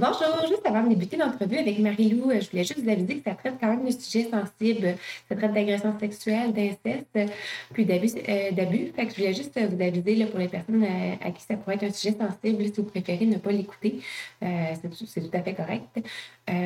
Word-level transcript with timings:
Bonjour, 0.00 0.46
juste 0.46 0.64
avant 0.64 0.84
de 0.84 0.90
débuter 0.90 1.16
l'entrevue 1.16 1.58
avec 1.58 1.80
Marie-Lou, 1.80 2.30
euh, 2.30 2.40
je 2.40 2.48
voulais 2.50 2.62
juste 2.62 2.78
vous 2.78 2.88
aviser 2.88 3.18
que 3.18 3.28
ça 3.28 3.34
traite 3.34 3.54
quand 3.60 3.66
même 3.66 3.84
de 3.84 3.90
sujets 3.90 4.30
sensibles. 4.30 4.94
Ça 5.28 5.34
traite 5.34 5.52
d'agression 5.52 5.98
sexuelle, 5.98 6.52
d'inceste, 6.52 7.32
puis 7.72 7.84
d'abus. 7.84 8.12
Euh, 8.28 8.52
d'abus. 8.52 8.92
Fait 8.94 9.06
que 9.06 9.10
je 9.10 9.16
voulais 9.16 9.34
juste 9.34 9.58
vous 9.58 9.82
aviser 9.82 10.14
là, 10.14 10.26
pour 10.26 10.38
les 10.38 10.46
personnes 10.46 10.84
euh, 10.84 11.26
à, 11.26 11.32
qui 11.32 11.42
ça 11.42 11.56
pourrait 11.56 11.74
être 11.74 11.82
un 11.82 11.90
sujet 11.90 12.14
sensible, 12.16 12.64
si 12.66 12.74
vous 12.76 12.84
préférez 12.84 13.26
ne 13.26 13.38
pas 13.38 13.50
l'écouter, 13.50 13.98
c'est, 14.40 15.20
tout 15.20 15.36
à 15.36 15.42
fait 15.42 15.54
correct. 15.54 16.00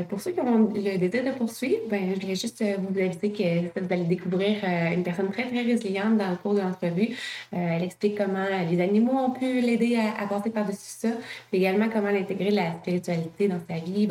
Pour 0.08 0.20
ceux 0.20 0.32
qui 0.32 0.40
ont 0.40 0.70
le 0.74 0.96
désir 0.98 1.24
de 1.24 1.30
poursuivre, 1.36 1.82
ben, 1.90 2.14
je 2.14 2.20
voulais 2.20 2.34
juste 2.34 2.62
vous 2.62 2.98
aviser 2.98 3.32
que 3.32 3.80
vous 3.80 3.92
allez 3.92 4.04
découvrir 4.04 4.56
une 4.92 5.02
personne 5.02 5.30
très, 5.30 5.48
très 5.48 5.62
résiliente 5.62 6.18
dans 6.18 6.30
le 6.30 6.36
cours 6.36 6.54
de 6.54 6.60
l'entrevue. 6.60 7.16
elle 7.52 7.82
explique 7.82 8.16
comment 8.16 8.46
les 8.70 8.80
animaux 8.80 9.12
ont 9.12 9.30
pu 9.30 9.60
l'aider 9.60 9.96
à, 9.96 10.22
à 10.22 10.26
passer 10.26 10.50
par-dessus 10.50 10.78
ça, 10.82 11.08
puis 11.50 11.58
également 11.58 11.88
comment 11.92 12.08
intégrer 12.08 12.50
la 12.50 12.72
spiritualité 12.74 13.48
dans 13.48 13.60
sa 13.68 13.78
vie. 13.78 14.08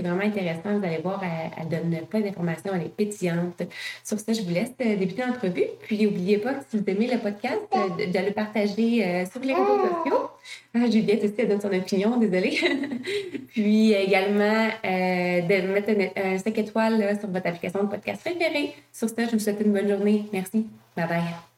C'est 0.00 0.08
vraiment 0.08 0.24
intéressant. 0.24 0.78
Vous 0.78 0.86
allez 0.86 1.02
voir, 1.02 1.22
elle, 1.22 1.68
donne 1.68 2.06
plein 2.06 2.20
d'informations, 2.20 2.70
elle 2.74 2.86
est 2.86 2.96
pétillante. 2.96 3.60
Sur 4.02 4.18
ça, 4.18 4.32
je 4.32 4.40
vous 4.40 4.50
laisse 4.50 4.70
euh, 4.80 4.96
débuter 4.96 5.22
l'entrevue. 5.26 5.66
Puis, 5.82 6.02
n'oubliez 6.02 6.38
pas 6.38 6.54
que 6.54 6.64
si 6.70 6.78
vous 6.78 6.84
aimez 6.86 7.06
le 7.06 7.18
podcast, 7.18 7.60
euh, 7.74 8.06
de, 8.06 8.26
le 8.26 8.32
partager 8.32 9.04
euh, 9.04 9.26
sur 9.26 9.42
les 9.42 9.52
réseaux 9.52 9.78
sociaux. 9.78 10.30
Ah, 10.74 10.90
Juliette 10.90 11.22
aussi, 11.24 11.34
elle 11.36 11.48
donne 11.48 11.60
son 11.60 11.72
opinion, 11.72 12.16
désolée. 12.16 12.58
Puis 13.48 13.92
également, 13.92 14.68
de 14.82 15.72
mettre 15.72 15.90
un, 16.16 16.38
5 16.38 16.56
étoiles 16.56 17.18
sur 17.18 17.28
votre 17.28 17.46
application 17.46 17.82
de 17.82 17.88
podcast 17.88 18.22
préférée. 18.22 18.72
Sur 18.90 19.10
ça, 19.10 19.26
je 19.26 19.32
vous 19.32 19.38
souhaite 19.38 19.60
une 19.62 19.72
bonne 19.72 19.88
journée. 19.88 20.24
Merci. 20.32 20.66
Bye 20.96 21.08
bye. 21.08 21.49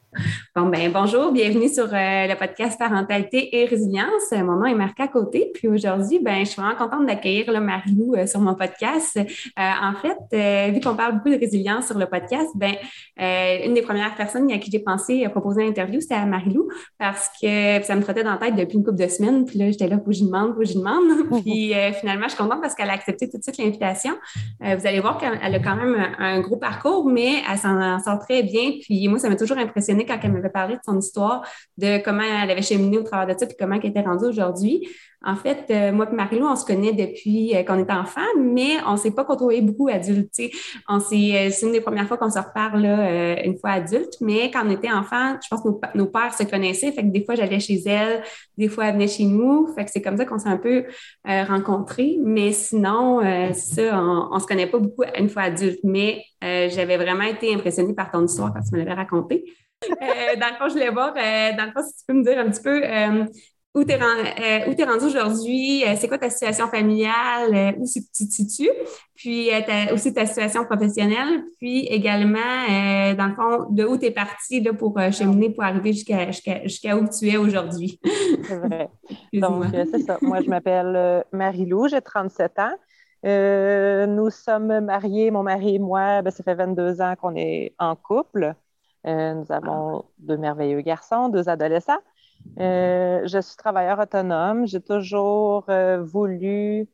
Bon, 0.55 0.67
ben 0.67 0.91
bonjour, 0.91 1.31
bienvenue 1.31 1.67
sur 1.67 1.85
euh, 1.85 2.27
le 2.27 2.37
podcast 2.37 2.77
Parentalité 2.77 3.57
et 3.57 3.65
Résilience. 3.65 4.31
Mon 4.31 4.57
nom 4.57 4.65
est 4.65 4.75
Marca 4.75 5.07
Côté, 5.07 5.49
puis 5.51 5.67
aujourd'hui, 5.67 6.19
ben, 6.19 6.39
je 6.41 6.51
suis 6.51 6.61
vraiment 6.61 6.77
contente 6.77 7.07
d'accueillir 7.07 7.59
Marie-Lou 7.59 8.13
euh, 8.15 8.27
sur 8.27 8.39
mon 8.39 8.53
podcast. 8.53 9.17
Euh, 9.17 9.23
en 9.57 9.93
fait, 9.95 10.71
vu 10.71 10.79
qu'on 10.79 10.95
parle 10.95 11.15
beaucoup 11.15 11.29
de 11.29 11.39
résilience 11.39 11.87
sur 11.87 11.97
le 11.97 12.05
podcast, 12.05 12.49
ben, 12.55 12.75
une 13.17 13.73
des 13.73 13.81
premières 13.81 14.15
personnes 14.15 14.51
à 14.51 14.59
qui 14.59 14.69
j'ai 14.69 14.79
pensé 14.79 15.25
à 15.25 15.29
proposer 15.29 15.63
une 15.63 15.69
interview, 15.69 15.99
c'était 16.01 16.15
à 16.15 16.25
Marie-Lou, 16.25 16.67
parce 16.99 17.29
que 17.41 17.81
ça 17.83 17.95
me 17.95 18.01
trottait 18.01 18.23
dans 18.23 18.31
la 18.31 18.37
tête 18.37 18.55
depuis 18.55 18.77
une 18.77 18.83
couple 18.83 19.01
de 19.01 19.07
semaines, 19.07 19.45
puis 19.45 19.57
là, 19.57 19.71
j'étais 19.71 19.87
là, 19.87 19.97
faut 19.97 20.11
que 20.11 20.13
je 20.13 20.23
demande, 20.23 20.53
faut 20.53 20.59
que 20.59 20.65
je 20.65 20.77
demande. 20.77 21.41
puis 21.43 21.73
finalement, 21.99 22.25
je 22.25 22.35
suis 22.35 22.37
contente 22.37 22.61
parce 22.61 22.75
qu'elle 22.75 22.89
a 22.89 22.93
accepté 22.93 23.27
tout 23.29 23.37
de 23.37 23.43
suite 23.43 23.57
l'invitation. 23.57 24.13
vous 24.59 24.87
allez 24.87 24.99
voir 24.99 25.17
qu'elle 25.17 25.55
a 25.55 25.59
quand 25.59 25.75
même 25.75 25.95
un, 25.95 26.35
un, 26.35 26.41
gros 26.41 26.57
parcours, 26.57 27.09
mais 27.09 27.41
elle 27.49 27.57
s'en 27.57 27.99
sort 27.99 28.19
très 28.19 28.43
bien, 28.43 28.73
puis 28.81 29.07
moi, 29.07 29.17
ça 29.17 29.29
m'a 29.29 29.35
toujours 29.35 29.57
quand 30.05 30.17
elle 30.21 30.33
m'avait 30.33 30.49
parlé 30.49 30.75
de 30.75 30.81
son 30.85 30.99
histoire, 30.99 31.45
de 31.77 32.03
comment 32.03 32.23
elle 32.23 32.51
avait 32.51 32.61
cheminé 32.61 32.97
au 32.97 33.03
travers 33.03 33.33
de 33.33 33.39
ça, 33.39 33.45
puis 33.45 33.55
comment 33.57 33.75
elle 33.75 33.89
était 33.89 34.01
rendue 34.01 34.25
aujourd'hui. 34.25 34.87
En 35.25 35.37
fait, 35.37 35.65
euh, 35.69 35.93
moi 35.93 36.05
et 36.11 36.15
Marilou, 36.15 36.45
on 36.45 36.55
se 36.55 36.65
connaît 36.65 36.91
depuis 36.91 37.55
euh, 37.55 37.63
qu'on 37.63 37.77
est 37.79 37.89
enfant, 37.89 38.21
mais 38.37 38.71
on 38.85 38.93
ne 38.93 38.97
s'est 38.97 39.11
pas 39.11 39.23
côtoyé 39.23 39.61
beaucoup 39.61 39.87
adulte. 39.87 40.37
Euh, 40.37 40.99
c'est 40.99 41.61
une 41.61 41.71
des 41.71 41.79
premières 41.79 42.07
fois 42.07 42.17
qu'on 42.17 42.29
se 42.29 42.39
reparle 42.39 42.83
une 43.45 43.57
fois 43.57 43.71
adulte, 43.71 44.15
mais 44.19 44.51
quand 44.51 44.65
on 44.65 44.69
était 44.69 44.91
enfant, 44.91 45.37
je 45.41 45.47
pense 45.47 45.61
que 45.61 45.97
nos, 45.97 46.07
pères 46.07 46.33
se 46.33 46.43
connaissaient. 46.43 46.91
Fait 46.91 47.03
que 47.03 47.07
des 47.07 47.23
fois, 47.23 47.35
j'allais 47.35 47.61
chez 47.61 47.81
elle, 47.85 48.21
des 48.57 48.67
fois, 48.67 48.87
elle 48.87 48.95
venait 48.95 49.07
chez 49.07 49.23
nous. 49.23 49.67
Fait 49.73 49.85
que 49.85 49.91
c'est 49.91 50.01
comme 50.01 50.17
ça 50.17 50.25
qu'on 50.25 50.39
s'est 50.39 50.49
un 50.49 50.57
peu 50.57 50.83
rencontrés. 51.25 52.17
Mais 52.21 52.51
sinon, 52.51 53.21
ça, 53.53 54.01
on 54.03 54.35
ne 54.35 54.39
se 54.39 54.45
connaît 54.45 54.67
pas 54.67 54.79
beaucoup 54.79 55.03
une 55.17 55.29
fois 55.29 55.43
adulte. 55.43 55.79
Mais 55.83 56.23
j'avais 56.41 56.97
vraiment 56.97 57.23
été 57.23 57.53
impressionnée 57.53 57.93
par 57.93 58.11
ton 58.11 58.25
histoire 58.25 58.53
quand 58.53 58.61
tu 58.61 58.73
me 58.73 58.79
l'avais 58.79 58.93
raconté. 58.93 59.45
Euh, 59.91 60.35
dans 60.39 60.47
le 60.47 60.55
fond, 60.55 60.67
je 60.67 60.73
voulais 60.73 60.89
voir, 60.89 61.13
euh, 61.17 61.55
dans 61.57 61.65
le 61.65 61.71
fond, 61.71 61.81
si 61.87 61.97
tu 61.97 62.05
peux 62.07 62.13
me 62.13 62.23
dire 62.23 62.39
un 62.39 62.49
petit 62.49 62.61
peu 62.61 62.83
euh, 62.83 63.25
où 63.75 63.83
tu 63.83 63.91
es, 63.91 64.85
rendu 64.85 65.05
aujourd'hui, 65.05 65.83
c'est 65.97 66.07
quoi 66.07 66.19
ta 66.19 66.29
situation 66.29 66.67
familiale, 66.67 67.75
où 67.79 67.85
tu 67.91 68.01
te 68.03 68.31
situes, 68.31 68.69
puis 69.15 69.49
aussi 69.91 70.13
ta 70.13 70.27
situation 70.27 70.63
professionnelle, 70.65 71.43
puis 71.57 71.87
également, 71.87 72.37
dans 73.17 73.27
le 73.27 73.33
fond, 73.33 73.71
de 73.71 73.83
où 73.83 73.97
tu 73.97 74.05
es 74.05 74.11
parti 74.11 74.61
là, 74.61 74.73
pour 74.73 74.99
cheminer 75.11 75.49
pour 75.49 75.63
arriver 75.63 75.91
jusqu'à 75.91 76.29
jusqu'à 76.29 76.95
où 76.95 77.07
tu 77.09 77.27
es 77.29 77.37
aujourd'hui. 77.37 77.99
c'est 78.43 78.57
vrai. 78.57 78.89
Donc, 79.33 79.65
c'est 79.73 80.03
ça. 80.03 80.19
Moi, 80.21 80.41
je 80.41 80.49
m'appelle 80.49 81.25
Marie-Lou, 81.31 81.87
j'ai 81.87 82.01
37 82.01 82.59
ans. 82.59 84.05
nous 84.07 84.29
sommes 84.29 84.81
mariés, 84.81 85.31
mon 85.31 85.41
mari 85.41 85.77
et 85.77 85.79
moi, 85.79 86.21
ben, 86.21 86.29
ça 86.29 86.43
fait 86.43 86.53
22 86.53 87.01
ans 87.01 87.15
qu'on 87.19 87.35
est 87.35 87.73
en 87.79 87.95
couple. 87.95 88.53
Euh, 89.05 89.33
nous 89.33 89.51
avons 89.51 90.05
deux 90.19 90.37
merveilleux 90.37 90.81
garçons, 90.81 91.29
deux 91.29 91.49
adolescents. 91.49 91.99
Euh, 92.59 93.21
je 93.27 93.39
suis 93.41 93.57
travailleur 93.57 93.99
autonome. 93.99 94.65
J'ai 94.67 94.81
toujours 94.81 95.65
euh, 95.69 96.01
voulu 96.03 96.87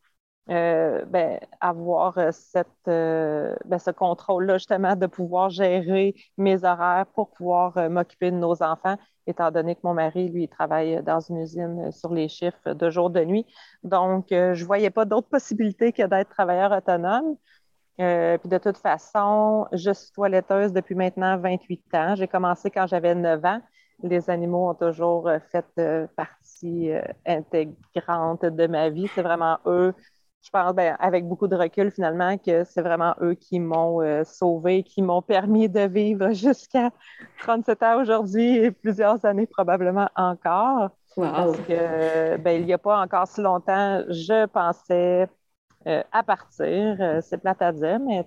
ben, 0.47 1.39
avoir 1.61 2.33
cette, 2.33 2.67
ben, 2.85 3.79
ce 3.79 3.91
contrôle-là, 3.91 4.57
justement, 4.57 4.95
de 4.95 5.05
pouvoir 5.05 5.51
gérer 5.51 6.15
mes 6.37 6.63
horaires 6.63 7.05
pour 7.13 7.29
pouvoir 7.31 7.89
m'occuper 7.91 8.31
de 8.31 8.37
nos 8.37 8.63
enfants, 8.63 8.97
étant 9.27 9.51
donné 9.51 9.75
que 9.75 9.81
mon 9.83 9.93
mari, 9.93 10.27
lui, 10.29 10.47
travaille 10.47 11.03
dans 11.03 11.19
une 11.19 11.37
usine 11.37 11.91
sur 11.91 12.11
les 12.11 12.29
chiffres 12.29 12.73
de 12.73 12.89
jour, 12.89 13.11
de 13.11 13.23
nuit. 13.23 13.45
Donc, 13.83 14.25
je 14.31 14.59
ne 14.59 14.65
voyais 14.65 14.89
pas 14.89 15.05
d'autre 15.05 15.29
possibilité 15.29 15.93
que 15.93 16.07
d'être 16.07 16.29
travailleur 16.29 16.71
autonome. 16.71 17.35
Euh, 17.99 18.37
puis 18.37 18.49
de 18.49 18.57
toute 18.57 18.77
façon, 18.77 19.67
je 19.73 19.91
suis 19.91 20.11
toiletteuse 20.11 20.71
depuis 20.71 20.95
maintenant 20.95 21.37
28 21.37 21.83
ans. 21.95 22.15
J'ai 22.15 22.27
commencé 22.27 22.71
quand 22.71 22.87
j'avais 22.87 23.13
9 23.13 23.43
ans. 23.43 23.61
Les 24.03 24.29
animaux 24.29 24.69
ont 24.69 24.73
toujours 24.73 25.27
euh, 25.27 25.39
fait 25.51 25.65
euh, 25.77 26.07
partie 26.15 26.91
intégrante 27.25 28.45
de 28.45 28.67
ma 28.67 28.89
vie. 28.89 29.09
C'est 29.13 29.21
vraiment 29.21 29.57
eux, 29.65 29.93
je 30.41 30.49
pense, 30.49 30.73
ben, 30.73 30.95
avec 30.99 31.27
beaucoup 31.27 31.49
de 31.49 31.57
recul 31.57 31.91
finalement, 31.91 32.37
que 32.37 32.63
c'est 32.63 32.81
vraiment 32.81 33.15
eux 33.21 33.33
qui 33.33 33.59
m'ont 33.59 34.23
sauvé, 34.23 34.83
qui 34.83 35.01
m'ont 35.01 35.21
permis 35.21 35.67
de 35.67 35.81
vivre 35.81 36.29
jusqu'à 36.33 36.91
37 37.39 37.83
ans 37.83 38.01
aujourd'hui 38.01 38.55
et 38.55 38.71
plusieurs 38.71 39.25
années 39.25 39.47
probablement 39.47 40.09
encore. 40.15 40.91
Parce 41.17 41.57
que, 41.61 42.37
ben, 42.37 42.61
il 42.61 42.65
n'y 42.65 42.71
a 42.71 42.77
pas 42.77 43.01
encore 43.01 43.27
si 43.27 43.41
longtemps, 43.41 44.03
je 44.07 44.45
pensais 44.45 45.27
euh, 45.87 46.03
à 46.11 46.23
partir. 46.23 46.97
Euh, 46.99 47.21
c'est 47.21 47.37
plate 47.37 47.61
à 47.61 47.71
dire, 47.71 47.99
mais 47.99 48.25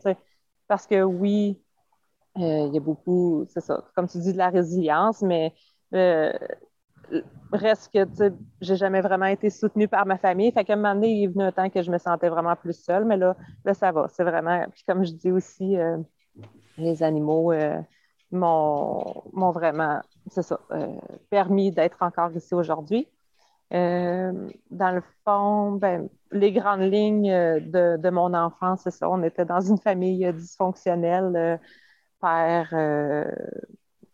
parce 0.69 0.87
que 0.87 1.03
oui, 1.03 1.63
euh, 2.39 2.67
il 2.69 2.75
y 2.75 2.79
a 2.79 2.81
beaucoup, 2.81 3.45
c'est 3.49 3.61
ça, 3.61 3.85
comme 3.95 4.09
tu 4.09 4.19
dis, 4.19 4.33
de 4.33 4.39
la 4.39 4.49
résilience, 4.49 5.23
mais 5.23 5.53
reste 7.53 7.93
que, 7.93 8.33
j'ai 8.63 8.77
jamais 8.77 9.03
vraiment 9.03 9.27
été 9.27 9.51
soutenue 9.51 9.87
par 9.87 10.07
ma 10.07 10.17
famille. 10.17 10.51
Fait 10.53 10.65
qu'à 10.65 10.73
un 10.73 10.77
moment 10.77 10.95
donné, 10.95 11.13
il 11.13 11.25
est 11.25 11.27
venu 11.27 11.45
un 11.45 11.53
temps 11.53 11.69
que 11.69 11.83
je 11.83 11.91
me 11.91 11.99
sentais 11.99 12.31
vraiment 12.31 12.57
plus 12.57 12.73
seule, 12.73 13.05
mais 13.05 13.19
là, 13.19 13.37
là 13.67 13.75
ça 13.75 13.93
va. 13.93 14.09
C'est 14.09 14.25
vraiment, 14.25 14.65
puis 14.71 14.83
comme 14.89 15.05
je 15.05 15.13
dis 15.13 15.31
aussi, 15.31 15.77
les 16.79 17.03
animaux 17.03 17.53
m'ont 18.31 19.51
vraiment, 19.51 20.01
c'est 20.29 20.43
ça, 20.43 20.59
permis 21.29 21.71
d'être 21.71 21.99
encore 22.01 22.33
ici 22.33 22.55
aujourd'hui. 22.55 23.09
Euh, 23.73 24.51
dans 24.71 24.91
le 24.91 25.03
fond, 25.25 25.73
ben, 25.73 26.09
les 26.31 26.53
grandes 26.53 26.83
lignes 26.83 27.31
euh, 27.31 27.59
de, 27.97 28.11
mon 28.11 28.35
enfance, 28.35 28.83
c'est 28.85 28.91
ça. 28.91 29.09
On 29.09 29.23
était 29.23 29.47
dans 29.47 29.61
une 29.61 29.79
famille 29.79 30.31
dysfonctionnelle, 30.33 31.33
euh, 31.37 31.57
père 32.21 32.69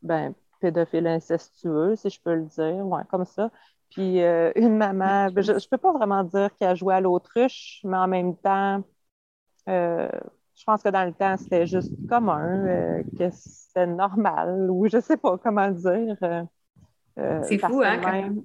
ben, 0.02 0.32
pédophile 0.60 1.06
incestueux, 1.06 1.96
si 1.96 2.08
je 2.08 2.20
peux 2.22 2.34
le 2.34 2.44
dire, 2.44 2.86
ouais, 2.86 3.02
comme 3.10 3.24
ça. 3.24 3.50
Puis 3.90 4.20
une 4.20 4.76
maman, 4.76 5.30
ben, 5.30 5.42
je 5.42 5.52
ne 5.52 5.68
peux 5.68 5.78
pas 5.78 5.92
vraiment 5.92 6.22
dire 6.22 6.54
qu'elle 6.56 6.76
jouait 6.76 6.94
à 6.94 7.00
l'autruche, 7.00 7.80
mais 7.84 7.96
en 7.96 8.06
même 8.06 8.36
temps, 8.36 8.82
je 9.66 10.64
pense 10.64 10.82
que 10.82 10.88
dans 10.88 11.04
le 11.04 11.12
temps, 11.12 11.36
c'était 11.36 11.66
juste 11.66 11.92
commun, 12.08 13.02
que 13.18 13.28
c'était 13.30 13.86
normal, 13.86 14.70
ou 14.70 14.88
je 14.88 14.98
ne 14.98 15.02
sais 15.02 15.16
pas 15.16 15.36
comment 15.38 15.66
le 15.66 15.74
dire. 15.74 16.46
c'est 17.42 17.58
fou, 17.58 17.82
hein, 17.82 17.98
quand 18.00 18.12
même. 18.12 18.42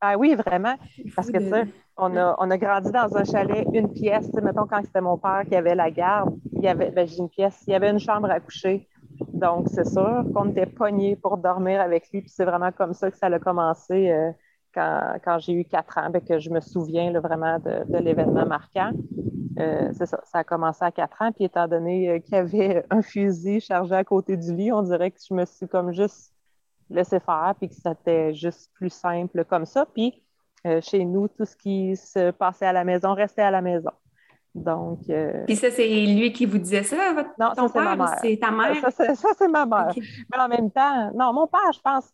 Ah 0.00 0.16
oui, 0.18 0.34
vraiment. 0.34 0.74
Parce 1.14 1.30
que, 1.30 1.38
tu 1.38 1.48
sais, 1.48 1.66
on 1.96 2.16
a, 2.16 2.36
on 2.38 2.50
a 2.50 2.58
grandi 2.58 2.90
dans 2.92 3.16
un 3.16 3.24
chalet, 3.24 3.66
une 3.72 3.92
pièce. 3.92 4.30
Mettons, 4.34 4.66
quand 4.66 4.82
c'était 4.84 5.00
mon 5.00 5.16
père 5.16 5.44
qui 5.48 5.56
avait 5.56 5.74
la 5.74 5.90
garde, 5.90 6.36
il 6.52 6.62
y 6.62 6.68
avait, 6.68 6.90
ben, 6.90 7.06
j'ai 7.06 7.18
une 7.18 7.30
pièce, 7.30 7.64
il 7.66 7.70
y 7.72 7.74
avait 7.74 7.90
une 7.90 7.98
chambre 7.98 8.30
à 8.30 8.38
coucher. 8.40 8.88
Donc, 9.32 9.68
c'est 9.70 9.86
sûr 9.86 10.24
qu'on 10.34 10.50
était 10.50 10.66
pognés 10.66 11.16
pour 11.16 11.38
dormir 11.38 11.80
avec 11.80 12.10
lui. 12.12 12.20
Puis 12.20 12.30
c'est 12.30 12.44
vraiment 12.44 12.72
comme 12.72 12.92
ça 12.92 13.10
que 13.10 13.16
ça 13.16 13.26
a 13.28 13.38
commencé 13.38 14.10
euh, 14.10 14.30
quand, 14.74 15.14
quand 15.24 15.38
j'ai 15.38 15.54
eu 15.54 15.64
quatre 15.64 15.96
ans, 15.96 16.10
ben, 16.10 16.20
que 16.20 16.38
je 16.38 16.50
me 16.50 16.60
souviens 16.60 17.18
vraiment 17.18 17.58
de, 17.58 17.90
de 17.90 17.98
l'événement 17.98 18.44
marquant. 18.44 18.90
Euh, 19.58 19.88
c'est 19.96 20.04
ça, 20.04 20.20
ça 20.24 20.40
a 20.40 20.44
commencé 20.44 20.84
à 20.84 20.92
quatre 20.92 21.22
ans. 21.22 21.32
Puis 21.32 21.44
étant 21.44 21.66
donné 21.66 22.10
euh, 22.10 22.18
qu'il 22.18 22.34
y 22.34 22.38
avait 22.38 22.84
un 22.90 23.00
fusil 23.00 23.60
chargé 23.60 23.94
à 23.94 24.04
côté 24.04 24.36
du 24.36 24.54
lit, 24.54 24.70
on 24.72 24.82
dirait 24.82 25.10
que 25.10 25.18
je 25.26 25.32
me 25.32 25.46
suis 25.46 25.66
comme 25.66 25.92
juste 25.92 26.35
laisser 26.90 27.20
faire, 27.20 27.54
puis 27.58 27.68
que 27.68 27.74
c'était 27.74 28.34
juste 28.34 28.70
plus 28.74 28.90
simple 28.90 29.44
comme 29.44 29.66
ça. 29.66 29.86
Puis 29.86 30.22
euh, 30.66 30.80
chez 30.80 31.04
nous, 31.04 31.28
tout 31.28 31.44
ce 31.44 31.56
qui 31.56 31.96
se 31.96 32.30
passait 32.30 32.66
à 32.66 32.72
la 32.72 32.84
maison 32.84 33.14
restait 33.14 33.42
à 33.42 33.50
la 33.50 33.62
maison. 33.62 33.90
Donc. 34.54 35.00
Euh, 35.10 35.44
puis 35.44 35.56
ça, 35.56 35.70
c'est 35.70 35.86
lui 35.86 36.32
qui 36.32 36.46
vous 36.46 36.58
disait 36.58 36.82
ça, 36.82 37.12
votre, 37.12 37.30
non, 37.38 37.52
ton 37.54 37.68
ça, 37.68 37.82
père, 37.82 37.96
ma 37.96 38.16
c'est 38.16 38.38
ta 38.40 38.50
mère? 38.50 38.74
Ça, 38.90 39.28
c'est 39.38 39.48
ma 39.48 39.66
mère. 39.66 39.92
Mais 39.96 40.38
en 40.38 40.48
même 40.48 40.70
temps, 40.70 41.12
non, 41.14 41.32
mon 41.32 41.46
père, 41.46 41.72
je 41.74 41.80
pense, 41.80 42.10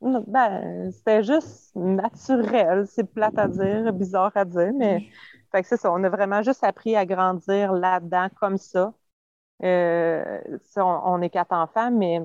ben, 0.00 0.90
c'était 0.92 1.22
juste 1.22 1.74
naturel. 1.74 2.86
C'est 2.86 3.10
plate 3.10 3.38
à 3.38 3.48
dire, 3.48 3.92
bizarre 3.92 4.32
à 4.34 4.44
dire, 4.44 4.72
mais 4.74 5.08
Fait 5.52 5.62
que 5.62 5.68
c'est 5.68 5.78
ça, 5.78 5.90
on 5.92 6.02
a 6.04 6.08
vraiment 6.08 6.42
juste 6.42 6.64
appris 6.64 6.96
à 6.96 7.06
grandir 7.06 7.72
là-dedans 7.72 8.28
comme 8.40 8.58
ça. 8.58 8.92
Euh, 9.62 10.40
on, 10.76 11.22
est 11.22 11.30
quatre 11.30 11.52
enfants, 11.52 11.90
mais 11.90 12.20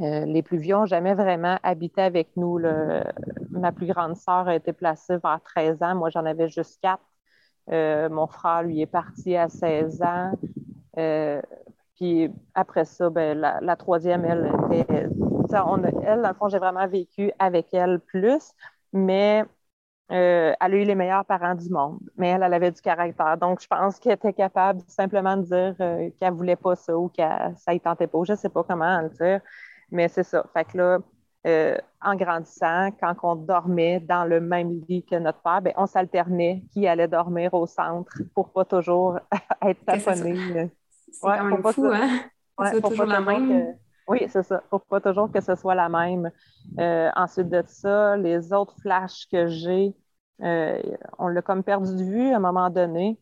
euh, 0.00 0.24
les 0.24 0.42
plus 0.42 0.58
vieux 0.58 0.74
n'ont 0.74 0.86
jamais 0.86 1.14
vraiment 1.14 1.58
habité 1.62 2.02
avec 2.02 2.30
nous. 2.36 2.58
ma 3.50 3.72
plus 3.72 3.86
grande 3.86 4.16
sœur 4.16 4.48
a 4.48 4.54
été 4.54 4.72
placée 4.72 5.16
vers 5.18 5.40
13 5.44 5.82
ans. 5.82 5.94
Moi, 5.94 6.10
j'en 6.10 6.24
avais 6.24 6.48
juste 6.48 6.80
quatre. 6.80 7.02
Euh, 7.70 8.08
mon 8.08 8.26
frère, 8.26 8.62
lui, 8.62 8.80
est 8.80 8.86
parti 8.86 9.36
à 9.36 9.48
16 9.48 10.02
ans. 10.02 10.32
puis 11.96 12.30
après 12.54 12.84
ça, 12.84 13.10
ben, 13.10 13.38
la, 13.38 13.76
troisième, 13.76 14.24
elle 14.24 14.52
était. 14.72 15.08
On 15.54 15.82
elle, 15.84 16.22
dans 16.22 16.28
le 16.28 16.34
fond, 16.34 16.48
j'ai 16.48 16.58
vraiment 16.58 16.86
vécu 16.88 17.30
avec 17.38 17.74
elle 17.74 18.00
plus, 18.00 18.52
mais 18.92 19.44
euh, 20.12 20.52
elle 20.60 20.74
a 20.74 20.76
eu 20.76 20.84
les 20.84 20.94
meilleurs 20.94 21.24
parents 21.24 21.54
du 21.54 21.70
monde, 21.70 21.98
mais 22.16 22.28
elle, 22.28 22.42
elle 22.42 22.52
avait 22.52 22.70
du 22.70 22.82
caractère. 22.82 23.38
Donc, 23.38 23.62
je 23.62 23.66
pense 23.66 23.98
qu'elle 23.98 24.12
était 24.12 24.34
capable 24.34 24.82
simplement 24.86 25.36
de 25.38 25.42
dire 25.42 25.74
euh, 25.80 26.10
qu'elle 26.20 26.32
ne 26.32 26.36
voulait 26.36 26.56
pas 26.56 26.76
ça 26.76 26.96
ou 26.96 27.08
que 27.08 27.22
ça 27.56 27.72
ne 27.72 27.78
tentait 27.78 28.06
pas. 28.06 28.18
Je 28.24 28.32
ne 28.32 28.36
sais 28.36 28.50
pas 28.50 28.62
comment 28.62 29.00
le 29.00 29.08
dire, 29.08 29.40
mais 29.92 30.08
c'est 30.08 30.24
ça. 30.24 30.44
Fait 30.52 30.64
que 30.64 30.76
là, 30.76 30.98
euh, 31.46 31.76
en 32.00 32.16
grandissant, 32.16 32.90
quand 33.00 33.14
on 33.22 33.36
dormait 33.36 34.00
dans 34.00 34.24
le 34.24 34.40
même 34.40 34.80
lit 34.88 35.04
que 35.04 35.16
notre 35.16 35.40
père, 35.42 35.62
ben, 35.62 35.72
on 35.76 35.86
s'alternait 35.86 36.64
qui 36.72 36.86
allait 36.86 37.08
dormir 37.08 37.54
au 37.54 37.66
centre 37.66 38.12
pour 38.34 38.50
pas 38.50 38.64
toujours 38.64 39.18
être 39.62 39.84
taponné. 39.84 40.70
C'est 41.10 41.26
ouais, 41.26 41.38
quand 41.38 41.44
même 41.44 41.62
fou, 41.72 41.86
hein? 41.86 42.08
Ouais, 42.58 42.80
toujours 42.82 43.06
la 43.06 43.20
même. 43.20 43.74
Oui, 44.06 44.26
c'est 44.28 44.42
ça. 44.42 44.62
Faut 44.68 44.78
pas 44.78 45.00
toujours 45.00 45.32
que 45.32 45.40
ce 45.40 45.54
soit 45.54 45.74
la 45.74 45.88
même. 45.88 46.30
ensuite 47.16 47.48
de 47.48 47.62
ça, 47.66 48.16
les 48.16 48.52
autres 48.52 48.74
flashs 48.82 49.26
que 49.30 49.46
j'ai, 49.46 49.94
euh, 50.42 50.80
on 51.18 51.28
l'a 51.28 51.42
comme 51.42 51.62
perdu 51.62 51.94
de 51.94 52.02
vue 52.02 52.30
à 52.32 52.36
un 52.36 52.40
moment 52.40 52.70
donné, 52.70 53.18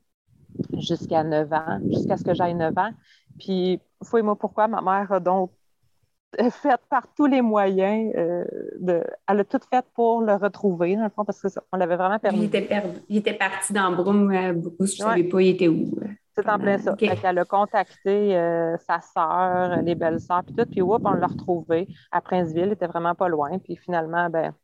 jusqu'à 0.79 1.23
9 1.23 1.53
ans, 1.53 1.81
jusqu'à 1.91 2.17
ce 2.17 2.25
que 2.25 2.35
j'aille 2.35 2.55
9 2.55 2.77
ans. 2.79 2.93
Puis, 3.39 3.81
fouille-moi 4.05 4.37
pourquoi 4.37 4.69
ma 4.69 4.81
mère 4.81 5.13
a 5.13 5.21
donc 5.21 5.53
fait 6.51 6.81
par 6.89 7.13
tous 7.15 7.27
les 7.27 7.43
moyens, 7.43 8.13
euh, 8.17 8.45
de, 8.79 9.03
elle 9.29 9.41
a 9.41 9.45
tout 9.45 9.61
fait 9.71 9.85
pour 9.95 10.23
le 10.23 10.35
retrouver, 10.35 10.97
dans 10.97 11.05
le 11.05 11.11
fond, 11.11 11.25
parce 11.25 11.41
qu'on 11.43 11.77
l'avait 11.77 11.97
vraiment 11.97 12.19
perdu. 12.19 12.39
Il 12.39 12.45
était, 12.45 12.63
perdu. 12.63 12.99
il 13.09 13.17
était 13.19 13.35
parti 13.35 13.73
dans 13.73 13.93
Broum, 13.93 14.31
euh, 14.31 14.53
beaucoup, 14.53 14.87
je 14.87 14.93
ne 14.93 15.09
savais 15.09 15.25
pas, 15.25 15.43
il 15.43 15.49
était 15.49 15.69
où. 15.69 15.99
C'est 16.37 16.49
en 16.49 16.59
plein 16.59 16.79
ça. 16.79 16.95
Elle 17.01 17.39
a 17.39 17.45
contacté 17.45 18.33
sa 18.87 19.01
sœur, 19.01 19.83
les 19.83 19.95
belles-sœurs, 19.95 20.45
puis 20.45 20.55
tout, 20.55 20.65
puis 20.71 20.81
whoop, 20.81 21.03
on 21.05 21.13
l'a 21.13 21.27
retrouvé 21.27 21.89
à 22.13 22.21
Princeville, 22.21 22.67
il 22.67 22.73
était 22.73 22.87
vraiment 22.87 23.15
pas 23.15 23.29
loin, 23.29 23.59
puis 23.59 23.77
finalement, 23.77 24.31
ben, 24.31 24.55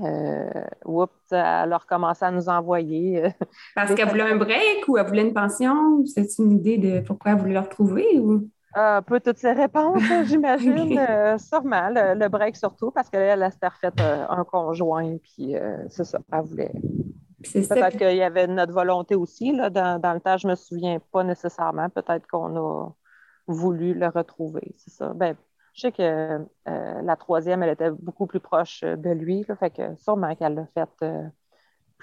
euh, 0.00 0.64
oups, 0.86 1.12
elle 1.30 1.72
a 1.72 1.78
recommencé 1.78 2.24
à 2.24 2.30
nous 2.30 2.48
envoyer. 2.48 3.24
Euh, 3.24 3.30
Parce 3.74 3.94
qu'elle 3.94 4.08
voulait 4.08 4.22
un 4.22 4.36
break 4.36 4.88
ou 4.88 4.96
elle 4.96 5.06
voulait 5.06 5.22
une 5.22 5.34
pension? 5.34 6.04
C'est 6.06 6.38
une 6.38 6.52
idée 6.52 6.78
de 6.78 7.00
pourquoi 7.00 7.32
elle 7.32 7.38
voulait 7.38 7.54
le 7.54 7.60
retrouver? 7.60 8.18
Ou? 8.18 8.48
Euh, 8.76 8.96
un 8.98 9.02
peu 9.02 9.20
toutes 9.20 9.38
ces 9.38 9.52
réponses, 9.52 10.02
j'imagine? 10.26 10.98
Euh, 10.98 11.38
sûrement, 11.38 11.88
le, 11.90 12.28
break 12.28 12.56
surtout, 12.56 12.90
parce 12.90 13.10
qu'elle, 13.10 13.42
elle 13.42 13.52
s'était 13.52 13.68
refait 13.68 13.92
un 14.28 14.44
conjoint, 14.44 15.16
puis 15.18 15.54
c'est 15.88 16.04
ça, 16.04 16.18
elle 16.32 16.40
voulait. 16.42 16.72
Peut-être 17.42 17.98
qu'il 17.98 18.16
y 18.16 18.22
avait 18.22 18.46
notre 18.46 18.72
volonté 18.72 19.14
aussi, 19.14 19.52
là, 19.52 19.68
dans, 19.68 20.00
dans, 20.00 20.12
le 20.12 20.20
temps, 20.20 20.36
je 20.36 20.46
ne 20.46 20.52
me 20.52 20.56
souviens 20.56 20.98
pas 21.10 21.24
nécessairement. 21.24 21.88
Peut-être 21.90 22.26
qu'on 22.28 22.56
a 22.56 22.90
voulu 23.46 23.94
le 23.94 24.06
retrouver, 24.08 24.74
c'est 24.78 24.90
ça. 24.90 25.12
Ben, 25.12 25.36
je 25.74 25.80
sais 25.80 25.92
que 25.92 26.02
euh, 26.68 27.02
la 27.02 27.16
troisième, 27.16 27.62
elle 27.62 27.70
était 27.70 27.90
beaucoup 27.90 28.26
plus 28.26 28.40
proche 28.40 28.82
de 28.82 29.10
lui, 29.10 29.44
fait 29.58 29.70
que 29.70 29.96
sûrement 29.96 30.34
qu'elle 30.34 30.54
l'a 30.54 30.66
fait 30.66 31.06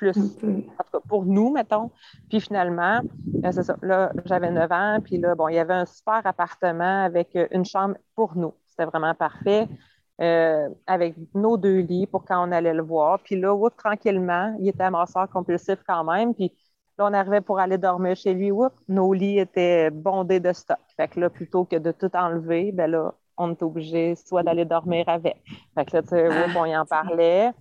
euh, 0.07 0.11
plus, 0.37 0.47
en 0.47 0.83
tout 0.83 0.91
cas 0.93 0.99
pour 1.07 1.25
nous, 1.25 1.51
mettons. 1.51 1.91
Puis 2.29 2.41
finalement, 2.41 3.01
euh, 3.43 3.51
c'est 3.51 3.63
ça, 3.63 3.75
là, 3.81 4.11
j'avais 4.25 4.51
9 4.51 4.71
ans, 4.71 4.99
puis 5.03 5.17
là, 5.17 5.35
bon, 5.35 5.47
il 5.47 5.55
y 5.55 5.59
avait 5.59 5.73
un 5.73 5.85
super 5.85 6.21
appartement 6.25 7.03
avec 7.03 7.37
une 7.51 7.65
chambre 7.65 7.95
pour 8.15 8.35
nous. 8.35 8.53
C'était 8.67 8.85
vraiment 8.85 9.13
parfait. 9.13 9.67
avec 10.87 11.15
nos 11.33 11.55
deux 11.55 11.79
lits 11.79 12.05
pour 12.05 12.25
quand 12.25 12.45
on 12.45 12.51
allait 12.51 12.73
le 12.73 12.83
voir. 12.83 13.19
Puis 13.19 13.39
là, 13.39 13.55
tranquillement, 13.77 14.55
il 14.59 14.67
était 14.67 14.83
amasseur 14.83 15.29
compulsif 15.29 15.79
quand 15.87 16.03
même. 16.03 16.33
Puis 16.33 16.51
là, 16.97 17.07
on 17.09 17.13
arrivait 17.13 17.41
pour 17.41 17.59
aller 17.59 17.77
dormir 17.77 18.15
chez 18.15 18.33
lui. 18.33 18.51
nos 18.87 19.13
lits 19.13 19.39
étaient 19.39 19.89
bondés 19.89 20.41
de 20.41 20.51
stock. 20.51 20.79
Fait 20.97 21.07
que 21.07 21.19
là, 21.21 21.29
plutôt 21.29 21.63
que 21.63 21.77
de 21.77 21.91
tout 21.91 22.11
enlever, 22.13 22.71
ben 22.73 22.91
là, 22.91 23.13
on 23.39 23.51
est 23.51 23.63
obligé 23.63 24.15
soit 24.15 24.43
d'aller 24.43 24.65
dormir 24.65 25.07
avec. 25.07 25.41
Fait 25.73 25.85
que 25.85 25.95
là, 25.95 26.03
tu 26.03 26.09
sais, 26.09 26.27
on 26.55 26.65
y 26.65 26.77
en 26.77 26.85
parlait. 26.85 27.51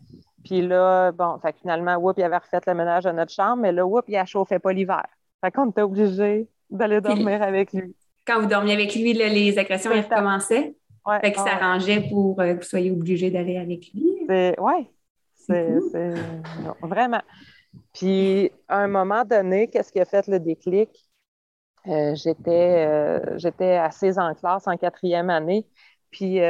Puis 0.44 0.66
là, 0.66 1.12
bon, 1.12 1.38
fait 1.40 1.52
que 1.52 1.58
finalement, 1.58 1.96
Whoop, 1.96 2.16
il 2.18 2.22
avait 2.22 2.38
refait 2.38 2.60
le 2.66 2.74
ménage 2.74 3.04
de 3.04 3.10
notre 3.10 3.32
chambre, 3.32 3.56
mais 3.62 3.72
là, 3.72 3.84
Whoop, 3.84 4.04
il 4.08 4.18
ne 4.18 4.24
chauffait 4.24 4.58
pas 4.58 4.72
l'hiver. 4.72 5.04
Fait 5.44 5.50
qu'on 5.50 5.70
était 5.70 5.82
obligé 5.82 6.48
d'aller 6.70 7.00
dormir 7.00 7.42
avec 7.42 7.72
lui. 7.72 7.94
Quand 8.26 8.40
vous 8.40 8.46
dormiez 8.46 8.74
avec 8.74 8.94
lui, 8.94 9.12
les 9.12 9.58
agressions, 9.58 9.90
elles 9.90 10.04
recommençaient? 10.04 10.74
Ouais, 11.06 11.20
fait 11.20 11.32
que 11.32 11.38
ça 11.38 11.54
arrangeait 11.54 12.06
pour 12.10 12.38
euh, 12.40 12.52
que 12.54 12.58
vous 12.58 12.68
soyez 12.68 12.90
obligé 12.90 13.30
d'aller 13.30 13.56
avec 13.56 13.90
lui? 13.94 14.26
Oui, 14.28 14.90
c'est 15.34 15.78
vraiment. 16.82 17.22
Puis, 17.94 18.50
à 18.68 18.80
un 18.80 18.88
moment 18.88 19.24
donné, 19.24 19.68
qu'est-ce 19.68 19.92
qui 19.92 20.00
a 20.00 20.04
fait 20.04 20.26
le 20.26 20.38
déclic? 20.38 20.90
Euh, 21.86 22.14
j'étais, 22.14 22.86
euh, 22.86 23.38
j'étais 23.38 23.76
assise 23.76 24.18
en 24.18 24.34
classe 24.34 24.66
en 24.66 24.76
quatrième 24.76 25.30
année. 25.30 25.66
Puis, 26.10 26.40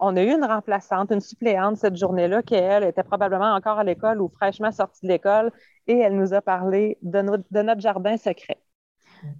on 0.00 0.16
a 0.16 0.22
eu 0.22 0.30
une 0.30 0.44
remplaçante, 0.44 1.12
une 1.12 1.20
suppléante 1.20 1.76
cette 1.76 1.96
journée-là, 1.96 2.42
qui, 2.42 2.54
elle, 2.54 2.84
était 2.84 3.02
probablement 3.02 3.54
encore 3.54 3.78
à 3.78 3.84
l'école 3.84 4.20
ou 4.20 4.28
fraîchement 4.28 4.72
sortie 4.72 5.06
de 5.06 5.12
l'école, 5.12 5.52
et 5.86 5.98
elle 5.98 6.16
nous 6.16 6.34
a 6.34 6.40
parlé 6.40 6.98
de, 7.02 7.22
de 7.50 7.62
notre 7.62 7.80
jardin 7.80 8.16
secret. 8.16 8.58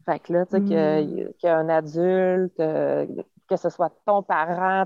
Fait 0.05 0.19
que 0.19 0.33
là, 0.33 0.47
tu 0.47 0.57
sais, 0.57 0.62
qu'il 0.62 1.33
y, 1.43 1.47
a 1.47 1.57
un 1.57 1.69
adulte, 1.69 2.57
que 3.51 3.57
ce 3.57 3.69
soit 3.69 3.93
ton 4.07 4.23
parent, 4.23 4.85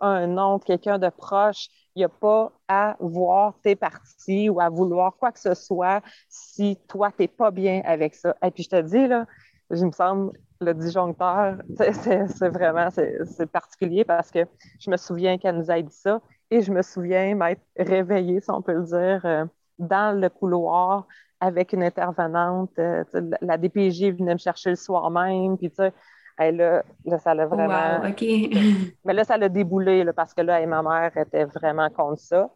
un 0.00 0.38
oncle, 0.38 0.66
quelqu'un 0.66 0.98
de 0.98 1.08
proche, 1.08 1.68
il 1.94 2.00
n'y 2.00 2.04
a 2.04 2.08
pas 2.08 2.52
à 2.68 2.96
voir 3.00 3.54
tes 3.62 3.76
parties 3.76 4.48
ou 4.50 4.60
à 4.60 4.68
vouloir 4.68 5.16
quoi 5.16 5.32
que 5.32 5.40
ce 5.40 5.54
soit 5.54 6.02
si 6.28 6.78
toi, 6.88 7.10
tu 7.10 7.22
n'es 7.22 7.28
pas 7.28 7.50
bien 7.50 7.82
avec 7.84 8.14
ça. 8.14 8.36
Et 8.44 8.50
puis 8.50 8.64
je 8.64 8.70
te 8.70 8.80
dis, 8.80 9.06
là, 9.06 9.26
je 9.70 9.84
me 9.84 9.92
semble, 9.92 10.32
le 10.62 10.74
disjoncteur, 10.74 11.56
c'est 11.76 12.48
vraiment 12.48 12.88
c'est 12.90 13.50
particulier 13.50 14.04
parce 14.04 14.30
que 14.30 14.40
je 14.80 14.90
me 14.90 14.96
souviens 14.96 15.38
qu'elle 15.38 15.56
nous 15.56 15.70
a 15.70 15.80
dit 15.80 15.94
ça 15.94 16.20
et 16.50 16.62
je 16.62 16.72
me 16.72 16.82
souviens 16.82 17.34
m'être 17.34 17.62
réveillée, 17.76 18.40
si 18.40 18.50
on 18.50 18.62
peut 18.62 18.74
le 18.74 18.84
dire, 18.84 19.20
euh, 19.24 19.44
dans 19.78 20.18
le 20.18 20.28
couloir 20.28 21.06
avec 21.40 21.72
une 21.72 21.82
intervenante. 21.82 22.70
Euh, 22.78 23.04
la 23.40 23.58
DPJ 23.58 24.12
venait 24.12 24.34
me 24.34 24.38
chercher 24.38 24.70
le 24.70 24.76
soir 24.76 25.10
même, 25.10 25.56
puis 25.58 25.70
tu 25.70 25.76
sais, 25.76 25.92
là, 26.38 26.82
ça 27.18 27.34
l'a 27.34 27.46
vraiment. 27.46 28.00
Mais 29.04 29.12
là, 29.12 29.24
ça 29.24 29.36
l'a 29.36 29.48
déboulé 29.48 30.04
parce 30.14 30.34
que 30.34 30.42
là, 30.42 30.64
ma 30.66 30.82
mère 30.82 31.16
était 31.16 31.44
vraiment 31.44 31.88
contre 31.90 32.20
ça. 32.20 32.50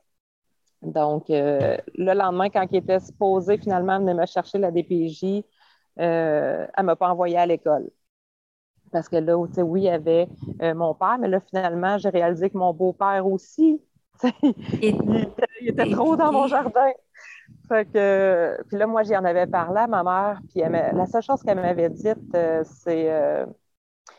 Donc, 0.83 1.31
euh, 1.31 1.77
le 1.95 2.13
lendemain, 2.15 2.49
quand 2.51 2.67
il 2.71 2.77
était 2.77 3.01
supposé 3.01 3.59
finalement 3.59 3.99
venir 3.99 4.15
me 4.15 4.27
chercher 4.27 4.59
la 4.59 4.71
DPJ, 4.71 5.43
euh, 5.99 6.67
elle 6.77 6.83
ne 6.83 6.87
m'a 6.87 6.97
pas 6.97 7.09
envoyé 7.09 7.39
à 7.39 7.47
l'école. 7.47 7.89
Parce 8.93 9.09
que 9.09 9.17
là, 9.17 9.37
oui, 9.37 9.81
il 9.81 9.85
y 9.85 9.89
avait 9.89 10.29
euh, 10.63 10.75
mon 10.75 10.95
père, 10.95 11.19
mais 11.19 11.29
là, 11.29 11.41
finalement, 11.41 11.99
j'ai 11.99 12.09
réalisé 12.09 12.51
que 12.51 12.57
mon 12.57 12.73
beau-père 12.73 13.27
aussi, 13.27 13.81
il, 14.83 15.69
était, 15.69 15.91
trop 15.91 16.17
dans 16.17 16.33
mon 16.33 16.47
jardin. 16.47 16.91
Fait 17.69 17.85
que, 17.85 18.57
puis 18.69 18.79
là, 18.79 18.87
moi, 18.87 19.03
j'y 19.03 19.17
en 19.17 19.25
avais 19.25 19.47
parlé 19.47 19.81
à 19.81 19.87
ma 19.87 20.03
mère, 20.03 20.41
puis 20.49 20.61
la 20.61 21.07
seule 21.07 21.23
chose 21.23 21.43
qu'elle 21.43 21.61
m'avait 21.61 21.91
dite, 21.91 22.37
c'est 22.65 23.47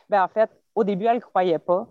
ben, 0.09 0.23
en 0.23 0.27
fait, 0.27 0.49
au 0.75 0.83
début, 0.83 1.05
elle 1.05 1.17
ne 1.17 1.21
croyait 1.21 1.59
pas. 1.59 1.87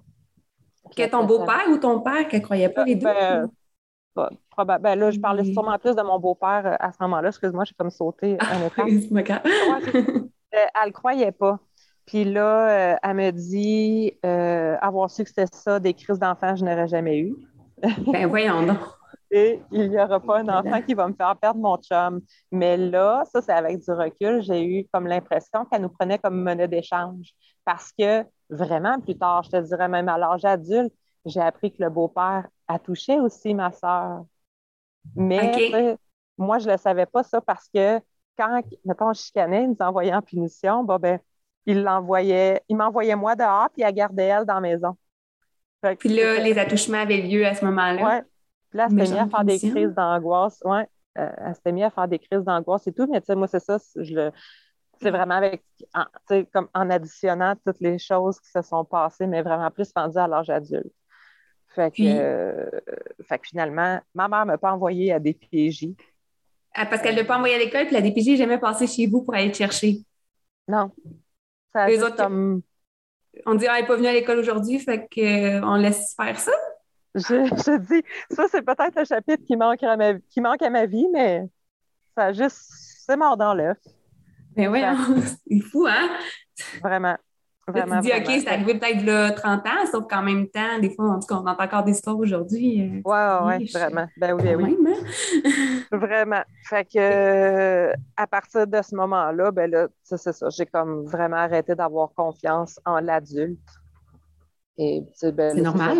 Que 0.96 1.08
ton 1.08 1.24
beau-père 1.24 1.66
ou 1.70 1.78
ton 1.78 2.00
père 2.00 2.28
qui 2.28 2.36
ne 2.36 2.40
croyait 2.40 2.68
pas 2.68 2.84
les 2.84 2.94
deux? 2.94 3.06
Ben, 3.06 4.78
ben, 4.78 4.98
là, 4.98 5.10
je 5.10 5.20
parlais 5.20 5.44
sûrement 5.44 5.78
plus 5.78 5.94
de 5.94 6.02
mon 6.02 6.18
beau-père 6.18 6.62
euh, 6.64 6.76
à 6.78 6.92
ce 6.92 6.96
moment-là. 7.00 7.28
Excuse-moi, 7.28 7.64
j'ai 7.64 7.74
comme 7.74 7.90
sauté 7.90 8.38
un 8.40 8.66
état. 8.66 8.84
Euh, 10.54 10.64
elle 10.80 10.88
ne 10.88 10.92
croyait 10.92 11.32
pas. 11.32 11.58
Puis 12.06 12.24
là, 12.24 12.92
euh, 12.92 12.96
elle 13.02 13.16
me 13.16 13.30
dit 13.32 14.12
avoir 14.80 15.10
su 15.10 15.24
que 15.24 15.28
c'était 15.28 15.46
ça, 15.52 15.80
des 15.80 15.94
crises 15.94 16.18
d'enfants, 16.18 16.56
je 16.56 16.64
n'aurais 16.64 16.88
jamais 16.88 17.18
eu. 17.18 17.36
ben 18.12 18.26
voyons 18.26 18.64
donc. 18.64 18.78
Et 19.30 19.60
il 19.72 19.90
n'y 19.90 19.98
aura 19.98 20.20
pas 20.20 20.38
un 20.38 20.48
enfant 20.48 20.80
qui 20.82 20.94
va 20.94 21.08
me 21.08 21.14
faire 21.14 21.36
perdre 21.36 21.60
mon 21.60 21.76
chum. 21.78 22.20
Mais 22.52 22.76
là, 22.76 23.24
ça, 23.24 23.42
c'est 23.42 23.52
avec 23.52 23.80
du 23.80 23.90
recul, 23.90 24.40
j'ai 24.40 24.64
eu 24.64 24.86
comme 24.92 25.06
l'impression 25.08 25.64
qu'elle 25.64 25.82
nous 25.82 25.88
prenait 25.88 26.18
comme 26.18 26.42
monnaie 26.42 26.68
d'échange. 26.68 27.32
Parce 27.64 27.92
que 27.98 28.24
vraiment, 28.48 29.00
plus 29.00 29.18
tard, 29.18 29.42
je 29.42 29.50
te 29.50 29.60
dirais 29.62 29.88
même 29.88 30.08
à 30.08 30.16
l'âge 30.16 30.44
adulte, 30.44 30.92
j'ai 31.24 31.40
appris 31.40 31.72
que 31.72 31.82
le 31.82 31.90
beau-père 31.90 32.46
a 32.68 32.78
touché 32.78 33.18
aussi 33.18 33.52
ma 33.52 33.72
soeur. 33.72 34.24
Mais 35.16 35.96
moi, 36.38 36.58
je 36.58 36.66
ne 36.66 36.72
le 36.72 36.78
savais 36.78 37.06
pas 37.06 37.24
ça 37.24 37.40
parce 37.40 37.68
que 37.74 37.98
quand, 38.38 38.62
mettons, 38.84 39.12
je 39.12 39.22
chicanais, 39.22 39.64
il 39.64 39.70
nous 39.70 39.76
envoyait 39.80 40.14
en 40.14 40.22
punition, 40.22 40.84
ben, 40.84 41.18
il 41.66 41.82
l'envoyait, 41.82 42.62
il 42.68 42.76
m'envoyait 42.76 43.16
moi 43.16 43.36
dehors, 43.36 43.68
puis 43.72 43.82
il 43.86 43.92
gardait 43.92 44.24
elle 44.24 44.44
dans 44.44 44.54
la 44.54 44.60
maison. 44.60 44.96
puis 45.98 46.08
là, 46.08 46.38
les 46.38 46.58
attouchements 46.58 46.98
avaient 46.98 47.22
lieu 47.22 47.44
à 47.44 47.54
ce 47.54 47.64
moment-là. 47.64 48.02
Oui. 48.02 48.22
Puis 48.70 48.78
là, 48.78 48.88
c'était 48.88 49.12
mis 49.12 49.18
à 49.18 49.28
faire 49.28 49.44
des 49.44 49.58
crises 49.58 49.94
d'angoisse. 49.94 50.60
Ouais. 50.64 50.86
elle, 51.14 51.54
s'était 51.54 51.72
mise 51.72 51.84
à 51.84 51.90
faire 51.90 52.08
des 52.08 52.18
crises 52.18 52.42
d'angoisse 52.42 52.86
et 52.86 52.92
tout, 52.92 53.06
mais 53.10 53.20
tu 53.20 53.26
sais, 53.26 53.34
moi, 53.34 53.46
c'est 53.46 53.60
ça, 53.60 53.78
je 53.96 54.30
c'est 55.00 55.10
vraiment 55.10 55.34
avec, 55.34 55.62
en, 55.94 56.04
comme 56.52 56.68
en 56.74 56.90
additionnant 56.90 57.54
toutes 57.64 57.80
les 57.80 57.98
choses 57.98 58.40
qui 58.40 58.50
se 58.50 58.62
sont 58.62 58.84
passées, 58.84 59.26
mais 59.26 59.42
vraiment 59.42 59.70
plus 59.70 59.90
rendues 59.94 60.18
à 60.18 60.26
l'âge 60.26 60.50
adulte. 60.50 60.92
Fait 61.74 61.90
que, 61.90 62.02
euh, 62.02 62.70
fait 63.28 63.38
que 63.38 63.48
finalement, 63.48 64.00
ma 64.14 64.28
mère 64.28 64.46
ne 64.46 64.52
m'a 64.52 64.58
pas 64.58 64.72
envoyé 64.72 65.12
à 65.12 65.18
des 65.18 65.34
PJ. 65.34 65.88
Ah, 66.74 66.86
parce 66.86 67.02
qu'elle 67.02 67.14
ne 67.14 67.20
l'a 67.20 67.26
pas 67.26 67.36
envoyé 67.36 67.54
à 67.54 67.58
l'école, 67.58 67.86
puis 67.86 67.94
la 67.94 68.00
DPJ 68.00 68.28
n'est 68.28 68.36
jamais 68.36 68.58
passée 68.58 68.86
chez 68.86 69.06
vous 69.06 69.22
pour 69.22 69.34
aller 69.34 69.50
te 69.50 69.56
chercher. 69.56 69.98
Non. 70.68 70.90
Ça 71.74 71.86
Les 71.88 72.02
autres, 72.02 72.16
comme... 72.16 72.62
On 73.44 73.54
dit, 73.54 73.66
ah, 73.66 73.74
elle 73.76 73.82
n'est 73.82 73.86
pas 73.86 73.96
venue 73.96 74.08
à 74.08 74.12
l'école 74.12 74.38
aujourd'hui, 74.38 74.78
fait 74.78 75.06
qu'on 75.12 75.74
laisse 75.76 76.14
faire 76.16 76.38
ça. 76.38 76.52
Je, 77.14 77.20
je 77.22 77.78
dis, 77.78 78.02
ça, 78.30 78.46
c'est 78.50 78.62
peut-être 78.62 78.98
le 78.98 79.04
chapitre 79.04 79.44
qui 79.44 79.56
manque, 79.56 79.82
à 79.82 79.96
ma, 79.96 80.14
qui 80.14 80.40
manque 80.40 80.62
à 80.62 80.70
ma 80.70 80.86
vie, 80.86 81.06
mais 81.12 81.42
ça 82.16 82.32
juste, 82.32 82.58
c'est 83.06 83.16
mort 83.16 83.36
dans 83.36 83.54
l'œuf. 83.54 83.78
Mais 84.56 84.68
oui, 84.68 84.80
c'est 85.46 85.60
fou, 85.60 85.86
hein? 85.86 86.08
Vraiment. 86.82 87.16
Vraiment, 87.68 88.00
tu 88.00 88.08
dis, 88.08 88.12
OK, 88.12 88.26
c'est 88.26 88.48
arrivé 88.48 88.78
peut-être 88.78 89.04
là 89.04 89.32
30 89.32 89.66
ans, 89.66 89.86
sauf 89.90 90.06
qu'en 90.08 90.22
même 90.22 90.48
temps, 90.48 90.78
des 90.80 90.94
fois, 90.94 91.06
en 91.06 91.18
tout 91.18 91.26
cas, 91.26 91.34
on 91.34 91.46
entend 91.46 91.64
encore 91.64 91.82
des 91.82 91.92
histoires 91.92 92.16
aujourd'hui. 92.16 92.78
Oui, 92.78 93.00
oui, 93.04 93.54
oui, 93.58 93.70
vraiment. 93.74 94.06
Ben 94.16 94.34
oui, 94.34 94.42
ben 94.44 94.56
oui. 94.56 94.78
Hein? 94.86 95.80
vraiment. 95.98 96.42
Fait 96.62 96.84
que 96.84 96.98
euh, 96.98 97.92
à 98.16 98.26
partir 98.28 98.68
de 98.68 98.80
ce 98.82 98.94
moment-là, 98.94 99.50
ben 99.50 99.68
là, 99.68 99.88
c'est 100.04 100.16
ça. 100.16 100.48
J'ai 100.50 100.66
comme 100.66 101.06
vraiment 101.06 101.38
arrêté 101.38 101.74
d'avoir 101.74 102.10
confiance 102.14 102.78
en 102.84 103.00
l'adulte. 103.00 103.58
Et 104.78 105.02
ben, 105.22 105.52
c'est 105.56 105.60
normal. 105.60 105.98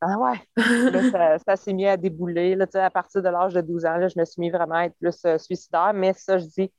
ah 0.00 0.18
ouais. 0.18 0.62
ça, 1.10 1.38
ça 1.46 1.56
s'est 1.56 1.74
mis 1.74 1.86
à 1.86 1.98
débouler. 1.98 2.54
Là, 2.54 2.66
à 2.74 2.90
partir 2.90 3.20
de 3.20 3.28
l'âge 3.28 3.52
de 3.52 3.60
12 3.60 3.84
ans, 3.84 3.96
là, 3.98 4.08
je 4.08 4.18
me 4.18 4.24
suis 4.24 4.40
mis 4.40 4.50
vraiment 4.50 4.76
à 4.76 4.84
être 4.84 4.96
plus 4.98 5.22
euh, 5.26 5.36
suicidaire. 5.36 5.92
Mais 5.94 6.14
ça, 6.14 6.38
je 6.38 6.46
dis, 6.46 6.72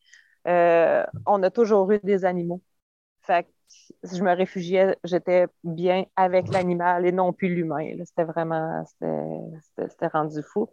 euh, 0.48 1.04
on 1.28 1.44
a 1.44 1.52
toujours 1.52 1.92
eu 1.92 2.00
des 2.02 2.26
animaux. 2.26 2.62
Fait 3.22 3.44
que 3.44 3.50
je 4.04 4.22
me 4.24 4.36
réfugiais, 4.36 4.98
j'étais 5.04 5.48
bien 5.64 6.06
avec 6.16 6.48
l'animal 6.50 7.06
et 7.06 7.12
non 7.12 7.34
plus 7.34 7.54
l'humain. 7.54 7.90
C'était 8.06 8.24
vraiment, 8.24 8.84
c'était 8.86 10.08
rendu 10.08 10.42
fou. 10.44 10.70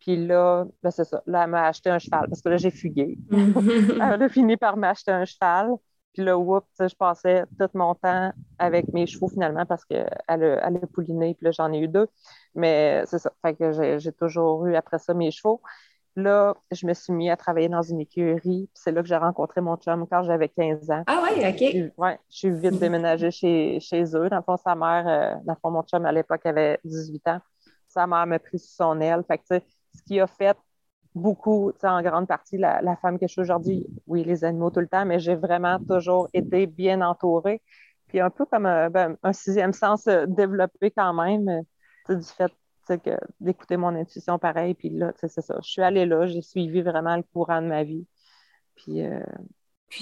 Puis 0.00 0.26
là, 0.26 0.66
ben 0.82 0.90
c'est 0.90 1.04
ça. 1.04 1.22
Là, 1.26 1.44
elle 1.44 1.50
m'a 1.50 1.66
acheté 1.66 1.90
un 1.90 1.98
cheval 1.98 2.28
parce 2.28 2.40
que 2.40 2.48
là, 2.48 2.56
j'ai 2.56 2.70
fugué. 2.70 3.18
elle 3.30 4.22
a 4.22 4.28
fini 4.28 4.56
par 4.56 4.76
m'acheter 4.76 5.10
un 5.10 5.24
cheval. 5.24 5.70
Puis 6.12 6.24
là, 6.24 6.38
oups, 6.38 6.66
je 6.78 6.94
passais 6.94 7.44
tout 7.58 7.68
mon 7.74 7.94
temps 7.94 8.32
avec 8.58 8.92
mes 8.92 9.06
chevaux 9.06 9.28
finalement 9.28 9.66
parce 9.66 9.84
qu'elle 9.84 10.08
a, 10.28 10.36
elle 10.36 10.76
a 10.76 10.86
pouliné. 10.92 11.34
Puis 11.34 11.44
là, 11.44 11.50
j'en 11.50 11.72
ai 11.72 11.78
eu 11.78 11.88
deux. 11.88 12.06
Mais 12.54 13.02
c'est 13.06 13.18
ça. 13.18 13.32
Fait 13.42 13.54
que 13.54 13.98
j'ai 13.98 14.12
toujours 14.12 14.66
eu 14.66 14.76
après 14.76 14.98
ça 14.98 15.12
mes 15.12 15.30
chevaux. 15.30 15.60
Là, 16.16 16.54
je 16.72 16.86
me 16.86 16.94
suis 16.94 17.12
mis 17.12 17.28
à 17.28 17.36
travailler 17.36 17.68
dans 17.68 17.82
une 17.82 18.00
écurie. 18.00 18.70
C'est 18.72 18.90
là 18.90 19.02
que 19.02 19.08
j'ai 19.08 19.16
rencontré 19.16 19.60
mon 19.60 19.76
chum 19.76 20.06
quand 20.10 20.22
j'avais 20.22 20.48
15 20.48 20.90
ans. 20.90 21.02
Ah 21.06 21.22
oui, 21.22 21.42
OK. 21.46 21.92
Oui, 21.98 22.10
je 22.30 22.36
suis 22.36 22.50
vite 22.50 22.78
déménagée 22.78 23.30
chez, 23.30 23.78
chez 23.80 24.02
eux. 24.16 24.30
Dans 24.30 24.38
le 24.38 24.42
fond, 24.42 24.56
sa 24.56 24.74
mère, 24.74 25.06
euh, 25.06 25.34
dans 25.44 25.52
le 25.52 25.58
fond, 25.60 25.70
mon 25.70 25.82
chum 25.82 26.06
à 26.06 26.12
l'époque 26.12 26.46
avait 26.46 26.80
18 26.84 27.28
ans. 27.28 27.40
Sa 27.86 28.06
mère 28.06 28.26
m'a 28.26 28.38
pris 28.38 28.58
sous 28.58 28.74
son 28.74 28.98
aile. 29.02 29.24
Fait 29.28 29.36
que, 29.36 29.44
ce 29.48 30.02
qui 30.06 30.18
a 30.18 30.26
fait 30.26 30.56
beaucoup, 31.14 31.72
en 31.82 32.02
grande 32.02 32.26
partie, 32.26 32.56
la, 32.56 32.96
femme 32.96 33.18
que 33.18 33.26
je 33.26 33.32
suis 33.32 33.42
aujourd'hui, 33.42 33.86
oui, 34.06 34.24
les 34.24 34.42
animaux 34.42 34.70
tout 34.70 34.80
le 34.80 34.88
temps, 34.88 35.04
mais 35.04 35.18
j'ai 35.18 35.34
vraiment 35.34 35.78
toujours 35.86 36.28
été 36.32 36.66
bien 36.66 37.02
entourée. 37.02 37.60
Puis 38.08 38.20
un 38.20 38.30
peu 38.30 38.46
comme 38.46 38.64
un, 38.64 38.88
ben, 38.88 39.18
un 39.22 39.32
sixième 39.34 39.74
sens 39.74 40.06
euh, 40.06 40.24
développé 40.26 40.90
quand 40.92 41.12
même, 41.12 41.62
du 42.08 42.22
fait 42.22 42.52
d'écouter 43.40 43.76
mon 43.76 43.94
intuition 43.94 44.38
pareil. 44.38 44.74
Puis 44.74 44.90
là, 44.90 45.12
c'est 45.16 45.28
ça. 45.28 45.58
Je 45.62 45.68
suis 45.68 45.82
allée 45.82 46.06
là, 46.06 46.26
j'ai 46.26 46.42
suivi 46.42 46.82
vraiment 46.82 47.16
le 47.16 47.22
courant 47.22 47.62
de 47.62 47.66
ma 47.66 47.84
vie. 47.84 48.06
Puis, 48.76 49.04
euh, 49.04 49.20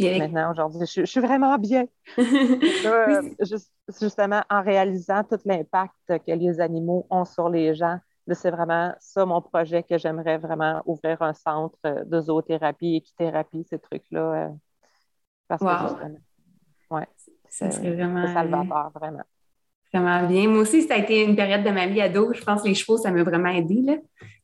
maintenant, 0.00 0.50
aujourd'hui, 0.50 0.86
je, 0.86 1.04
suis 1.04 1.20
vraiment 1.20 1.58
bien. 1.58 1.86
justement, 4.00 4.42
en 4.50 4.62
réalisant 4.62 5.22
tout 5.24 5.38
l'impact 5.44 5.94
que 6.08 6.32
les 6.32 6.60
animaux 6.60 7.06
ont 7.10 7.24
sur 7.24 7.48
les 7.48 7.74
gens, 7.74 7.98
c'est 8.32 8.50
vraiment 8.50 8.94
ça 9.00 9.26
mon 9.26 9.42
projet 9.42 9.82
que 9.82 9.98
j'aimerais 9.98 10.38
vraiment 10.38 10.82
ouvrir 10.86 11.20
un 11.22 11.34
centre 11.34 11.78
de 12.04 12.20
zoothérapie, 12.20 12.96
équithérapie, 12.96 13.64
ces 13.68 13.78
trucs-là. 13.78 14.20
Euh, 14.20 14.48
parce 15.46 15.60
que 15.60 16.94
ouais, 16.94 17.08
c'est 17.48 17.68
vraiment 17.68 18.26
salvateur, 18.32 18.90
vraiment 18.94 19.24
vraiment 19.98 20.26
bien. 20.26 20.48
Moi 20.48 20.60
aussi, 20.60 20.82
ça 20.82 20.94
a 20.94 20.98
été 20.98 21.22
une 21.22 21.36
période 21.36 21.64
de 21.64 21.70
ma 21.70 21.86
vie 21.86 22.00
ado. 22.00 22.32
Je 22.34 22.42
pense 22.42 22.62
que 22.62 22.68
les 22.68 22.74
chevaux, 22.74 22.96
ça 22.96 23.10
m'a 23.10 23.22
vraiment 23.22 23.50
aidé, 23.50 23.82
là, 23.82 23.94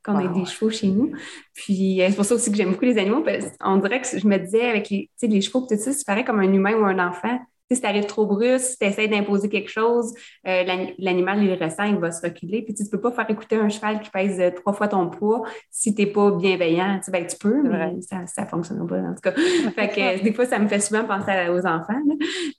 qu'on 0.05 0.19
ait 0.19 0.29
des 0.29 0.45
chevaux 0.45 0.71
chez 0.71 0.89
nous. 0.89 1.13
Puis, 1.55 2.03
euh, 2.03 2.07
c'est 2.09 2.17
pour 2.17 2.25
ça 2.25 2.35
aussi 2.35 2.51
que 2.51 2.57
j'aime 2.57 2.71
beaucoup 2.71 2.85
les 2.85 2.99
animaux. 2.99 3.23
Parce 3.23 3.47
on 3.61 3.77
dirait 3.79 4.01
que 4.01 4.19
je 4.19 4.27
me 4.27 4.39
disais, 4.39 4.69
avec 4.69 4.91
les, 4.91 5.09
les 5.23 5.41
chevaux, 5.41 5.67
tout 5.69 5.77
ça, 5.77 5.93
c'est 5.93 6.07
pareil 6.07 6.25
comme 6.25 6.41
un 6.41 6.53
humain 6.53 6.75
ou 6.75 6.85
un 6.85 6.99
enfant 7.09 7.39
si 7.75 7.81
tu 7.81 7.87
arrives 7.87 8.07
trop 8.07 8.27
brusque, 8.27 8.67
si 8.67 8.79
tu 8.79 8.85
essaies 8.85 9.09
d'imposer 9.09 9.49
quelque 9.49 9.71
chose, 9.71 10.13
euh, 10.47 10.65
l'animal, 10.99 11.43
il 11.43 11.53
ressent, 11.55 11.85
il 11.85 11.97
va 11.97 12.11
se 12.11 12.23
reculer. 12.23 12.63
Puis 12.63 12.75
tu 12.75 12.83
ne 12.83 12.89
peux 12.89 13.01
pas 13.01 13.13
faire 13.13 13.31
écouter 13.31 13.57
un 13.57 13.69
cheval 13.69 14.01
qui 14.01 14.11
pèse 14.11 14.41
euh, 14.41 14.51
trois 14.51 14.73
fois 14.73 14.89
ton 14.89 15.09
poids 15.09 15.43
si 15.71 15.95
tu 15.95 16.03
n'es 16.03 16.09
pas 16.09 16.31
bienveillant. 16.33 17.01
Tu, 17.05 17.11
ben, 17.11 17.27
tu 17.27 17.37
peux, 17.37 17.63
mais 17.63 18.01
ça 18.03 18.43
ne 18.43 18.47
fonctionne 18.47 18.87
pas 18.87 18.97
en 18.97 19.15
tout 19.15 19.21
cas. 19.23 19.33
fait 19.75 19.89
que 19.89 20.23
des 20.23 20.33
fois, 20.33 20.47
ça 20.47 20.59
me 20.59 20.69
fait 20.69 20.81
souvent 20.81 21.05
penser 21.05 21.49
aux 21.49 21.67
enfants. 21.67 22.01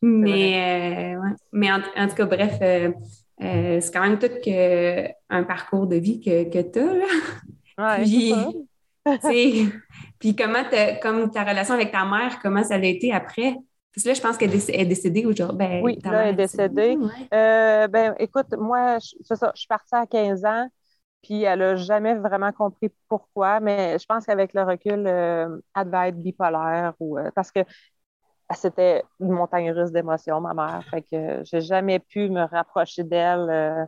Mais, 0.02 1.16
euh, 1.16 1.30
mais 1.52 1.72
en, 1.72 2.08
tout 2.08 2.16
cas, 2.16 2.26
bref, 2.26 2.58
c'est 2.60 3.94
quand 3.94 4.02
même 4.02 4.20
tout 4.20 4.30
que, 4.44 5.08
un 5.30 5.44
parcours 5.44 5.88
de 5.88 5.96
vie 5.98 6.22
que, 6.22 6.50
que 6.50 6.62
tu 6.62 6.80
as. 7.78 7.98
puis, 9.24 9.70
puis 10.20 10.36
comment 10.36 10.64
comme 11.02 11.32
ta 11.32 11.44
relation 11.44 11.74
avec 11.74 11.92
ta 11.92 12.06
mère, 12.06 12.40
comment 12.42 12.64
ça 12.64 12.76
a 12.76 12.84
été 12.84 13.12
après? 13.12 13.58
Parce 13.94 14.04
que 14.04 14.10
là, 14.10 14.14
je 14.14 14.22
pense 14.22 14.38
qu'elle 14.38 14.54
est 14.56 14.86
décédée 14.86 15.26
aujourd'hui. 15.26 15.58
Ben, 15.58 15.82
oui, 15.84 16.00
là, 16.04 16.24
elle 16.24 16.34
est 16.34 16.38
décédée. 16.38 16.98
Euh, 17.34 17.88
ben, 17.88 18.16
écoute, 18.20 18.54
moi, 18.58 18.98
c'est 19.00 19.36
ça, 19.36 19.52
je 19.54 19.60
suis 19.60 19.68
partie 19.68 19.96
à 19.96 20.06
15 20.06 20.46
ans, 20.46 20.68
puis 21.22 21.44
elle 21.44 21.60
n'a 21.60 21.76
jamais 21.76 22.16
vraiment 22.16 22.54
compris 22.54 22.90
pourquoi, 23.10 23.60
mais 23.60 24.00
je 24.00 24.06
pense 24.06 24.26
qu'avec 24.26 24.54
le 24.54 24.64
recul, 24.64 25.06
euh, 25.06 25.58
elle 25.76 25.86
devait 25.86 26.10
être 26.10 26.18
bipolaire 26.18 26.94
ou 27.00 27.18
euh, 27.18 27.32
parce 27.36 27.52
que 27.52 27.60
c'était 28.56 29.04
une 29.20 29.32
montagne 29.32 29.72
russe 29.72 29.92
d'émotions, 29.92 30.40
ma 30.40 30.54
mère. 30.54 30.84
Fait 30.90 31.02
que 31.04 31.44
j'ai 31.44 31.62
jamais 31.62 32.00
pu 32.00 32.30
me 32.30 32.44
rapprocher 32.44 33.04
d'elle 33.04 33.88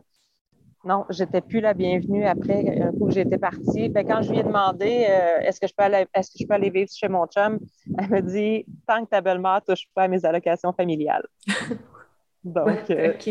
non, 0.84 1.06
j'étais 1.08 1.40
plus 1.40 1.60
la 1.60 1.72
bienvenue 1.72 2.26
après 2.26 2.82
un 2.82 2.92
coup 2.92 3.06
que 3.06 3.14
j'étais 3.14 3.38
partie. 3.38 3.88
Ben, 3.88 4.06
quand 4.06 4.20
je 4.22 4.32
lui 4.32 4.40
ai 4.40 4.42
demandé 4.42 5.06
euh, 5.08 5.40
est-ce 5.40 5.58
que 5.58 5.66
je 5.66 5.72
peux 5.74 5.84
aller 5.84 6.06
est-ce 6.14 6.30
que 6.30 6.36
je 6.40 6.46
peux 6.46 6.54
aller 6.54 6.70
vivre 6.70 6.90
chez 6.92 7.08
mon 7.08 7.26
chum, 7.26 7.58
elle 7.98 8.10
me 8.10 8.20
dit 8.20 8.66
tant 8.86 9.04
que 9.04 9.10
ta 9.10 9.20
belle-mère 9.20 9.60
ne 9.66 9.74
touche 9.74 9.86
pas 9.94 10.02
à 10.02 10.08
mes 10.08 10.24
allocations 10.24 10.72
familiales. 10.72 11.26
Donc, 12.44 12.90
euh, 12.90 13.14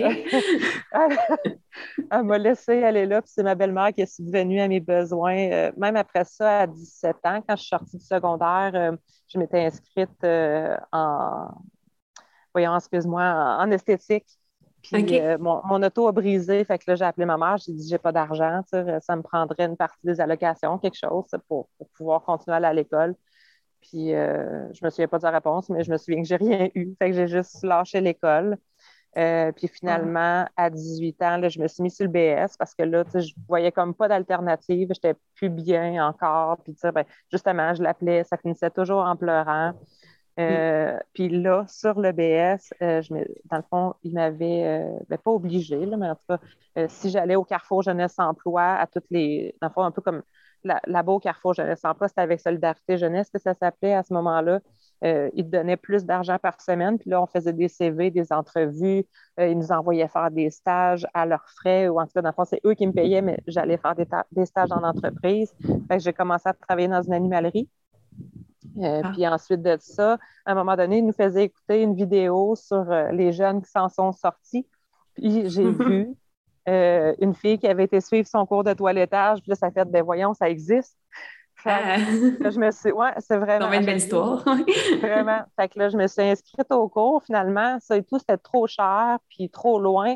elle, 2.12 2.24
m'a 2.24 2.38
laissé 2.40 2.84
aller 2.84 3.06
là, 3.06 3.22
puis 3.22 3.32
c'est 3.32 3.44
ma 3.44 3.54
belle-mère 3.54 3.94
qui 3.94 4.02
est 4.02 4.12
subvenue 4.12 4.60
à 4.60 4.68
mes 4.68 4.80
besoins. 4.80 5.52
Euh, 5.52 5.72
même 5.78 5.96
après 5.96 6.24
ça, 6.24 6.62
à 6.62 6.68
17 6.68 7.18
ans, 7.26 7.44
quand 7.48 7.56
je 7.56 7.62
suis 7.62 7.70
sortie 7.70 7.98
du 7.98 8.04
secondaire, 8.04 8.98
je 9.28 9.38
m'étais 9.38 9.66
inscrite 9.66 10.26
en, 10.92 11.48
voyons, 12.56 12.76
excuse-moi, 12.76 13.24
en 13.60 13.70
esthétique. 13.70 14.26
Puis 14.84 15.20
euh, 15.20 15.38
mon, 15.40 15.82
auto 15.82 16.08
a 16.08 16.12
brisé, 16.12 16.63
fait 16.66 16.78
que 16.78 16.84
là, 16.88 16.96
j'ai 16.96 17.06
appelé 17.06 17.25
ma 17.25 17.38
mère, 17.38 17.58
j'ai 17.58 17.72
dit 17.72 17.88
j'ai 17.88 17.98
pas 17.98 18.12
d'argent, 18.12 18.62
ça 18.70 19.16
me 19.16 19.22
prendrait 19.22 19.66
une 19.66 19.78
partie 19.78 20.06
des 20.06 20.20
allocations, 20.20 20.78
quelque 20.78 20.98
chose 20.98 21.25
pour, 21.48 21.70
pouvoir 21.96 22.22
continuer 22.24 22.56
à 22.56 22.58
aller 22.58 22.68
à 22.68 22.74
l'école. 22.74 23.16
Puis 23.82 24.13
euh, 24.13 24.72
je 24.74 24.84
me 24.84 24.90
souviens 24.90 25.08
pas 25.08 25.18
de 25.20 25.24
la 25.24 25.32
réponse, 25.32 25.70
mais 25.70 25.84
je 25.84 25.92
me 25.92 25.98
souviens 25.98 26.22
que 26.22 26.28
j'ai 26.28 26.36
rien 26.36 26.70
eu. 26.75 26.94
Fait 27.00 27.12
que 27.12 27.16
j'ai 27.16 27.28
juste 27.28 27.63
lâché 27.63 28.02
l'école. 28.02 28.58
Euh, 29.16 29.52
puis 29.52 29.68
finalement, 29.68 30.48
à 30.58 30.70
18 30.70 31.22
ans, 31.22 31.38
là, 31.38 31.48
je 31.48 31.60
me 31.60 31.68
suis 31.68 31.84
mis 31.84 31.92
sur 31.92 32.06
le 32.06 32.12
BS 32.12 32.58
parce 32.58 32.74
que 32.74 32.84
là, 32.84 33.04
je 33.13 33.34
voyais 33.48 33.72
comme 33.72 33.94
pas 33.94 34.08
d'alternative, 34.08 34.90
j'étais 34.94 35.13
plus 35.36 35.50
bien 35.50 36.06
encore. 36.06 36.58
Puis 36.63 36.75
ben, 36.84 37.06
justement, 37.32 37.74
je 37.75 37.84
l'appelais, 37.84 38.24
ça 38.24 38.38
finissait 38.38 38.72
toujours 38.72 39.04
en 39.04 39.16
pleurant. 39.16 39.74
Euh, 40.40 40.98
puis 41.13 41.30
là, 41.30 41.66
sur 41.68 42.00
le 42.00 42.12
BS, 42.12 42.74
euh, 42.82 43.02
je 43.02 43.13
dans 43.46 43.58
le 43.58 43.63
fond, 43.70 43.94
il 44.04 44.13
m'avait, 44.13 44.63
euh, 44.66 45.00
ben, 45.08 45.18
pas 45.18 45.32
obligé, 45.32 45.78
mais 45.86 46.10
en 46.10 46.16
tout 46.16 46.25
cas, 46.28 46.88
si 46.90 47.12
j'allais 47.12 47.36
au 47.36 47.44
Carrefour 47.44 47.84
Jeunesse 47.84 48.16
Emploi, 48.18 48.63
à 48.63 48.88
toutes 48.88 49.06
les, 49.12 49.56
dans 49.62 49.68
le 49.68 49.74
fond, 49.74 49.84
un 49.84 49.92
peu 49.92 50.02
comme 50.02 50.24
là-bas 50.63 51.12
au 51.12 51.20
Carrefour 51.20 51.54
Jeunesse 51.54 51.84
Emploi, 51.84 52.08
c'était 52.08 52.22
avec 52.22 52.40
Solidarité 52.40 52.98
Jeunesse 52.98 53.30
que 53.30 53.40
ça 53.40 53.54
s'appelait 53.54 53.94
à 53.94 54.02
ce 54.02 54.13
moment-là. 54.13 54.62
ils 55.04 55.50
donnaient 55.50 55.78
plus 55.78 56.06
d'argent 56.06 56.40
par 56.40 56.62
semaine, 56.62 56.98
puis 56.98 57.10
là, 57.10 57.22
on 57.22 57.28
faisait 57.28 57.54
des 57.54 57.68
CV, 57.68 58.10
des 58.10 58.32
entrevues, 58.32 59.06
ils 59.38 59.58
nous 59.58 59.72
envoyaient 59.72 60.08
faire 60.08 60.32
des 60.32 60.50
stages 60.50 61.06
à 61.13 61.25
leurs 61.25 61.48
frais, 61.50 61.90
ou 61.90 62.00
en 62.00 62.06
tout 62.06 62.13
cas, 62.16 62.22
dans 62.22 62.30
le 62.30 62.34
fond, 62.34 62.46
c'est 62.46 62.62
eux 62.66 62.74
qui 62.74 62.88
me 62.88 62.94
payaient, 62.94 63.22
mais 63.22 63.38
j'allais 63.46 63.78
faire 63.78 63.94
des, 63.94 64.46
stages 64.46 64.72
en 64.72 64.84
entreprise. 64.84 65.54
Que 65.90 66.00
j'ai 66.00 66.13
commencé 66.13 66.50
à 66.50 66.54
travailler 66.54 66.88
dans 66.88 67.04
une 67.04 67.13
animalerie. 67.13 67.70
Euh, 68.80 69.01
ah. 69.03 69.12
Puis 69.13 69.27
ensuite 69.27 69.62
de 69.62 69.77
ça, 69.80 70.18
à 70.46 70.51
un 70.51 70.56
moment 70.56 70.75
donné, 70.75 70.98
il 71.00 71.06
nous 71.06 71.13
faisait 71.13 71.46
écouter 71.46 71.82
une 71.82 71.96
vidéo 71.96 72.56
sur 72.56 72.92
euh, 72.92 73.12
les 73.12 73.32
jeunes 73.32 73.62
qui 73.62 73.70
s'en 73.70 73.89
sont 73.89 74.12
sortis. 74.12 74.68
Puis 75.15 75.50
j'ai 75.50 75.70
vu 75.70 76.10
euh, 76.68 77.13
une 77.20 77.36
fille 77.36 77.60
qui 77.60 77.68
avait 77.68 77.84
été 77.84 78.01
suivre 78.01 78.27
son 78.27 78.46
cours 78.46 78.63
de 78.63 78.74
toilettage. 78.74 79.39
Puis 79.42 79.50
là, 79.50 79.56
ça 79.56 79.72
fait, 79.72 79.86
ben 79.86 80.03
voyons, 80.03 80.34
ça 80.34 80.50
existe. 80.50 80.98
Ah. 81.65 81.98
je 81.98 82.60
me 82.60 82.72
suis, 82.72 82.92
ouais, 82.92 83.12
c'est 83.20 83.38
vraiment. 83.38 83.72
une 83.72 83.86
belle 83.86 83.98
histoire. 83.98 84.44
vraiment. 85.01 85.44
Fait 85.56 85.70
que 85.70 85.80
là, 85.80 85.89
je 85.89 85.96
me 85.96 86.08
suis 86.08 86.22
inscrite 86.22 86.72
au 86.72 86.89
cours. 86.89 87.24
Finalement, 87.24 87.77
ça 87.80 87.96
et 87.96 88.03
tout, 88.03 88.20
c'était 88.20 88.38
trop 88.38 88.68
cher, 88.68 89.18
puis 89.30 89.50
trop 89.50 89.80
loin. 89.80 90.15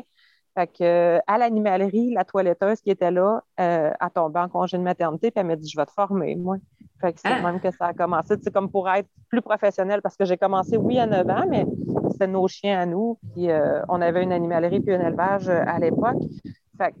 Fait 0.58 0.66
que, 0.66 1.20
à 1.28 1.38
l'animalerie, 1.38 2.12
la 2.12 2.24
toiletteuse 2.24 2.80
qui 2.80 2.90
était 2.90 3.12
là 3.12 3.44
euh, 3.60 3.92
a 4.00 4.10
tombé 4.10 4.40
en 4.40 4.48
congé 4.48 4.76
de 4.76 4.82
maternité, 4.82 5.30
puis 5.30 5.38
elle 5.38 5.46
m'a 5.46 5.54
dit 5.54 5.70
Je 5.70 5.78
vais 5.78 5.86
te 5.86 5.92
former, 5.92 6.34
moi. 6.34 6.56
Fait 7.00 7.12
que 7.12 7.20
c'est 7.20 7.28
ah. 7.28 7.40
même 7.42 7.60
que 7.60 7.70
ça 7.70 7.86
a 7.86 7.92
commencé. 7.92 8.34
C'est 8.42 8.52
comme 8.52 8.68
pour 8.68 8.90
être 8.90 9.08
plus 9.28 9.40
professionnel, 9.40 10.02
parce 10.02 10.16
que 10.16 10.24
j'ai 10.24 10.36
commencé, 10.36 10.76
oui, 10.76 10.98
à 10.98 11.06
9 11.06 11.30
ans, 11.30 11.44
mais 11.48 11.64
c'était 12.10 12.26
nos 12.26 12.48
chiens 12.48 12.80
à 12.80 12.86
nous. 12.86 13.20
Puis 13.32 13.52
euh, 13.52 13.82
on 13.88 14.02
avait 14.02 14.24
une 14.24 14.32
animalerie 14.32 14.80
puis 14.80 14.92
un 14.92 15.06
élevage 15.06 15.48
euh, 15.48 15.62
à 15.64 15.78
l'époque. 15.78 16.16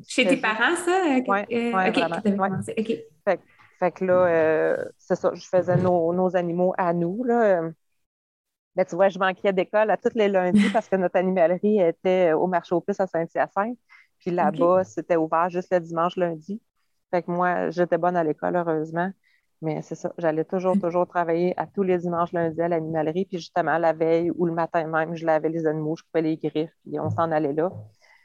Chez 0.06 0.24
tes 0.24 0.36
parents, 0.36 0.76
ça? 0.76 1.00
Oui, 1.08 1.24
ouais, 1.26 1.90
vraiment. 1.90 2.60
Fait, 2.64 3.40
fait, 3.80 3.90
que 3.90 4.04
là, 4.04 4.76
c'est 4.98 5.16
ça, 5.16 5.32
je 5.34 5.44
faisais 5.48 5.76
nos, 5.78 6.12
nos, 6.12 6.36
animaux 6.36 6.74
à 6.78 6.92
nous. 6.92 7.24
Là. 7.24 7.62
Mais 8.78 8.84
tu 8.84 8.94
vois, 8.94 9.08
je 9.08 9.18
manquais 9.18 9.52
d'école 9.52 9.90
à 9.90 9.96
tous 9.96 10.14
les 10.14 10.28
lundis 10.28 10.70
parce 10.72 10.88
que 10.88 10.94
notre 10.94 11.16
animalerie 11.16 11.80
était 11.80 12.32
au 12.32 12.46
marché 12.46 12.76
aux 12.76 12.80
puces 12.80 13.00
à 13.00 13.08
Saint-Hyacinthe. 13.08 13.76
Puis 14.20 14.30
là-bas, 14.30 14.84
c'était 14.84 15.16
ouvert 15.16 15.50
juste 15.50 15.72
le 15.72 15.80
dimanche, 15.80 16.16
lundi. 16.16 16.62
Fait 17.10 17.24
que 17.24 17.30
moi, 17.32 17.70
j'étais 17.70 17.98
bonne 17.98 18.16
à 18.16 18.22
l'école, 18.22 18.54
heureusement. 18.54 19.10
Mais 19.62 19.82
c'est 19.82 19.96
ça, 19.96 20.12
j'allais 20.16 20.44
toujours, 20.44 20.78
toujours 20.78 21.08
travailler 21.08 21.58
à 21.58 21.66
tous 21.66 21.82
les 21.82 21.98
dimanches, 21.98 22.32
lundi 22.32 22.62
à 22.62 22.68
l'animalerie. 22.68 23.24
Puis 23.24 23.38
justement, 23.38 23.78
la 23.78 23.92
veille 23.92 24.30
ou 24.30 24.46
le 24.46 24.52
matin 24.52 24.86
même, 24.86 25.16
je 25.16 25.26
lavais 25.26 25.48
les 25.48 25.66
animaux, 25.66 25.96
je 25.96 26.04
coupais 26.04 26.22
les 26.22 26.36
griffes, 26.36 26.70
puis 26.84 27.00
on 27.00 27.10
s'en 27.10 27.32
allait 27.32 27.52
là. 27.52 27.72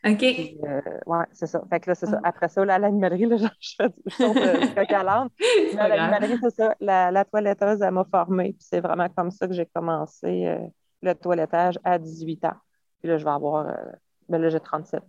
OK. 0.06 0.24
Euh, 0.24 0.82
ouais, 1.06 1.26
c'est 1.32 1.48
ça. 1.48 1.64
Fait 1.70 1.80
que 1.80 1.90
là, 1.90 1.96
c'est 1.96 2.08
ça. 2.08 2.20
Après 2.24 2.50
ça, 2.50 2.66
là, 2.66 2.76
à 2.76 2.80
l'animalerie, 2.80 3.26
là, 3.26 3.38
je 3.60 3.76
fais 3.78 3.90
du 3.90 4.14
saute 4.14 4.36
de 4.36 4.94
à 5.80 5.88
l'animalerie, 5.88 6.38
c'est 6.42 6.56
ça. 6.56 6.76
La, 6.82 7.26
toiletteuse, 7.26 7.82
elle 7.82 7.92
m'a 7.92 8.04
formée. 8.04 8.54
Puis 8.54 8.68
c'est 8.70 8.82
vraiment 8.82 9.08
comme 9.10 9.32
ça 9.32 9.48
que 9.48 9.54
j'ai 9.54 9.66
commencé 9.66 10.46
euh, 10.48 10.68
le 11.02 11.14
toilettage 11.16 11.80
à 11.86 11.98
18 11.98 12.46
ans. 12.46 12.58
Puis 13.00 13.08
là, 13.08 13.18
je 13.18 13.24
vais 13.24 13.32
avoir. 13.32 13.68
Euh, 13.68 13.92
ben 14.28 14.42
là, 14.42 14.50
j'ai 14.50 14.60
37. 14.60 15.02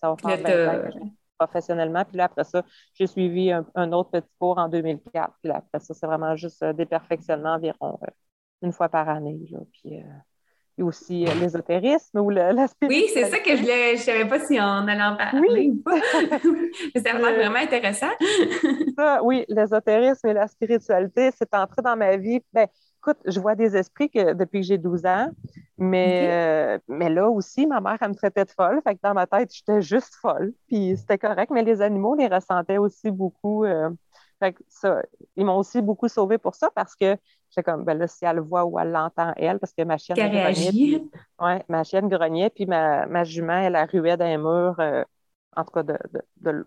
ça 0.00 0.10
va 0.10 0.16
faire 0.16 0.42
20 0.42 0.68
ans 0.68 1.10
professionnellement. 1.36 2.04
Puis 2.04 2.16
là, 2.16 2.24
après 2.24 2.44
ça, 2.44 2.62
j'ai 2.94 3.06
suivi 3.06 3.52
un, 3.52 3.92
autre 3.92 4.10
petit 4.10 4.32
cours 4.38 4.58
en 4.58 4.68
2004. 4.68 5.34
Puis 5.40 5.48
là, 5.48 5.56
après 5.56 5.80
ça, 5.80 5.94
c'est 5.94 6.06
vraiment 6.06 6.36
juste 6.36 6.64
des 6.64 6.86
perfectionnements 6.86 7.54
environ 7.54 7.98
une 8.62 8.72
fois 8.72 8.88
par 8.88 9.08
année. 9.08 9.46
Là. 9.50 9.60
Puis 9.72 10.02
et 10.78 10.82
aussi 10.82 11.26
euh, 11.26 11.34
l'ésotérisme 11.40 12.20
ou 12.20 12.30
le, 12.30 12.52
la 12.52 12.66
Oui, 12.82 13.06
c'est 13.12 13.24
ça 13.24 13.38
que 13.40 13.56
je 13.56 13.92
ne 13.92 13.96
savais 13.96 14.26
pas 14.26 14.38
si 14.38 14.58
on 14.60 14.86
allait 14.86 15.02
en 15.02 15.16
parler 15.16 15.70
ou 15.70 15.82
pas. 15.82 15.96
Mais 16.94 17.00
ça 17.00 17.16
euh, 17.16 17.18
vraiment 17.18 17.58
intéressant. 17.58 18.10
ça, 18.96 19.22
oui, 19.22 19.44
l'ésotérisme 19.48 20.28
et 20.28 20.32
la 20.32 20.46
spiritualité, 20.46 21.30
c'est 21.36 21.52
entré 21.54 21.82
dans 21.82 21.96
ma 21.96 22.16
vie. 22.16 22.40
Ben, 22.52 22.68
écoute, 22.98 23.18
je 23.26 23.40
vois 23.40 23.56
des 23.56 23.76
esprits 23.76 24.08
que, 24.08 24.34
depuis 24.34 24.60
que 24.60 24.66
j'ai 24.66 24.78
12 24.78 25.04
ans, 25.04 25.30
mais, 25.78 26.28
euh, 26.30 26.78
mais 26.86 27.10
là 27.10 27.28
aussi, 27.28 27.66
ma 27.66 27.80
mère, 27.80 27.98
elle 28.00 28.10
me 28.10 28.14
traitait 28.14 28.44
de 28.44 28.50
folle. 28.50 28.80
Fait 28.84 28.94
que 28.94 29.00
dans 29.02 29.14
ma 29.14 29.26
tête, 29.26 29.52
j'étais 29.52 29.82
juste 29.82 30.14
folle. 30.14 30.52
Puis 30.68 30.96
c'était 30.96 31.18
correct, 31.18 31.50
mais 31.50 31.64
les 31.64 31.82
animaux 31.82 32.14
les 32.14 32.28
ressentaient 32.28 32.78
aussi 32.78 33.10
beaucoup. 33.10 33.64
fait 34.38 34.52
que 34.52 34.62
ça, 34.68 35.02
ils 35.34 35.44
m'ont 35.44 35.56
aussi 35.58 35.82
beaucoup 35.82 36.06
sauvé 36.06 36.38
pour 36.38 36.54
ça 36.54 36.70
parce 36.72 36.94
que 36.94 37.16
J'étais 37.50 37.62
comme, 37.62 37.84
ben 37.84 37.96
là, 37.98 38.06
si 38.06 38.24
elle 38.24 38.36
le 38.36 38.42
voit 38.42 38.64
ou 38.64 38.78
elle 38.78 38.90
l'entend, 38.90 39.32
elle, 39.36 39.58
parce 39.58 39.72
que 39.72 39.82
ma 39.84 39.96
chienne 39.98 40.16
grognait. 40.16 41.02
ouais, 41.40 41.64
ma 41.68 41.84
chienne 41.84 42.08
grognait, 42.08 42.50
puis 42.50 42.66
ma, 42.66 43.06
ma 43.06 43.24
jument, 43.24 43.58
elle 43.58 43.76
a 43.76 43.86
rué 43.86 44.16
dans 44.16 44.26
les 44.26 44.36
murs. 44.36 44.76
Euh, 44.80 45.04
en 45.56 45.64
tout 45.64 45.72
cas, 45.72 45.82
de, 45.82 45.98
de, 46.40 46.66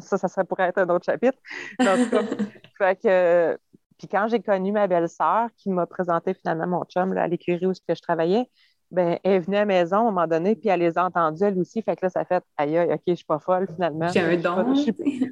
ça, 0.00 0.18
ça 0.18 0.28
serait 0.28 0.44
pour 0.44 0.58
être 0.60 0.78
un 0.78 0.88
autre 0.88 1.04
chapitre. 1.04 1.38
Donc, 1.78 1.98
fait 2.78 3.00
que, 3.00 3.58
puis 3.96 4.08
quand 4.08 4.28
j'ai 4.28 4.40
connu 4.40 4.72
ma 4.72 4.86
belle-sœur, 4.86 5.48
qui 5.56 5.70
m'a 5.70 5.86
présenté 5.86 6.34
finalement 6.34 6.66
mon 6.66 6.84
chum 6.84 7.16
à 7.16 7.26
l'écurie 7.26 7.66
où 7.66 7.72
je 7.74 8.00
travaillais, 8.00 8.48
ben, 8.90 9.18
elle 9.22 9.32
est 9.32 9.40
venue 9.40 9.56
à 9.56 9.60
la 9.60 9.66
maison 9.66 9.96
à 9.96 10.00
un 10.00 10.04
moment 10.04 10.26
donné, 10.26 10.56
puis 10.56 10.70
elle 10.70 10.80
les 10.80 10.96
a 10.96 11.04
entendus, 11.04 11.42
elle 11.42 11.58
aussi. 11.58 11.82
Fait 11.82 11.94
que 11.94 12.06
là, 12.06 12.10
ça 12.10 12.24
fait 12.24 12.42
aïe, 12.56 12.78
aïe, 12.78 12.92
OK, 12.92 13.02
je 13.06 13.14
suis 13.14 13.24
pas 13.24 13.38
folle 13.38 13.68
finalement. 13.74 14.08
J'ai 14.08 14.20
un 14.20 14.36
don. 14.36 14.72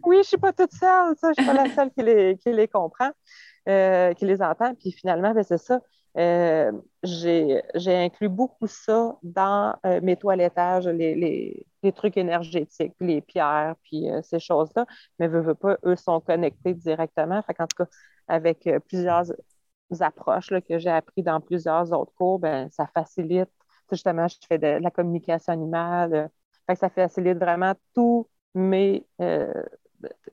oui, 0.05 0.19
je 0.19 0.29
suis 0.29 0.37
pas 0.37 0.53
toute 0.53 0.73
seule, 0.73 1.15
ça, 1.17 1.31
je 1.37 1.43
suis 1.43 1.47
pas 1.51 1.65
la 1.65 1.71
seule 1.75 1.91
qui 1.91 2.03
les, 2.03 2.37
qui 2.37 2.53
les 2.53 2.69
comprend. 2.69 3.11
Euh, 3.69 4.15
qui 4.15 4.27
les 4.27 4.43
entend. 4.43 4.75
Puis 4.77 4.93
finalement, 4.93 5.33
ben, 5.35 5.43
c'est 5.43 5.59
ça. 5.59 5.81
Euh, 6.19 6.71
j'ai 7.03 7.63
inclus 7.89 8.29
beaucoup 8.29 8.69
ça 8.69 9.17
dans 9.25 9.77
euh, 9.85 10.01
mes 10.03 10.17
toilettages, 10.17 10.87
les, 10.87 11.67
trucs 11.97 12.17
énergétiques, 12.17 12.95
les 13.01 13.21
pierres, 13.21 13.75
puis 13.83 14.07
ces 14.23 14.39
choses-là. 14.39 14.87
Mais 15.19 15.27
veux, 15.27 15.41
veux 15.41 15.55
pas, 15.57 15.79
eux 15.85 15.97
sont 15.97 16.21
connectés 16.21 16.75
directement. 16.75 17.43
Fait 17.43 17.61
en 17.61 17.67
tout 17.67 17.85
cas, 17.85 17.91
avec 18.29 18.69
plusieurs 18.89 19.27
approches 20.01 20.51
que 20.69 20.79
j'ai 20.79 20.91
appris 20.91 21.23
dans 21.25 21.41
plusieurs 21.41 21.93
autres 21.93 22.13
cours, 22.15 22.39
ben, 22.39 22.69
ça 22.71 22.87
facilite. 22.87 23.51
Justement, 23.91 24.29
je 24.29 24.37
fais 24.49 24.59
de, 24.59 24.79
la 24.81 24.91
communication 24.93 25.53
animale. 25.53 26.31
ça 26.77 26.89
facilite 26.89 27.39
vraiment 27.39 27.75
tous 27.95 28.29
mes 28.55 29.05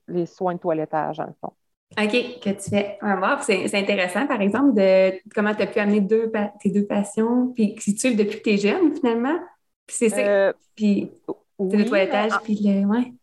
les 0.08 0.26
soins 0.26 0.56
de 0.56 0.60
toilettage, 0.60 1.19
en 1.19 1.34
fond. 1.41 1.54
OK, 1.97 2.39
que 2.41 2.49
tu 2.49 2.69
fais 2.69 2.97
un 3.01 3.15
mort. 3.17 3.41
C'est 3.43 3.73
intéressant, 3.75 4.25
par 4.27 4.41
exemple, 4.41 4.73
de 4.73 5.13
comment 5.34 5.53
tu 5.53 5.63
as 5.63 5.67
pu 5.67 5.79
amener 5.79 6.01
deux, 6.01 6.32
tes 6.62 6.69
deux 6.69 6.86
passions, 6.86 7.53
puis 7.56 7.75
qui 7.75 7.97
suivent 7.97 8.17
depuis 8.17 8.38
que 8.39 8.43
tu 8.43 8.49
es 8.51 8.58
jeune, 8.58 8.95
finalement. 8.95 9.38
Puis 9.86 9.97
c'est 9.97 10.10
ça. 10.10 10.17
Euh, 10.17 10.53
puis 10.75 11.12
le 11.60 11.86
toilettage, 11.86 12.32
puis 12.43 12.60
le. 12.62 12.86
Ouais. 12.86 13.13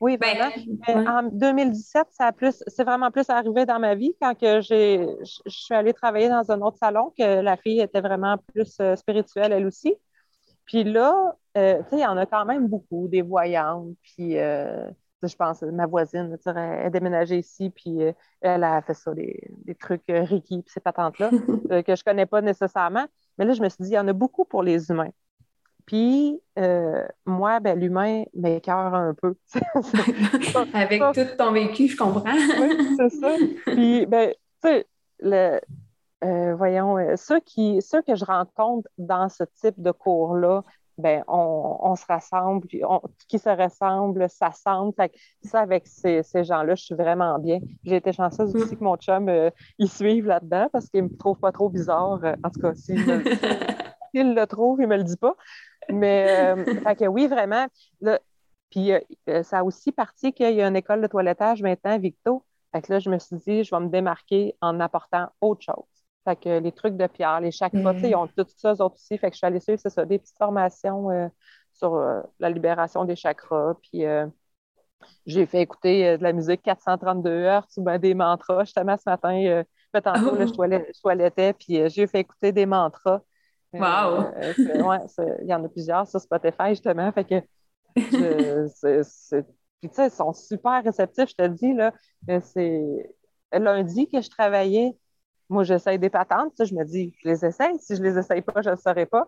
Oui, 0.00 0.16
ben, 0.16 0.50
En 1.06 1.24
2017, 1.24 2.06
ça 2.10 2.32
plus, 2.32 2.64
c'est 2.66 2.84
vraiment 2.84 3.10
plus 3.10 3.28
arrivé 3.28 3.66
dans 3.66 3.78
ma 3.78 3.94
vie 3.94 4.14
quand 4.18 4.34
que 4.34 4.62
j'ai, 4.62 5.06
je 5.22 5.50
suis 5.50 5.74
allée 5.74 5.92
travailler 5.92 6.30
dans 6.30 6.50
un 6.50 6.62
autre 6.62 6.78
salon, 6.78 7.12
que 7.18 7.42
la 7.42 7.58
fille 7.58 7.80
était 7.80 8.00
vraiment 8.00 8.38
plus 8.54 8.78
euh, 8.80 8.96
spirituelle, 8.96 9.52
elle 9.52 9.66
aussi. 9.66 9.94
Puis 10.64 10.84
là, 10.84 11.36
euh, 11.58 11.82
tu 11.82 11.90
sais, 11.90 11.96
il 11.96 12.00
y 12.00 12.06
en 12.06 12.16
a 12.16 12.24
quand 12.24 12.46
même 12.46 12.66
beaucoup, 12.66 13.08
des 13.08 13.20
voyantes, 13.20 13.94
puis 14.02 14.36
je 15.28 15.36
pense, 15.36 15.62
ma 15.62 15.86
voisine, 15.86 16.36
elle 16.46 16.58
a 16.58 16.90
déménagé 16.90 17.38
ici, 17.38 17.70
puis 17.70 18.02
euh, 18.02 18.12
elle 18.40 18.64
a 18.64 18.80
fait 18.82 18.94
ça, 18.94 19.12
des, 19.12 19.50
trucs 19.78 20.08
euh, 20.10 20.22
Ricky, 20.22 20.62
puis 20.62 20.72
ces 20.72 20.80
patentes-là, 20.80 21.30
euh, 21.70 21.82
que 21.82 21.94
je 21.94 22.02
ne 22.02 22.04
connais 22.04 22.26
pas 22.26 22.40
nécessairement. 22.40 23.06
Mais 23.38 23.44
là, 23.44 23.52
je 23.52 23.62
me 23.62 23.68
suis 23.68 23.84
dit, 23.84 23.90
il 23.90 23.94
y 23.94 23.98
en 23.98 24.08
a 24.08 24.12
beaucoup 24.12 24.44
pour 24.44 24.62
les 24.62 24.90
humains. 24.90 25.10
Puis, 25.86 26.40
moi, 27.26 27.58
ben, 27.58 27.78
l'humain 27.78 28.22
m'écœure 28.34 28.94
un 28.94 29.14
peu. 29.14 29.34
Avec 30.74 31.02
tout 31.14 31.36
ton 31.36 31.52
vécu, 31.52 31.88
je 31.88 31.96
comprends. 31.96 32.32
oui, 32.32 32.96
c'est 32.96 33.10
ça. 33.10 33.34
Puis, 33.66 34.06
ben, 34.06 34.32
tu 34.62 34.68
sais, 34.68 34.86
le, 35.18 36.54
voyons, 36.54 36.96
ceux, 37.16 37.40
qui, 37.40 37.82
ceux 37.82 38.02
que 38.02 38.14
je 38.14 38.24
rencontre 38.24 38.88
dans 38.98 39.28
ce 39.28 39.42
type 39.60 39.82
de 39.82 39.90
cours-là, 39.90 40.62
ben, 41.00 41.24
on, 41.28 41.94
se 41.96 42.04
rassemble, 42.06 42.66
puis 42.66 42.82
qui 43.28 43.38
se 43.38 43.48
ressemble 43.48 44.28
s'assemble. 44.28 44.94
Ça, 45.42 45.60
avec 45.60 45.86
ces, 45.86 46.22
gens-là, 46.34 46.74
je 46.74 46.84
suis 46.84 46.94
vraiment 46.94 47.38
bien. 47.38 47.60
J'ai 47.84 47.96
été 47.96 48.12
chanceuse 48.12 48.54
aussi 48.54 48.76
que 48.76 48.84
mon 48.84 48.96
chum, 48.96 49.28
euh, 49.28 49.50
il 49.78 49.90
suive 49.90 50.26
là-dedans 50.26 50.68
parce 50.72 50.88
qu'il 50.88 51.04
ne 51.04 51.08
me 51.08 51.16
trouve 51.16 51.38
pas 51.38 51.52
trop 51.52 51.68
bizarre. 51.68 52.20
Euh, 52.24 52.34
en 52.44 52.50
tout 52.50 52.60
cas, 52.60 52.74
s'il 52.74 52.96
le 54.34 54.44
trouve, 54.46 54.80
il 54.80 54.88
ne 54.88 54.90
me 54.90 54.96
le 54.96 55.04
dit 55.04 55.16
pas. 55.16 55.34
Mais, 55.88 56.54
euh, 56.54 56.80
fait 56.82 56.96
que 56.96 57.04
oui, 57.06 57.26
vraiment. 57.26 57.66
puis 58.70 58.92
ça 59.42 59.58
a 59.58 59.64
aussi 59.64 59.92
parti 59.92 60.32
qu'il 60.32 60.54
y 60.54 60.62
a 60.62 60.68
une 60.68 60.76
école 60.76 61.00
de 61.00 61.06
toilettage 61.06 61.62
maintenant, 61.62 61.98
Victo. 61.98 62.44
Fait 62.72 62.82
que 62.82 62.92
là, 62.92 62.98
je 63.00 63.10
me 63.10 63.18
suis 63.18 63.36
dit, 63.36 63.64
je 63.64 63.74
vais 63.74 63.80
me 63.80 63.88
démarquer 63.88 64.54
en 64.60 64.78
apportant 64.78 65.28
autre 65.40 65.62
chose. 65.62 65.99
Fait 66.30 66.36
que 66.36 66.58
les 66.60 66.70
trucs 66.70 66.96
de 66.96 67.06
pierre, 67.08 67.40
les 67.40 67.50
chakras, 67.50 67.94
ils 67.94 68.14
ont 68.14 68.28
tout 68.28 68.46
ça, 68.56 68.72
eux 68.72 68.82
autres 68.82 68.94
aussi. 68.94 69.18
Fait 69.18 69.30
que 69.30 69.34
je 69.34 69.38
suis 69.38 69.46
allée 69.46 69.58
suivre, 69.58 69.80
c'est 69.82 69.90
ça, 69.90 70.04
des 70.04 70.18
petites 70.18 70.38
formations 70.38 71.10
euh, 71.10 71.26
sur 71.72 71.94
euh, 71.94 72.20
la 72.38 72.50
libération 72.50 73.04
des 73.04 73.16
chakras. 73.16 73.74
Puis 73.82 74.04
euh, 74.04 74.26
j'ai 75.26 75.44
fait 75.46 75.62
écouter 75.62 76.16
de 76.18 76.22
la 76.22 76.32
musique 76.32 76.62
432 76.62 77.30
heures, 77.30 77.66
ben, 77.78 77.98
des 77.98 78.14
mantras. 78.14 78.62
Justement, 78.64 78.96
ce 78.96 79.10
matin, 79.10 79.64
tantôt, 79.92 80.36
là, 80.36 80.46
je, 80.46 81.00
toilettais, 81.00 81.52
puis 81.52 81.88
j'ai 81.88 82.06
fait 82.06 82.20
écouter 82.20 82.52
des 82.52 82.66
mantras. 82.66 83.22
Wow! 83.72 84.26
il 84.58 85.46
y 85.46 85.54
en 85.54 85.64
a 85.64 85.68
plusieurs 85.68 86.06
sur 86.06 86.20
Spotify, 86.20 86.68
justement. 86.70 87.10
Fait 87.10 87.24
que 87.24 87.42
c'est. 88.68 89.44
Puis, 89.80 89.88
tu 89.88 89.94
sais, 89.94 90.06
ils 90.08 90.10
sont 90.12 90.32
super 90.32 90.84
réceptifs, 90.84 91.30
je 91.30 91.34
te 91.34 91.46
dis, 91.48 91.74
là. 91.74 91.92
C'est 92.40 93.10
lundi 93.52 94.06
que 94.06 94.20
je 94.20 94.30
travaillais 94.30 94.94
moi, 95.50 95.64
j'essaye 95.64 95.98
des 95.98 96.10
patentes. 96.10 96.52
je 96.64 96.74
me 96.74 96.84
dis, 96.84 97.12
je 97.22 97.28
les 97.28 97.44
essaye. 97.44 97.78
Si 97.80 97.96
je 97.96 98.02
les 98.02 98.16
essaye 98.16 98.40
pas, 98.40 98.62
je 98.62 98.70
ne 98.70 98.76
saurais 98.76 99.06
pas. 99.06 99.26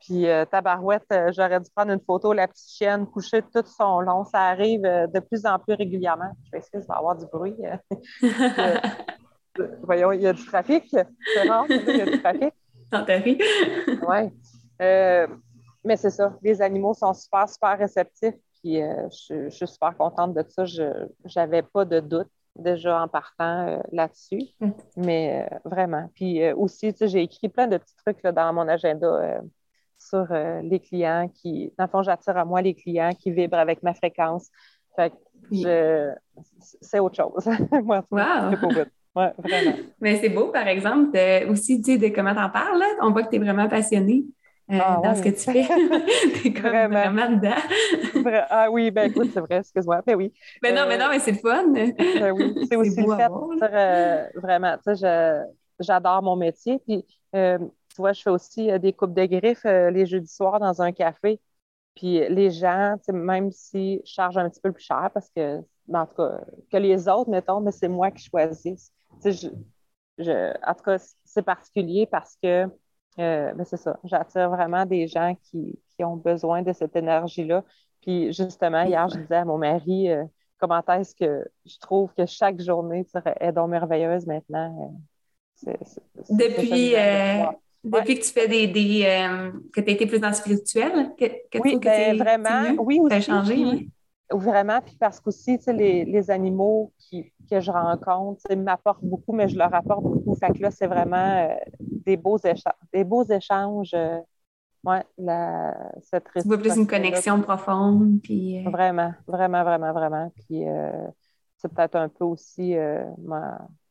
Puis, 0.00 0.26
euh, 0.26 0.44
tabarouette, 0.44 1.06
euh, 1.12 1.32
j'aurais 1.32 1.60
dû 1.60 1.70
prendre 1.74 1.92
une 1.92 2.00
photo, 2.00 2.32
la 2.32 2.48
petite 2.48 2.70
chienne 2.70 3.06
couchée 3.06 3.42
tout 3.42 3.64
son 3.64 4.00
long. 4.00 4.24
Ça 4.24 4.40
arrive 4.40 4.84
euh, 4.84 5.06
de 5.06 5.20
plus 5.20 5.46
en 5.46 5.58
plus 5.58 5.74
régulièrement. 5.74 6.32
Je 6.46 6.50
vais 6.50 6.58
essayer, 6.58 6.82
il 6.82 6.86
va 6.86 6.96
avoir 6.96 7.16
du 7.16 7.26
bruit. 7.26 7.56
voyons, 9.82 10.12
il 10.12 10.22
y 10.22 10.26
a 10.26 10.32
du 10.32 10.44
trafic. 10.46 10.84
C'est 10.90 11.48
rare, 11.48 11.66
il 11.68 11.96
y 11.96 12.00
a 12.00 12.06
du 12.06 12.20
trafic. 12.20 12.54
oui. 14.08 14.30
mais 14.78 15.96
c'est 15.96 16.10
ça. 16.10 16.36
Les 16.42 16.60
animaux 16.62 16.94
sont 16.94 17.12
super, 17.12 17.48
super 17.48 17.78
réceptifs. 17.78 18.34
Puis, 18.62 18.76
je, 18.80 19.44
je, 19.44 19.54
suis 19.54 19.68
super 19.68 19.96
contente 19.96 20.34
de 20.34 20.44
ça. 20.48 20.64
Je 20.64 21.06
n'avais 21.36 21.62
pas 21.62 21.84
de 21.84 22.00
doute 22.00 22.30
déjà 22.56 23.02
en 23.02 23.08
partant 23.08 23.80
là-dessus. 23.92 24.40
Mm. 24.60 24.70
Mais 24.96 25.48
vraiment. 25.64 26.10
Puis 26.14 26.52
aussi, 26.52 26.94
j'ai 27.00 27.22
écrit 27.22 27.48
plein 27.48 27.66
de 27.66 27.78
petits 27.78 27.96
trucs 27.96 28.22
dans 28.22 28.52
mon 28.52 28.68
agenda 28.68 29.40
sur 29.98 30.26
les 30.62 30.80
clients 30.80 31.28
qui, 31.28 31.72
dans 31.78 31.84
le 31.84 31.90
fond, 31.90 32.02
j'attire 32.02 32.36
à 32.36 32.44
moi 32.44 32.62
les 32.62 32.74
clients 32.74 33.12
qui 33.18 33.30
vibrent 33.30 33.58
avec 33.58 33.82
ma 33.82 33.94
fréquence. 33.94 34.50
Fait 34.96 35.12
que 35.50 36.14
c'est 36.80 36.98
autre 36.98 37.16
chose. 37.16 37.48
moi, 37.84 38.04
wow. 38.10 38.50
Ouais, 39.14 39.32
vraiment. 39.38 39.76
Mais 40.00 40.16
c'est 40.16 40.28
beau, 40.28 40.48
par 40.48 40.66
exemple, 40.66 41.18
aussi, 41.48 41.80
tu 41.80 41.92
sais, 41.92 41.98
de 41.98 42.14
comment 42.14 42.34
t'en 42.34 42.50
parles, 42.50 42.82
on 43.00 43.10
voit 43.12 43.22
que 43.22 43.30
tu 43.30 43.36
es 43.36 43.38
vraiment 43.38 43.68
passionné. 43.68 44.24
Euh, 44.70 44.78
ah, 44.80 44.98
dans 45.02 45.14
ce 45.14 45.22
que 45.22 45.28
tu 45.28 45.52
fais. 45.52 45.66
T'es 46.42 46.58
vraiment. 46.58 47.10
vraiment 47.10 47.36
dedans. 47.36 48.46
ah 48.48 48.70
oui, 48.70 48.90
ben 48.90 49.10
écoute, 49.10 49.30
c'est 49.34 49.40
vrai, 49.40 49.58
excuse-moi. 49.58 50.00
Ben 50.06 50.16
oui. 50.16 50.32
Mais 50.62 50.72
ben 50.72 50.80
non, 50.80 50.88
mais 50.88 50.96
non, 50.96 51.08
mais 51.10 51.18
c'est 51.18 51.32
le 51.32 51.38
fun. 51.38 51.68
Ben 51.68 52.32
oui, 52.32 52.66
c'est 52.68 52.76
aussi 52.76 53.02
le 53.02 53.14
fait, 53.14 53.30
euh, 53.62 54.28
vraiment, 54.36 54.76
tu 54.78 54.96
sais, 54.96 55.42
j'adore 55.80 56.22
mon 56.22 56.36
métier. 56.36 56.78
Puis, 56.78 57.04
euh, 57.36 57.58
tu 57.58 57.96
vois, 57.98 58.12
je 58.14 58.22
fais 58.22 58.30
aussi 58.30 58.78
des 58.78 58.94
coupes 58.94 59.12
de 59.12 59.26
griffes 59.26 59.64
les 59.64 60.06
jeudis 60.06 60.34
soirs 60.34 60.60
dans 60.60 60.80
un 60.80 60.92
café. 60.92 61.40
Puis 61.94 62.26
les 62.28 62.50
gens, 62.50 62.96
même 63.12 63.52
si 63.52 64.00
je 64.04 64.12
charge 64.12 64.38
un 64.38 64.48
petit 64.48 64.60
peu 64.60 64.72
plus 64.72 64.82
cher 64.82 65.10
parce 65.12 65.28
que, 65.36 65.60
ben, 65.86 66.00
en 66.00 66.06
tout 66.06 66.16
cas, 66.16 66.40
que 66.72 66.76
les 66.78 67.06
autres, 67.06 67.30
mettons, 67.30 67.60
mais 67.60 67.70
c'est 67.70 67.88
moi 67.88 68.10
qui 68.10 68.24
choisis. 68.24 68.90
Je, 69.22 69.48
je, 70.18 70.54
en 70.66 70.74
tout 70.74 70.84
cas, 70.84 70.96
c'est 71.24 71.42
particulier 71.42 72.06
parce 72.06 72.36
que 72.42 72.66
euh, 73.18 73.52
ben, 73.52 73.64
c'est 73.64 73.76
ça. 73.76 73.98
J'attire 74.04 74.50
vraiment 74.50 74.86
des 74.86 75.06
gens 75.06 75.36
qui, 75.42 75.78
ont 76.00 76.16
besoin 76.16 76.62
de 76.62 76.72
cette 76.72 76.96
énergie-là. 76.96 77.62
Puis 78.02 78.32
justement, 78.32 78.82
hier, 78.82 79.08
je 79.08 79.16
disais 79.18 79.36
à 79.36 79.44
mon 79.44 79.58
mari 79.58 80.10
euh, 80.10 80.24
comment 80.58 80.82
est-ce 80.88 81.14
que 81.14 81.46
je 81.64 81.78
trouve 81.78 82.12
que 82.14 82.26
chaque 82.26 82.60
journée 82.60 83.06
est 83.40 83.52
donc 83.52 83.70
merveilleuse 83.70 84.26
maintenant. 84.26 84.92
Euh, 85.66 85.72
depuis, 86.30 86.94
depuis 87.84 88.18
que 88.18 88.24
tu 88.24 88.32
fais 88.32 88.48
des. 88.48 88.72
que 89.72 89.80
tu 89.80 89.88
as 89.88 89.92
été 89.92 90.06
plus 90.06 90.18
dans 90.18 90.28
le 90.28 90.34
spirituel, 90.34 91.14
que, 91.16 91.26
oui, 91.60 91.78
ben, 91.78 92.18
vraiment. 92.18 92.82
Oui, 92.82 92.98
aussi. 93.00 93.22
changé, 93.22 93.88
Vraiment, 94.30 94.80
puis 94.80 94.96
parce 94.98 95.20
qu'aussi, 95.20 95.58
les, 95.68 96.04
les 96.06 96.30
animaux 96.30 96.92
qui, 96.98 97.30
que 97.48 97.60
je 97.60 97.70
rencontre 97.70 98.42
m'apportent 98.56 99.04
beaucoup, 99.04 99.32
mais 99.32 99.48
je 99.48 99.56
leur 99.56 99.72
apporte 99.72 100.02
beaucoup. 100.02 100.34
Fait 100.34 100.50
que 100.50 100.62
là, 100.62 100.70
c'est 100.70 100.86
vraiment 100.86 101.54
des, 102.04 102.16
beaux 102.16 102.38
échanges, 102.38 102.74
des 102.92 103.04
beaux 103.04 103.24
échanges. 103.24 103.92
Euh, 103.94 104.18
ouais, 104.84 105.04
la, 105.18 105.74
cette 106.02 106.28
Tu 106.34 106.46
vois 106.46 106.58
plus 106.58 106.76
une 106.76 106.86
connexion 106.86 107.40
profonde. 107.40 108.20
Puis, 108.22 108.66
euh, 108.66 108.70
Vraiment, 108.70 109.12
vraiment, 109.26 109.64
vraiment, 109.64 109.92
vraiment. 109.92 110.32
Puis 110.34 110.64
c'est 111.56 111.72
peut-être 111.72 111.96
un 111.96 112.08
peu 112.08 112.24
aussi 112.24 112.74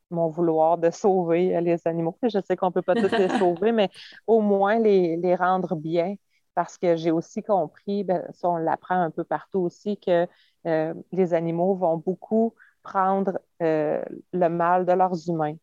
mon 0.09 0.27
vouloir 0.27 0.77
de 0.77 0.91
sauver 0.91 1.59
les 1.61 1.87
animaux. 1.87 2.17
Je 2.21 2.39
sais 2.45 2.55
qu'on 2.55 2.67
ne 2.67 2.71
peut 2.71 2.81
pas 2.81 2.95
tous 2.95 3.11
les 3.11 3.29
sauver, 3.39 3.71
mais 3.71 3.89
au 4.27 4.41
moins 4.41 4.79
les, 4.79 5.17
les 5.17 5.35
rendre 5.35 5.75
bien 5.75 6.15
parce 6.55 6.77
que 6.77 6.95
j'ai 6.95 7.11
aussi 7.11 7.41
compris, 7.41 8.03
ben, 8.03 8.23
ça 8.31 8.49
on 8.49 8.57
l'apprend 8.57 8.99
un 9.01 9.11
peu 9.11 9.23
partout 9.23 9.59
aussi, 9.59 9.97
que 9.97 10.27
euh, 10.67 10.93
les 11.11 11.33
animaux 11.33 11.75
vont 11.75 11.97
beaucoup 11.97 12.53
prendre 12.83 13.39
euh, 13.61 14.03
le 14.33 14.47
mal 14.49 14.85
de 14.85 14.91
leurs 14.93 15.29
humains. 15.29 15.55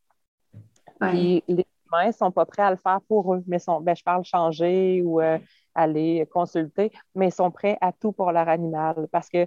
les 1.01 1.67
humains 1.93 2.09
ne 2.09 2.13
sont 2.13 2.31
pas 2.33 2.47
prêts 2.47 2.63
à 2.63 2.71
le 2.71 2.77
faire 2.77 3.01
pour 3.09 3.35
eux, 3.35 3.43
mais 3.47 3.59
sont, 3.59 3.81
ben, 3.81 3.95
je 3.97 4.03
parle 4.05 4.25
changer 4.25 5.03
ou 5.03 5.21
euh, 5.21 5.39
aller 5.75 6.27
consulter, 6.33 6.93
mais 7.15 7.29
ils 7.29 7.33
sont 7.33 7.51
prêts 7.51 7.79
à 7.81 7.93
tout 7.93 8.13
pour 8.13 8.33
leur 8.33 8.49
animal 8.49 9.09
parce 9.13 9.29
que 9.29 9.47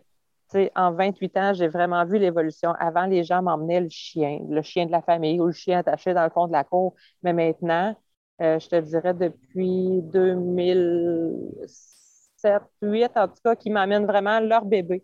en 0.76 0.92
28 0.94 1.38
ans, 1.38 1.54
j'ai 1.54 1.68
vraiment 1.68 2.06
vu 2.06 2.20
l'évolution. 2.20 2.72
Avant, 2.80 3.06
les 3.06 3.24
gens 3.24 3.42
m'emmenaient 3.42 3.82
le 3.82 3.90
chien, 3.90 4.40
le 4.50 4.62
chien 4.62 4.86
de 4.86 4.92
la 4.92 5.02
famille 5.02 5.40
ou 5.40 5.48
le 5.48 5.52
chien 5.52 5.80
attaché 5.80 6.14
dans 6.14 6.24
le 6.24 6.30
fond 6.30 6.48
de 6.48 6.52
la 6.52 6.64
cour. 6.64 6.96
Mais 7.24 7.34
maintenant, 7.34 7.96
euh, 8.42 8.60
je 8.60 8.70
te 8.70 8.80
dirais 8.80 9.14
depuis 9.14 10.02
2007, 10.04 12.64
2008, 12.82 13.18
en 13.18 13.28
tout 13.28 13.36
cas, 13.44 13.56
qui 13.56 13.70
m'amènent 13.70 14.06
vraiment 14.06 14.40
leur 14.40 14.66
bébé. 14.66 15.04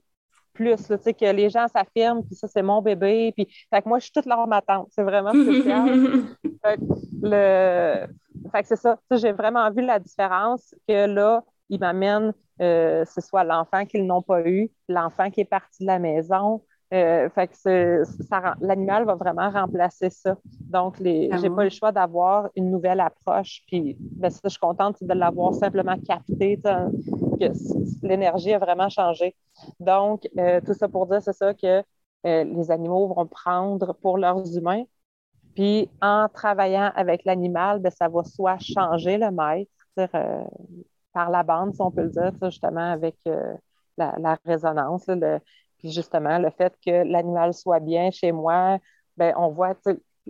Plus, 0.60 0.88
que 0.88 1.32
les 1.32 1.50
gens 1.50 1.68
s'affirment, 1.70 2.22
puis 2.22 2.36
ça, 2.36 2.50
c'est 2.50 2.62
mon 2.62 2.82
bébé. 2.82 3.32
Puis, 3.34 3.48
fait 3.74 3.82
que 3.82 3.88
moi, 3.88 4.00
je 4.00 4.04
suis 4.04 4.12
toute 4.12 4.26
leur 4.26 4.46
ma 4.46 4.62
C'est 4.90 5.04
vraiment 5.04 5.32
spécial. 5.32 5.88
fait 6.66 6.78
que, 6.78 6.84
le... 7.22 8.08
fait 8.52 8.62
que 8.62 8.68
c'est 8.68 8.76
ça. 8.76 9.00
J'ai 9.10 9.32
vraiment 9.32 9.72
vu 9.72 9.82
la 9.82 10.00
différence 10.00 10.76
que 10.86 11.06
là, 11.06 11.46
ils 11.70 11.80
m'amènent, 11.80 12.34
euh, 12.62 13.06
ce 13.06 13.22
soit 13.22 13.46
l'enfant 13.46 13.86
qu'ils 13.86 14.06
n'ont 14.06 14.22
pas 14.22 14.42
eu, 14.42 14.70
l'enfant 14.90 15.30
qui 15.30 15.40
est 15.40 15.46
parti 15.46 15.84
de 15.84 15.88
la 15.88 15.98
maison, 15.98 16.62
euh, 16.92 17.30
fait 17.30 17.48
que 17.48 18.04
l'animal 18.66 19.06
va 19.06 19.14
vraiment 19.14 19.50
remplacer 19.52 20.10
ça. 20.10 20.36
Donc, 20.60 20.98
les, 21.00 21.30
j'ai 21.40 21.50
pas 21.50 21.64
le 21.64 21.70
choix 21.70 21.92
d'avoir 21.92 22.50
une 22.56 22.72
nouvelle 22.72 23.00
approche. 23.00 23.62
Puis, 23.68 23.96
ben, 24.00 24.32
ça, 24.32 24.40
je 24.46 24.50
suis 24.50 24.60
contente 24.60 24.98
de 25.04 25.14
l'avoir 25.14 25.54
simplement 25.54 25.98
capté, 26.00 26.58
que 26.58 27.52
l'énergie 28.02 28.54
a 28.54 28.58
vraiment 28.60 28.90
changé. 28.90 29.36
Donc, 29.80 30.28
euh, 30.40 30.62
tout 30.66 30.74
ça 30.74 30.88
pour 30.88 31.06
dire, 31.06 31.22
c'est 31.22 31.34
ça 31.34 31.54
que 31.54 31.84
euh, 32.26 32.44
les 32.44 32.72
animaux 32.72 33.08
vont 33.14 33.28
prendre 33.28 33.94
pour 33.94 34.18
leurs 34.18 34.58
humains. 34.58 34.84
Puis, 35.54 35.90
en 36.02 36.28
travaillant 36.28 36.92
avec 36.96 37.24
l'animal, 37.24 37.80
ben, 37.82 37.92
ça 37.92 38.08
va 38.08 38.24
soit 38.24 38.58
changer 38.58 39.20
le 39.20 39.30
maître, 39.30 39.72
par 41.14 41.30
la 41.30 41.44
bande, 41.44 41.76
si 41.76 41.82
on 41.82 41.92
peut 41.92 42.04
le 42.04 42.10
dire, 42.10 42.32
justement, 42.44 42.92
avec 42.92 43.16
la, 43.98 44.16
la, 44.18 44.38
résonance, 44.46 45.06
le, 45.08 45.40
puis 45.80 45.92
justement, 45.92 46.38
le 46.38 46.50
fait 46.52 46.74
que 46.86 47.04
l'animal 47.04 47.54
soit 47.54 47.80
bien 47.80 48.12
chez 48.12 48.32
moi, 48.32 48.78
ben, 49.18 49.34
on 49.38 49.50
voit 49.50 49.76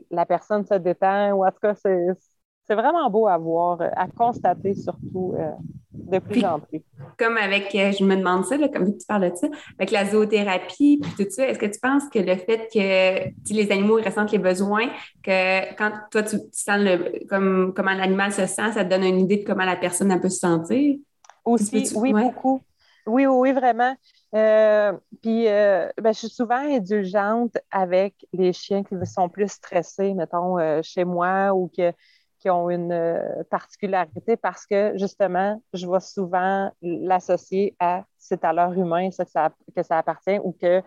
la 0.10 0.26
personne 0.26 0.66
se 0.66 0.76
détend, 0.76 1.34
ou 1.34 1.46
en 1.46 1.52
tout 1.52 1.60
cas, 1.62 1.74
c'est 1.76 2.76
vraiment 2.76 3.10
beau 3.10 3.28
à 3.28 3.38
voir, 3.38 3.82
à 3.96 4.08
constater 4.08 4.76
surtout 4.76 5.34
euh, 5.38 5.52
de 5.92 6.20
plus 6.20 6.46
en 6.46 6.60
plus. 6.60 6.82
Comme 7.18 7.38
avec, 7.38 7.74
euh, 7.76 7.92
je 7.92 8.04
me 8.04 8.16
demande 8.16 8.46
ça, 8.46 8.58
comme 8.70 8.96
tu 8.98 9.06
parles 9.08 9.32
de 9.32 9.36
ça, 9.36 9.48
avec 9.78 9.92
la 9.92 10.06
zoothérapie, 10.06 11.02
puis 11.02 11.26
tout 11.26 11.32
ça, 11.32 11.48
est-ce 11.48 11.60
que 11.60 11.66
tu 11.66 11.80
penses 11.80 12.08
que 12.10 12.20
le 12.20 12.36
fait 12.36 12.70
que 12.72 13.54
les 13.54 13.72
animaux 13.72 13.96
ressentent 13.96 14.32
les 14.32 14.38
besoins, 14.38 14.88
que 15.24 15.76
quand 15.76 15.92
toi 16.12 16.24
tu, 16.24 16.38
sens 16.52 16.80
le, 16.80 17.26
comme, 17.28 17.74
comment 17.76 17.94
l'animal 17.94 18.32
se 18.32 18.46
sent, 18.46 18.74
ça 18.74 18.86
te 18.86 18.90
donne 18.90 19.04
une 19.04 19.20
idée 19.20 19.38
de 19.38 19.46
comment 19.46 19.66
la 19.66 19.76
personne 19.76 20.18
peut 20.22 20.30
se 20.30 20.40
sentir? 20.40 20.98
Aussi, 21.44 21.92
oui, 21.96 22.14
beaucoup. 22.14 22.62
Oui, 23.08 23.26
oui, 23.26 23.50
oui, 23.50 23.52
vraiment. 23.52 23.96
Euh, 24.36 24.94
puis, 25.24 25.48
euh, 25.48 25.90
ben, 26.02 26.14
je 26.14 26.20
suis 26.20 26.30
souvent 26.30 26.58
indulgente 26.58 27.58
avec 27.72 28.16
les 28.32 28.54
chiens 28.54 28.84
qui 28.84 28.96
sont 29.06 29.28
plus 29.30 29.50
stressés, 29.52 30.14
mettons, 30.14 30.60
euh, 30.60 30.82
chez 30.84 31.04
moi 31.04 31.54
ou 31.54 31.68
qui 31.70 32.50
ont 32.50 32.70
une 32.70 33.20
particularité 33.50 34.38
parce 34.38 34.66
que, 34.66 34.94
justement, 34.98 35.62
je 35.74 35.88
vais 35.90 36.00
souvent 36.00 36.72
l'associer 36.82 37.76
à 37.80 38.06
c'est 38.18 38.44
à 38.46 38.54
l'heure 38.54 38.74
humain 38.74 39.10
que, 39.10 39.16
ça 39.26 39.52
que 39.76 39.84
ça 39.84 39.98
appartient 39.98 40.40
ou 40.44 40.54
qu'il 40.54 40.84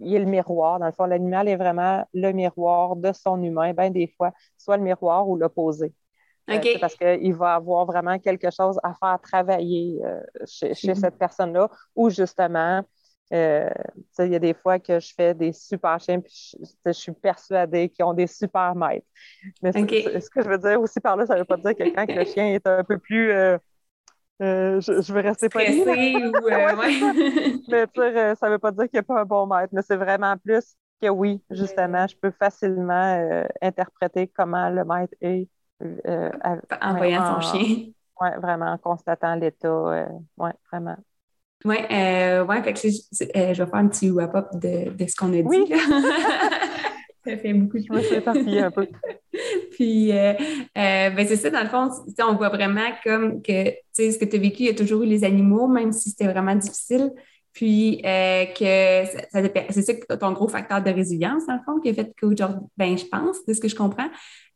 y 0.00 0.14
ait 0.14 0.18
le 0.18 0.26
miroir. 0.26 0.78
Dans 0.78 0.86
le 0.86 0.92
fond, 0.92 1.06
l'animal 1.06 1.48
est 1.48 1.56
vraiment 1.56 2.06
le 2.14 2.32
miroir 2.32 2.96
de 2.96 3.12
son 3.12 3.42
humain, 3.42 3.72
bien 3.72 3.90
des 3.90 4.08
fois, 4.16 4.32
soit 4.58 4.76
le 4.76 4.82
miroir 4.84 5.28
ou 5.28 5.36
l'opposé. 5.36 5.92
Euh, 6.50 6.78
parce 6.80 6.96
qu'il 6.96 7.34
va 7.34 7.54
avoir 7.54 7.86
vraiment 7.86 8.18
quelque 8.18 8.50
chose 8.50 8.78
à 8.82 8.94
faire 8.94 9.18
travailler 9.22 10.00
euh, 10.04 10.20
chez, 10.44 10.70
mhm. 10.70 10.94
cette 10.94 11.16
personne-là, 11.16 11.68
ou 11.94 12.10
justement, 12.10 12.82
euh, 13.32 13.70
il 14.18 14.32
y 14.32 14.34
a 14.34 14.38
des 14.38 14.52
fois 14.52 14.78
que 14.78 14.98
je 14.98 15.14
fais 15.14 15.34
des 15.34 15.52
super 15.52 16.00
chiens, 16.00 16.20
puis 16.20 16.56
je, 16.84 16.92
suis 16.92 17.12
persuadée 17.12 17.88
qu'ils 17.88 18.04
ont 18.04 18.12
des 18.12 18.26
super 18.26 18.74
maîtres. 18.74 19.06
Mais 19.62 19.72
ce 19.72 20.30
que 20.30 20.42
je 20.42 20.48
veux 20.48 20.58
dire 20.58 20.80
aussi 20.80 21.00
par 21.00 21.16
là, 21.16 21.26
ça 21.26 21.34
ne 21.34 21.40
veut 21.40 21.44
pas 21.44 21.56
dire 21.56 21.76
que 21.76 21.88
quand 21.94 22.06
le 22.12 22.24
chien 22.24 22.54
est 22.54 22.66
un 22.66 22.82
peu 22.82 22.98
plus. 22.98 23.28
je, 24.40 25.12
veux 25.12 25.20
rester 25.20 25.48
poli. 25.48 25.80
ou. 25.80 26.32
mais 27.68 27.86
ça 28.34 28.48
ne 28.48 28.50
veut 28.50 28.58
pas 28.58 28.72
dire 28.72 28.84
qu'il 28.84 28.94
n'y 28.94 28.98
a 28.98 29.02
pas 29.04 29.20
un 29.20 29.24
bon 29.24 29.46
maître, 29.46 29.72
mais 29.72 29.82
c'est 29.82 29.96
vraiment 29.96 30.36
plus 30.38 30.74
que 31.00 31.08
oui, 31.08 31.40
justement, 31.50 32.06
je 32.06 32.16
peux 32.16 32.32
facilement 32.32 33.46
interpréter 33.62 34.26
comment 34.26 34.68
le 34.68 34.84
maître 34.84 35.14
est 35.20 35.48
euh, 36.06 36.30
en 36.80 36.96
voyant 36.96 37.34
son 37.34 37.40
chien. 37.40 37.86
Oui, 38.20 38.28
vraiment, 38.40 38.72
en 38.72 38.78
constatant 38.78 39.34
l'état. 39.34 39.68
Euh, 39.68 40.06
oui, 40.38 40.50
vraiment. 40.70 40.96
Oui, 41.64 41.76
euh, 41.90 42.44
ouais, 42.44 42.62
fait 42.62 42.72
que 42.72 42.80
je, 42.80 43.18
vais 43.22 43.54
faire 43.54 43.74
un 43.74 43.88
petit 43.88 44.10
wrap-up 44.10 44.48
de, 44.54 44.90
de, 44.90 45.06
ce 45.06 45.14
qu'on 45.14 45.32
a 45.32 45.42
dit. 45.42 45.44
Oui. 45.44 45.64
ça 47.24 47.36
fait 47.36 47.52
beaucoup 47.52 47.78
de 47.78 47.84
choses. 47.84 48.12
un 48.58 48.70
peu. 48.70 48.88
Puis, 49.72 50.10
ben 50.10 51.26
c'est 51.26 51.36
ça, 51.36 51.50
dans 51.50 51.62
le 51.62 51.68
fond, 51.68 51.88
on 52.18 52.34
voit 52.34 52.48
vraiment 52.48 52.90
comme 53.04 53.42
que, 53.42 53.70
tu 53.70 53.76
sais, 53.92 54.10
ce 54.10 54.18
que 54.18 54.24
tu 54.24 54.36
as 54.36 54.40
vécu, 54.40 54.64
il 54.64 54.66
y 54.66 54.70
a 54.70 54.74
toujours 54.74 55.02
eu 55.02 55.06
les 55.06 55.24
animaux, 55.24 55.68
même 55.68 55.92
si 55.92 56.10
c'était 56.10 56.28
vraiment 56.28 56.54
difficile. 56.54 57.12
Puis 57.52 58.00
que 58.02 59.04
ça, 59.30 59.42
c'est 59.70 59.82
ça 59.82 60.16
ton 60.16 60.32
gros 60.32 60.48
facteur 60.48 60.82
de 60.82 60.90
résilience, 60.90 61.46
dans 61.46 61.54
le 61.54 61.60
fond, 61.64 61.78
qui 61.80 61.90
a 61.90 61.94
fait 61.94 62.12
qu'aujourd'hui, 62.18 62.66
ben 62.76 62.98
je 62.98 63.04
pense, 63.04 63.44
de 63.46 63.52
ce 63.52 63.60
que 63.60 63.68
je 63.68 63.76
comprends, 63.76 64.08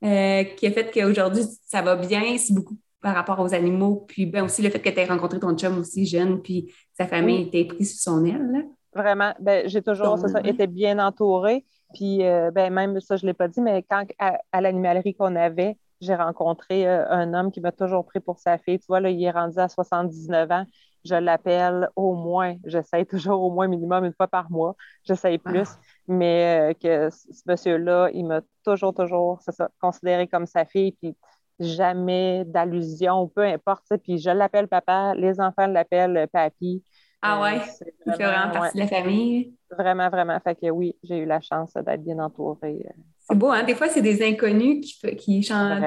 euh, 0.05 0.45
qui 0.45 0.67
a 0.67 0.71
fait 0.71 0.91
qu'aujourd'hui, 0.93 1.43
ça 1.67 1.83
va 1.83 1.97
bien, 1.97 2.37
c'est 2.39 2.55
beaucoup 2.55 2.77
par 3.01 3.15
rapport 3.15 3.39
aux 3.41 3.55
animaux. 3.55 4.05
Puis 4.09 4.27
ben, 4.27 4.45
aussi 4.45 4.63
le 4.63 4.71
fait 4.71 4.81
que 4.81 4.91
tu 4.91 4.99
aies 4.99 5.05
rencontré 5.07 5.39
ton 5.39 5.57
chum 5.57 5.79
aussi 5.79 6.07
jeune, 6.07 6.43
puis 6.43 6.73
sa 6.93 7.07
famille 7.07 7.43
était 7.43 7.65
prise 7.65 7.95
sous 7.95 8.03
son 8.03 8.25
aile. 8.25 8.67
Vraiment. 8.95 9.35
Ben, 9.41 9.69
j'ai 9.69 9.83
toujours, 9.83 10.19
ça, 10.19 10.41
été 10.43 10.67
bien 10.67 10.99
entourée. 10.99 11.65
Puis, 11.95 12.25
euh, 12.25 12.51
ben, 12.51 12.73
même 12.73 12.99
ça, 13.01 13.17
je 13.17 13.25
ne 13.25 13.31
l'ai 13.31 13.35
pas 13.35 13.49
dit, 13.49 13.61
mais 13.61 13.85
quand 13.89 14.05
à, 14.19 14.61
l'animalerie 14.61 15.15
qu'on 15.15 15.37
avait, 15.37 15.77
j'ai 16.01 16.15
rencontré 16.15 16.87
euh, 16.87 17.09
un 17.11 17.33
homme 17.35 17.53
qui 17.53 17.61
m'a 17.61 17.73
toujours 17.73 18.05
pris 18.05 18.21
pour 18.21 18.39
sa 18.39 18.59
fille. 18.59 18.79
Tu 18.79 18.87
vois, 18.89 19.01
là, 19.01 19.11
il 19.11 19.23
est 19.23 19.31
rendu 19.31 19.59
à 19.59 19.69
79 19.69 20.51
ans. 20.51 20.65
Je 21.07 21.15
l'appelle 21.15 21.89
au 21.97 22.15
moins, 22.15 22.57
j'essaie 22.65 23.05
toujours 23.05 23.43
au 23.43 23.51
moins 23.51 23.69
minimum 23.69 24.05
une 24.05 24.13
fois 24.13 24.29
par 24.29 24.51
mois. 24.51 24.75
J'essaie 25.05 25.39
plus. 25.39 25.69
Ah. 25.69 25.81
Mais 26.09 26.73
euh, 26.73 26.75
que 26.75 27.11
ce 27.11 27.43
monsieur-là, 27.47 28.11
il 28.13 28.27
m'a 28.27 28.41
toujours, 28.65 28.95
toujours, 28.95 29.39
c'est 29.41 29.53
ça, 29.53 29.69
considéré 29.81 30.27
comme 30.27 30.47
sa 30.47 30.65
fille. 30.65 30.93
Puis 30.93 31.17
jamais 31.59 32.45
d'allusion, 32.47 33.29
peu 33.29 33.43
importe. 33.43 33.85
Puis 34.03 34.19
je 34.19 34.31
l'appelle 34.31 34.69
papa, 34.69 35.15
les 35.15 35.41
enfants 35.41 35.67
l'appellent 35.67 36.29
papy. 36.33 36.83
Ah 37.23 37.41
ouais? 37.41 37.61
il 38.07 38.13
fait 38.13 38.25
vraiment 38.25 38.53
partie 38.53 38.77
de 38.77 38.83
la 38.83 38.89
famille. 38.89 39.55
Vraiment, 39.71 40.09
vraiment. 40.11 40.39
Fait 40.41 40.55
que 40.55 40.71
oui, 40.71 40.95
j'ai 41.03 41.19
eu 41.19 41.25
la 41.25 41.41
chance 41.41 41.73
d'être 41.75 42.03
bien 42.03 42.19
entourée. 42.19 42.85
Euh, 42.87 43.03
c'est 43.29 43.37
beau, 43.37 43.49
hein? 43.49 43.65
Des 43.65 43.75
fois, 43.75 43.89
c'est 43.89 44.03
des 44.03 44.25
inconnus 44.25 44.87
qui, 44.87 45.17
qui 45.17 45.43
chantent, 45.43 45.83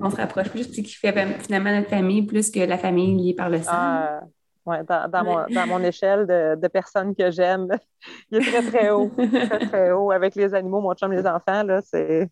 on 0.00 0.10
se 0.10 0.16
rapproche 0.16 0.48
plus, 0.48 0.66
qui 0.68 0.82
fait 0.82 1.14
finalement 1.38 1.72
notre 1.72 1.88
famille 1.88 2.22
plus 2.22 2.50
que 2.50 2.60
la 2.60 2.78
famille 2.78 3.14
liée 3.16 3.34
par 3.34 3.48
le 3.50 3.58
sang. 3.58 3.70
Ah, 3.72 4.20
ouais, 4.66 4.84
dans, 4.84 5.10
dans, 5.10 5.24
Mon, 5.24 5.46
dans, 5.54 5.66
mon, 5.66 5.80
échelle 5.80 6.26
de, 6.26 6.60
de 6.60 6.68
personnes 6.68 7.14
que 7.14 7.30
j'aime, 7.30 7.68
il 8.30 8.38
est 8.38 8.50
très, 8.50 8.62
très 8.62 8.90
haut. 8.90 9.10
très, 9.10 9.58
très 9.58 9.90
haut. 9.92 10.10
Avec 10.10 10.34
les 10.34 10.54
animaux, 10.54 10.80
mon 10.80 10.94
chum, 10.94 11.12
les 11.12 11.26
enfants, 11.26 11.62
là, 11.62 11.80
c'est 11.82 12.28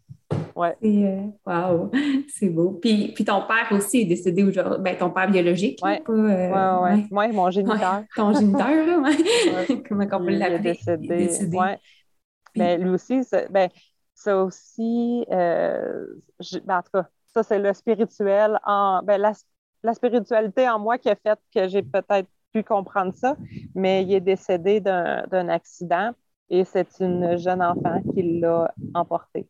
Ouais. 0.54 0.76
Euh, 0.84 1.26
wow, 1.46 1.90
c'est 2.28 2.48
beau. 2.48 2.72
Puis, 2.72 3.12
puis 3.14 3.24
ton 3.24 3.42
père 3.46 3.68
aussi 3.72 4.02
est 4.02 4.04
décédé 4.04 4.42
aujourd'hui. 4.42 4.82
Ben, 4.82 4.96
ton 4.96 5.10
père 5.10 5.30
biologique. 5.30 5.78
Oui, 5.82 5.92
euh, 6.08 6.80
ouais, 6.82 7.06
ouais. 7.10 7.32
mon 7.32 7.50
géniteur. 7.50 8.02
ton 8.16 8.32
géniteur, 8.32 8.86
là, 8.86 8.98
ouais. 8.98 9.82
Comment 9.88 10.06
on 10.12 10.24
peut 10.24 10.30
l'appeler? 10.30 10.58
décédé. 10.58 11.06
Il 11.06 11.12
est 11.12 11.16
décédé. 11.16 11.56
Ouais. 11.56 11.78
Ben, 12.54 12.82
lui 12.82 12.90
aussi, 12.90 13.20
ben, 13.50 13.68
ça 14.14 14.36
aussi, 14.42 15.24
euh, 15.30 16.06
ben, 16.64 16.78
en 16.78 16.82
tout 16.82 16.90
cas, 16.92 17.06
ça, 17.32 17.42
c'est 17.42 17.58
le 17.58 17.72
spirituel. 17.72 18.58
En, 18.64 19.02
ben, 19.02 19.20
la, 19.20 19.32
la 19.82 19.94
spiritualité 19.94 20.68
en 20.68 20.78
moi 20.78 20.98
qui 20.98 21.08
a 21.08 21.16
fait 21.16 21.38
que 21.54 21.68
j'ai 21.68 21.82
peut-être 21.82 22.28
pu 22.52 22.62
comprendre 22.62 23.14
ça, 23.14 23.36
mais 23.74 24.02
il 24.02 24.12
est 24.12 24.20
décédé 24.20 24.80
d'un 24.80 25.48
accident 25.48 26.12
et 26.48 26.64
c'est 26.64 26.88
une 27.00 27.38
jeune 27.38 27.62
enfant 27.62 28.02
qui 28.12 28.40
l'a 28.40 28.74
emporté. 28.94 29.46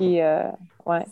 Euh, 0.00 0.50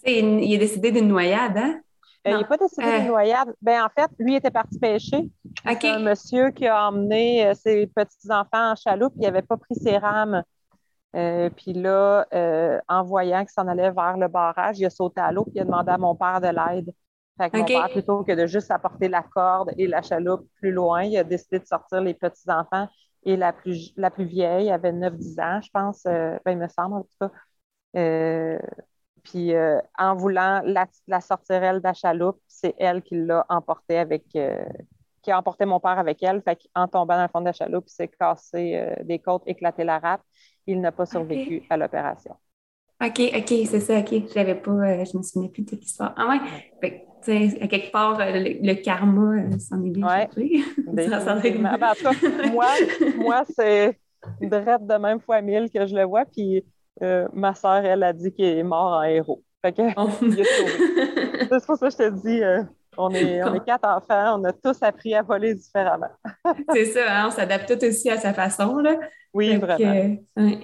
il 0.07 0.55
est 0.55 0.59
décédé 0.59 0.93
d'une 0.93 1.09
noyade, 1.09 1.57
hein? 1.57 1.81
Euh, 2.27 2.31
il 2.31 2.39
n'est 2.39 2.45
pas 2.45 2.57
décédé 2.57 2.87
d'une 2.87 3.07
euh. 3.07 3.09
noyade. 3.09 3.55
Ben, 3.61 3.85
en 3.85 3.89
fait, 3.89 4.11
lui 4.19 4.35
était 4.35 4.51
parti 4.51 4.79
pêcher. 4.79 5.29
C'est 5.67 5.89
un 5.89 5.99
monsieur 5.99 6.51
qui 6.51 6.67
a 6.67 6.89
emmené 6.89 7.53
ses 7.55 7.87
petits-enfants 7.87 8.73
en 8.73 8.75
chaloupe. 8.77 9.13
Il 9.17 9.23
n'avait 9.23 9.43
pas 9.43 9.59
pris 9.59 9.75
ses 9.75 9.99
rames. 9.99 10.43
puis 11.13 11.75
là, 11.75 12.27
en 12.89 13.03
voyant 13.03 13.41
qu'il 13.41 13.51
s'en 13.51 13.69
allait 13.69 13.91
vers 13.91 14.17
le 14.17 14.29
barrage, 14.29 14.79
il 14.79 14.87
a 14.87 14.91
sauté 14.91 15.21
à 15.21 15.33
l'eau 15.33 15.45
et 15.49 15.59
il 15.59 15.61
a 15.61 15.65
demandé 15.65 15.91
à 15.91 15.99
mon 15.99 16.15
père 16.15 16.41
de 16.41 16.49
l'aide. 16.49 16.93
Fait 17.37 17.51
que 17.51 17.57
mon 17.57 17.65
père, 17.65 17.91
plutôt 17.91 18.23
que 18.23 18.33
de 18.33 18.47
juste 18.47 18.71
apporter 18.71 19.09
la 19.09 19.23
corde 19.23 19.73
et 19.77 19.87
la 19.87 20.03
chaloupe 20.03 20.49
plus 20.57 20.71
loin, 20.71 21.03
il 21.03 21.17
a 21.17 21.25
décidé 21.25 21.59
de 21.59 21.67
sortir 21.67 22.01
les 22.01 22.15
petits-enfants. 22.15 22.89
Et 23.27 23.37
la 23.37 23.53
plus, 23.53 23.93
la 23.97 24.11
plus 24.11 24.27
vieille 24.27 24.71
avait 24.71 24.93
9-10 24.93 25.41
ans, 25.41 25.61
je 25.63 25.71
pense. 25.73 26.03
ben, 26.05 26.39
il 26.47 26.59
me 26.59 26.69
semble, 26.69 26.97
en 26.97 27.03
tout 27.03 27.17
cas. 27.21 27.31
Euh, 27.97 28.59
puis 29.23 29.55
euh, 29.55 29.81
en 29.99 30.15
voulant 30.15 30.61
la, 30.65 30.87
la 31.07 31.21
sortir 31.21 31.63
elle 31.63 31.79
de 31.79 31.85
la 31.85 31.95
chaloupe, 31.95 32.41
c'est 32.47 32.75
elle 32.79 33.03
qui 33.03 33.17
l'a 33.17 33.47
emporté 33.49 33.99
avec, 33.99 34.25
euh, 34.37 34.65
qui 35.23 35.31
a 35.31 35.39
emporté 35.39 35.65
mon 35.65 35.81
père 35.81 35.99
avec 35.99 36.23
elle. 36.23 36.43
Fait 36.43 36.57
qu'en 36.57 36.87
tombant 36.89 37.17
dans 37.17 37.23
le 37.23 37.29
fond 37.29 37.41
de 37.41 37.47
la 37.47 37.53
chaloupe, 37.53 37.85
il 37.89 37.93
s'est 37.93 38.09
cassé 38.09 38.95
des 39.05 39.19
côtes, 39.19 39.43
éclaté 39.47 39.85
la 39.85 39.99
rate. 39.99 40.23
Il 40.67 40.81
n'a 40.81 40.93
pas 40.93 41.07
survécu 41.07 41.63
à 41.71 41.77
l'opération. 41.77 42.37
OK, 43.03 43.21
OK, 43.37 43.49
c'est 43.67 43.81
ça, 43.81 43.99
OK. 43.99 44.11
Je 44.11 44.35
n'avais 44.35 44.55
pas, 44.55 45.05
je 45.05 45.17
me 45.17 45.23
souvenais 45.23 45.49
plus 45.49 45.63
de 45.63 45.71
cette 45.71 45.85
histoire. 45.85 46.15
Ah 46.17 46.29
ouais, 46.29 47.11
à 47.29 47.67
quelque 47.67 47.91
part, 47.91 48.19
le, 48.19 48.75
karma 48.75 49.59
s'en 49.59 49.83
est 49.85 49.91
bien 49.91 50.07
ouais. 50.07 50.29
ben, 50.93 51.11
moi, 52.53 52.67
moi 53.17 53.45
c'est 53.55 53.99
de 54.41 54.99
même 54.99 55.21
fois 55.21 55.41
mille 55.41 55.69
que 55.71 55.87
je 55.87 55.95
le 55.95 56.05
vois. 56.05 56.25
Puis 56.25 56.65
euh, 57.03 57.27
ma 57.33 57.55
sœur, 57.55 57.85
elle 57.85 58.03
a 58.03 58.13
dit 58.13 58.33
qu'il 58.33 58.45
est 58.45 58.63
mort 58.63 58.93
en 58.93 59.03
héros. 59.03 59.43
Fait 59.63 59.73
que, 59.73 59.83
oh. 59.97 60.09
c'est 60.21 61.67
pour 61.67 61.77
ça 61.77 61.89
que 61.89 61.93
je 61.93 61.97
te 61.97 62.11
dis, 62.21 62.43
euh, 62.43 62.63
on, 62.99 63.11
est, 63.11 63.43
on 63.43 63.55
est 63.55 63.65
quatre 63.65 63.89
enfants, 63.89 64.39
on 64.39 64.45
a 64.45 64.53
tous 64.53 64.83
appris 64.83 65.15
à 65.15 65.23
voler 65.23 65.55
différemment. 65.55 66.11
c'est 66.73 66.85
ça, 66.87 67.01
hein, 67.09 67.25
on 67.29 67.31
s'adapte 67.31 67.79
tous 67.79 67.87
aussi 67.87 68.11
à 68.11 68.19
sa 68.19 68.35
façon. 68.35 68.77
Là. 68.77 68.97
Oui, 69.33 69.57
vraiment. 69.57 70.17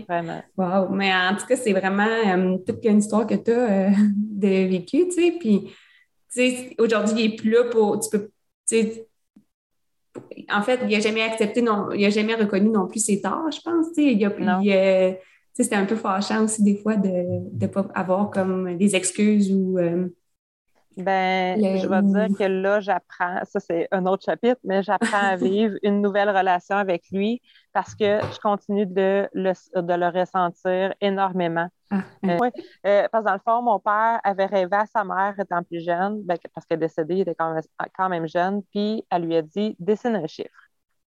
vraiment. 0.07 0.43
Wow. 0.57 0.91
Mais 0.91 1.13
en 1.13 1.35
tout 1.35 1.47
cas, 1.47 1.57
c'est 1.57 1.73
vraiment 1.73 2.05
euh, 2.05 2.59
toute 2.65 2.85
une 2.85 2.99
histoire 2.99 3.27
que 3.27 3.35
tu 3.35 3.51
as 3.51 3.91
de 3.91 4.69
vécu, 4.69 5.09
tu 5.09 5.13
sais. 5.13 5.35
Puis, 5.41 5.73
aujourd'hui, 6.79 7.15
il 7.17 7.31
n'est 7.31 7.37
plus 7.37 7.51
là 7.51 7.65
pour. 7.65 8.01
Tu 8.01 8.11
peux, 8.11 8.31
en 10.51 10.63
fait, 10.63 10.81
il 10.89 10.91
n'a 10.91 11.01
jamais 11.01 11.23
accepté, 11.23 11.63
non, 11.63 11.91
il 11.93 12.03
n'a 12.03 12.11
jamais 12.11 12.35
reconnu 12.35 12.71
non 12.71 12.87
plus 12.87 13.01
ses 13.05 13.21
torts, 13.21 13.51
je 13.51 13.61
pense. 13.61 13.87
Il 13.97 14.25
a, 14.25 14.61
il, 14.63 15.19
c'était 15.53 15.77
un 15.77 15.87
peu 15.87 15.97
fâchant 15.97 16.45
aussi 16.45 16.63
des 16.63 16.77
fois 16.77 16.97
de 16.97 17.09
ne 17.09 17.67
pas 17.67 17.87
avoir 17.95 18.31
comme 18.31 18.77
des 18.77 18.97
excuses 18.97 19.53
ou. 19.53 19.79
Euh, 19.79 20.09
ben, 20.97 21.79
je 21.79 21.87
vais 21.87 22.03
dire 22.03 22.39
que 22.39 22.45
là, 22.45 22.81
j'apprends, 22.81 23.41
ça 23.45 23.61
c'est 23.61 23.89
un 23.93 24.07
autre 24.07 24.25
chapitre, 24.25 24.61
mais 24.65 24.83
j'apprends 24.83 25.23
à 25.23 25.37
vivre 25.37 25.77
une 25.83 26.03
nouvelle 26.03 26.29
relation 26.29 26.77
avec 26.77 27.05
lui 27.13 27.41
parce 27.73 27.95
que 27.95 28.21
je 28.33 28.41
continue 28.41 28.87
de 28.87 29.29
le, 29.33 29.53
de 29.81 29.95
le 29.95 30.09
ressentir 30.09 30.93
énormément. 31.01 31.69
Ah, 31.91 32.03
euh, 32.25 32.39
euh, 32.87 33.09
parce 33.11 33.25
que 33.25 33.29
dans 33.29 33.35
le 33.35 33.41
fond, 33.45 33.63
mon 33.63 33.79
père 33.79 34.21
avait 34.25 34.47
rêvé 34.47 34.77
à 34.77 34.87
sa 34.87 35.05
mère 35.05 35.35
étant 35.39 35.63
plus 35.63 35.85
jeune, 35.85 36.23
ben, 36.23 36.37
parce 36.55 36.67
qu'elle 36.67 36.79
est 36.79 36.87
décédée, 36.87 37.15
il 37.17 37.21
était 37.21 37.35
quand 37.35 37.55
même, 37.55 37.63
quand 37.97 38.09
même, 38.09 38.29
jeune, 38.29 38.63
puis 38.73 39.05
elle 39.11 39.23
lui 39.23 39.37
a 39.37 39.43
dit 39.43 39.77
dessine 39.79 40.17
un 40.17 40.27
chiffre. 40.27 40.51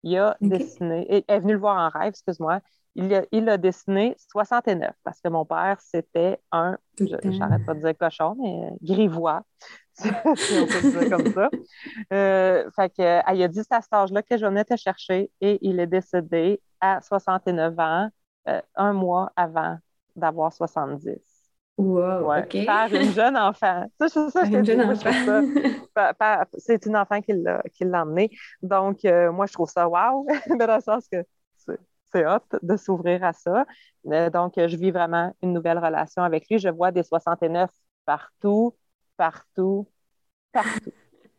Il 0.04 0.16
a 0.18 0.36
dessiné, 0.40 1.06
elle 1.08 1.24
est 1.28 1.40
venue 1.40 1.52
le 1.52 1.58
voir 1.58 1.76
en 1.76 1.88
rêve, 1.96 2.08
excuse-moi, 2.10 2.60
il 2.94 3.14
a, 3.14 3.24
il 3.32 3.48
a 3.48 3.56
dessiné 3.56 4.14
69 4.18 4.92
parce 5.02 5.20
que 5.20 5.28
mon 5.28 5.44
père, 5.44 5.78
c'était 5.80 6.40
un, 6.50 6.76
j'arrête 6.98 7.64
pas 7.64 7.74
de 7.74 7.80
dire 7.80 7.96
cochon, 7.98 8.36
mais 8.38 8.70
euh, 8.70 8.76
grivois, 8.82 9.42
si 9.94 10.08
on 10.08 10.66
peut 10.66 10.90
dire 10.90 11.10
comme 11.10 11.32
ça. 11.32 11.48
Euh, 12.12 12.70
fait 12.76 12.90
que, 12.90 13.02
elle 13.02 13.42
a 13.42 13.48
dit 13.48 13.62
à 13.70 13.80
cet 13.80 13.92
âge-là 13.92 14.22
que 14.22 14.36
je 14.36 14.44
venais 14.44 14.64
te 14.64 14.76
chercher 14.76 15.30
et 15.40 15.58
il 15.62 15.80
est 15.80 15.86
décédé 15.86 16.60
à 16.80 17.00
69 17.00 17.78
ans, 17.78 18.08
euh, 18.48 18.60
un 18.74 18.92
mois 18.92 19.32
avant 19.36 19.78
d'avoir 20.14 20.52
70. 20.52 21.18
Wow, 21.78 22.26
ouais, 22.28 22.66
Par 22.66 22.92
une 22.92 23.12
jeune 23.14 23.36
enfant. 23.36 23.86
Ça, 23.98 24.08
c'est 24.08 24.30
ça, 24.30 24.44
une 24.44 24.64
jeune 24.64 24.82
enfant. 24.82 25.10
C'est 26.58 26.84
une 26.86 26.96
enfant 26.96 27.20
qui 27.22 27.32
l'a 27.32 28.02
emmené. 28.02 28.30
Donc, 28.62 29.04
moi, 29.04 29.46
je 29.46 29.52
trouve 29.52 29.70
ça 29.70 29.88
wow, 29.88 30.26
dans 30.58 30.76
le 30.76 30.80
sens 30.82 31.08
que 31.10 31.24
c'est 32.12 32.26
hot 32.26 32.58
de 32.62 32.76
s'ouvrir 32.76 33.24
à 33.24 33.32
ça. 33.32 33.64
Donc, 34.04 34.54
je 34.56 34.76
vis 34.76 34.90
vraiment 34.90 35.34
une 35.42 35.52
nouvelle 35.52 35.78
relation 35.78 36.22
avec 36.22 36.48
lui. 36.50 36.58
Je 36.58 36.68
vois 36.68 36.92
des 36.92 37.02
69 37.02 37.70
partout, 38.04 38.74
partout, 39.16 39.88
partout. 40.52 40.92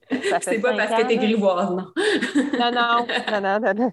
C'est 0.41 0.59
pas 0.59 0.73
parce 0.73 0.93
que 0.93 1.07
t'es 1.07 1.17
grivoise, 1.17 1.69
non? 1.71 1.91
non, 2.57 2.71
non, 2.71 3.07
non, 3.41 3.59
non, 3.59 3.73
non, 3.73 3.91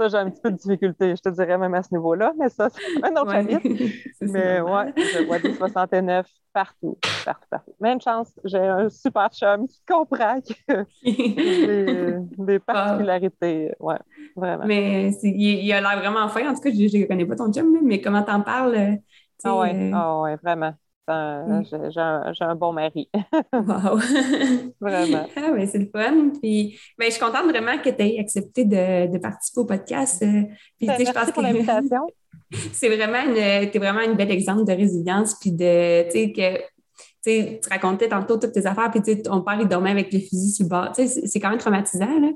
Ça, 0.00 0.08
j'ai 0.08 0.16
un 0.16 0.30
petit 0.30 0.40
peu 0.40 0.50
de 0.50 0.56
difficulté, 0.56 1.14
je 1.14 1.20
te 1.20 1.28
dirais 1.28 1.58
même 1.58 1.74
à 1.74 1.82
ce 1.82 1.92
niveau-là, 1.92 2.32
mais 2.38 2.48
ça, 2.48 2.70
c'est 2.70 3.04
un 3.04 3.20
autre 3.20 3.32
chapitre. 3.32 3.60
mais 4.22 4.62
ouais, 4.62 4.94
je 4.96 5.26
vois 5.26 5.38
des 5.38 5.52
69 5.52 6.26
partout, 6.54 6.96
partout, 7.22 7.46
partout. 7.50 7.74
Même 7.80 8.00
chance, 8.00 8.32
j'ai 8.42 8.56
un 8.60 8.88
super 8.88 9.28
chum 9.28 9.68
qui 9.68 9.82
comprend 9.86 10.40
que 10.40 10.86
des, 11.04 12.16
des 12.38 12.58
particularités. 12.60 13.74
Ouais, 13.78 13.98
vraiment. 14.34 14.64
Mais 14.64 15.10
il, 15.22 15.70
a 15.70 15.82
l'air 15.82 15.98
vraiment 15.98 16.28
fin. 16.28 16.48
En 16.48 16.54
tout 16.54 16.62
cas, 16.62 16.70
je 16.70 16.96
ne 16.96 17.04
connais 17.04 17.26
pas 17.26 17.36
ton 17.36 17.52
chum, 17.52 17.80
mais 17.82 18.00
comment 18.00 18.22
t'en 18.22 18.40
parles? 18.40 19.00
Ah 19.44 19.58
ouais, 19.58 19.74
euh, 19.74 19.90
ah 19.92 20.20
ouais, 20.22 20.36
vraiment. 20.36 20.72
Mm. 21.10 22.32
J'ai 22.34 22.44
un, 22.44 22.54
bon 22.54 22.72
mari. 22.72 23.08
wow! 23.52 23.98
vraiment. 24.80 25.26
Ah, 25.36 25.66
c'est 25.66 25.78
le 25.78 25.90
fun. 25.92 26.30
Puis, 26.40 26.78
ben, 26.98 27.06
je 27.06 27.12
suis 27.12 27.20
contente 27.20 27.48
vraiment 27.48 27.78
que 27.78 27.90
tu 27.90 28.02
aies 28.02 28.18
accepté 28.20 28.64
de, 28.64 29.12
de, 29.12 29.18
participer 29.18 29.60
au 29.60 29.64
podcast. 29.64 30.22
Euh, 30.22 30.42
puis, 30.78 30.86
ben, 30.86 30.96
je 30.98 31.12
pense 31.12 31.30
pour 31.32 31.42
l'invitation. 31.42 32.06
c'est 32.72 32.88
vraiment 32.88 33.22
une, 33.24 33.36
es 33.36 33.78
vraiment 33.78 34.00
un 34.00 34.14
bel 34.14 34.30
exemple 34.30 34.64
de 34.64 34.72
résilience. 34.72 35.36
Puis, 35.40 35.52
de, 35.52 36.04
tu 36.04 36.10
sais, 36.10 36.32
que 36.32 36.60
tu 37.22 37.68
racontais 37.70 38.08
tantôt 38.08 38.38
toutes 38.38 38.52
tes 38.52 38.66
affaires, 38.66 38.90
puis 38.90 39.22
ton 39.22 39.42
père, 39.42 39.58
il 39.60 39.68
dormait 39.68 39.90
avec 39.90 40.12
le 40.12 40.20
fusil 40.20 40.52
sur 40.52 40.64
le 40.64 40.70
bord. 40.70 40.92
C'est 40.94 41.40
quand 41.40 41.50
même 41.50 41.58
traumatisant. 41.58 42.20
Là. 42.20 42.28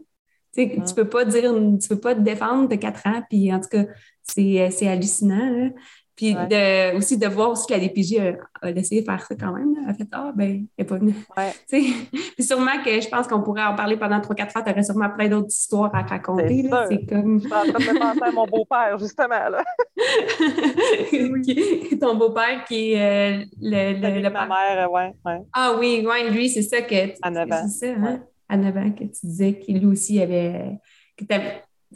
Tu 0.52 0.66
ne 0.66 0.94
peux 0.94 1.08
pas 1.08 1.24
dire, 1.24 1.52
tu 1.80 1.88
peux 1.88 2.00
pas 2.00 2.14
te 2.14 2.20
défendre 2.20 2.68
de 2.68 2.76
quatre 2.76 3.06
ans, 3.06 3.22
puis 3.28 3.52
en 3.52 3.60
tout 3.60 3.68
cas, 3.70 3.84
c'est 4.22 4.86
hallucinant. 4.86 5.50
Là. 5.50 5.70
Puis 6.16 6.34
de, 6.34 6.96
aussi 6.96 7.18
de 7.18 7.26
voir 7.26 7.50
aussi 7.50 7.66
que 7.66 7.72
la 7.72 7.80
DPJ 7.80 8.36
a, 8.62 8.70
essayé 8.70 9.00
de 9.00 9.06
faire 9.06 9.26
ça 9.26 9.34
quand 9.34 9.52
même. 9.52 9.74
Elle 9.82 9.90
a 9.90 9.94
fait 9.94 10.06
Ah, 10.12 10.30
ben, 10.34 10.66
elle 10.76 10.78
n'est 10.78 10.84
pas 10.84 10.96
venue. 10.96 11.14
Puis 11.68 12.44
sûrement 12.44 12.82
que 12.84 13.00
je 13.00 13.08
pense 13.08 13.26
qu'on 13.26 13.42
pourrait 13.42 13.64
en 13.64 13.74
parler 13.74 13.96
pendant 13.96 14.20
3-4 14.20 14.52
fois. 14.52 14.62
Tu 14.62 14.70
aurais 14.70 14.84
sûrement 14.84 15.10
plein 15.10 15.28
d'autres 15.28 15.50
histoires 15.50 15.92
à 15.92 16.02
raconter. 16.02 16.70
C'est 16.88 17.04
comme. 17.06 17.40
Je 17.40 17.46
suis 17.46 17.52
en 17.52 17.64
train 17.64 17.94
de 17.94 17.98
penser 17.98 18.22
à 18.22 18.30
mon 18.30 18.46
beau-père, 18.46 18.96
justement. 18.98 19.48
Là. 19.48 19.64
Ton 22.00 22.14
beau-père 22.16 22.64
qui 22.64 22.92
est 22.92 23.40
euh, 23.40 23.44
le, 23.60 24.22
le, 24.22 24.30
Ma 24.30 24.46
mère, 24.46 24.90
ouais, 24.90 25.14
ouais. 25.24 25.40
Ah 25.52 25.76
oui, 25.78 26.04
ouais, 26.06 26.30
lui, 26.30 26.48
c'est 26.48 26.62
ça 26.62 26.82
que. 26.82 27.12
À 27.22 27.30
9 27.30 27.52
ans. 27.52 27.68
C'est 27.68 27.92
ça, 27.92 28.00
hein? 28.00 28.22
À 28.48 28.56
9 28.56 28.76
ans 28.76 28.92
que 28.92 29.04
tu 29.04 29.26
disais 29.26 29.58
qu'il 29.58 29.80
lui 29.80 29.86
aussi 29.86 30.20
avait. 30.20 30.78
Que 31.16 31.24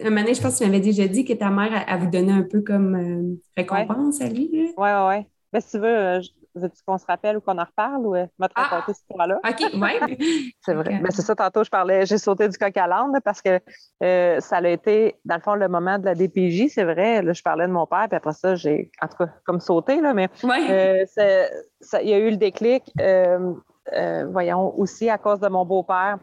un 0.04 0.10
moment 0.10 0.32
je 0.32 0.40
pense 0.40 0.54
que 0.54 0.58
tu 0.58 0.64
m'avais 0.64 0.80
déjà 0.80 1.06
dit 1.06 1.24
que 1.24 1.32
ta 1.32 1.50
mère, 1.50 1.84
a 1.86 1.96
vous 1.96 2.10
donné 2.10 2.32
un 2.32 2.42
peu 2.42 2.60
comme 2.60 2.94
euh, 2.94 3.36
récompense 3.56 4.20
à 4.20 4.28
lui. 4.28 4.48
Oui, 4.52 4.72
oui, 4.76 4.90
oui. 5.08 5.26
Mais 5.52 5.60
si 5.60 5.72
tu 5.72 5.78
veux, 5.78 5.86
euh, 5.86 6.20
veux-tu 6.54 6.82
qu'on 6.86 6.98
se 6.98 7.06
rappelle 7.06 7.38
ou 7.38 7.40
qu'on 7.40 7.58
en 7.58 7.64
reparle 7.64 8.06
ou 8.06 8.14
euh, 8.14 8.26
me 8.38 8.46
te 8.46 8.52
ah! 8.54 8.64
raconter 8.64 8.94
ce 8.94 9.14
point-là? 9.14 9.40
OK, 9.48 9.70
oui. 9.74 10.52
c'est 10.60 10.74
vrai. 10.74 11.00
Mais 11.02 11.10
c'est 11.10 11.22
ça, 11.22 11.34
tantôt, 11.34 11.64
je 11.64 11.70
parlais, 11.70 12.06
j'ai 12.06 12.18
sauté 12.18 12.48
du 12.48 12.58
coq 12.58 12.76
à 12.76 12.86
l'âne 12.86 13.18
parce 13.24 13.40
que 13.40 13.60
ça 14.40 14.56
a 14.56 14.68
été, 14.68 15.16
dans 15.24 15.36
le 15.36 15.40
fond, 15.40 15.54
le 15.54 15.68
moment 15.68 15.98
de 15.98 16.04
la 16.04 16.14
DPJ, 16.14 16.68
c'est 16.68 16.84
vrai. 16.84 17.22
Là, 17.22 17.32
je 17.32 17.42
parlais 17.42 17.66
de 17.66 17.72
mon 17.72 17.86
père, 17.86 18.06
puis 18.08 18.16
après 18.16 18.34
ça, 18.34 18.54
j'ai, 18.54 18.90
en 19.02 19.08
tout 19.08 19.16
cas, 19.16 19.30
comme 19.44 19.60
sauté, 19.60 20.00
là, 20.00 20.14
mais 20.14 20.28
il 20.42 22.08
y 22.08 22.14
a 22.14 22.18
eu 22.18 22.30
le 22.30 22.36
déclic, 22.36 22.92
voyons, 24.30 24.78
aussi 24.78 25.08
à 25.08 25.18
cause 25.18 25.40
de 25.40 25.48
mon 25.48 25.64
beau-père 25.64 26.18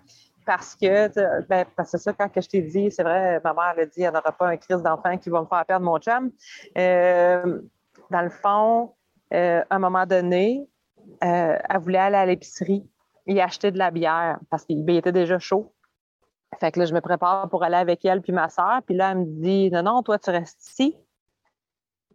parce 0.46 0.76
que, 0.76 1.42
ben, 1.48 1.66
parce 1.76 1.92
que 1.92 1.98
ça, 1.98 2.14
quand 2.14 2.30
que 2.30 2.42
je 2.42 2.48
t'ai 2.48 2.62
dit, 2.62 2.92
c'est 2.92 3.04
vrai, 3.04 3.42
ma 3.44 3.54
mère 3.54 3.74
a 3.78 3.86
dit, 3.86 3.92
il 3.98 4.02
n'y 4.02 4.08
en 4.08 4.16
aura 4.16 4.32
pas 4.32 4.48
un 4.48 4.58
crise 4.58 4.82
d'enfant 4.82 5.18
qui 5.18 5.30
va 5.30 5.42
me 5.42 5.48
faire 5.48 5.66
perdre 5.66 5.86
mon 5.86 5.98
chum. 5.98 6.32
Euh, 6.78 7.62
dans 8.12 8.22
le 8.22 8.30
fond, 8.30 8.94
euh, 9.34 9.64
à 9.70 9.76
un 9.76 9.80
moment 9.80 10.06
donné, 10.06 10.68
euh, 11.24 11.58
elle 11.70 11.80
voulait 11.80 11.98
aller 11.98 12.18
à 12.18 12.26
l'épicerie 12.26 12.88
et 13.26 13.42
acheter 13.42 13.72
de 13.72 13.78
la 13.78 13.92
bière 13.92 14.40
parce 14.50 14.66
qu'il 14.66 14.88
était 14.92 15.12
déjà 15.12 15.40
chaud. 15.40 15.74
Fait 16.60 16.72
que 16.72 16.80
là, 16.80 16.86
je 16.86 16.94
me 16.94 17.02
prépare 17.02 17.50
pour 17.50 17.64
aller 17.64 17.76
avec 17.76 18.06
elle 18.06 18.22
puis 18.22 18.32
ma 18.32 18.50
soeur. 18.50 18.82
Puis 18.86 18.96
là, 18.96 19.12
elle 19.12 19.20
me 19.20 19.26
dit, 19.26 19.72
non, 19.72 19.84
non, 19.84 20.04
toi, 20.04 20.20
tu 20.20 20.30
restes 20.30 20.66
ici. 20.68 20.96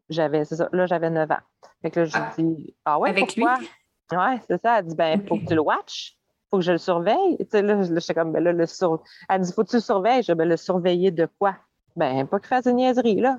J'avais, 0.09 0.45
c'est 0.45 0.57
ça, 0.57 0.69
là, 0.73 0.87
j'avais 0.87 1.11
9 1.11 1.31
ans. 1.31 1.37
Fait 1.83 1.91
que 1.91 2.01
là, 2.01 2.07
je 2.07 2.17
ah, 2.17 2.33
dis, 2.39 2.75
ah 2.85 2.99
ouais, 2.99 3.11
avec 3.11 3.27
pourquoi? 3.27 3.59
Lui? 3.59 3.69
Ouais, 4.13 4.41
c'est 4.49 4.61
ça. 4.61 4.79
Elle 4.79 4.87
dit, 4.87 4.97
ben, 4.97 5.21
il 5.21 5.29
faut 5.29 5.37
que 5.37 5.45
tu 5.45 5.55
le 5.55 5.61
watches 5.61 6.20
faut 6.51 6.59
que 6.59 6.65
je 6.65 6.73
le 6.73 6.79
surveille. 6.79 7.37
Tu 7.39 7.47
sais, 7.51 7.63
là, 7.63 7.83
je 7.83 8.13
comme, 8.13 8.33
ben 8.33 8.43
là, 8.43 8.53
le 8.53 8.67
sur... 8.67 9.03
Elle 9.29 9.43
dit, 9.43 9.53
faut 9.53 9.65
que 9.65 9.71
tu 9.71 9.77
le 9.77 9.83
surveilles. 9.83 10.23
Je 10.23 10.33
ben, 10.33 10.49
le 10.49 10.57
surveiller 10.57 11.11
de 11.11 11.29
quoi? 11.39 11.57
Ben, 11.97 12.27
pas 12.27 12.39
qu'il 12.39 12.49
fasse 12.49 12.67
une 12.67 12.77
niaiserie, 12.77 13.21
là. 13.21 13.39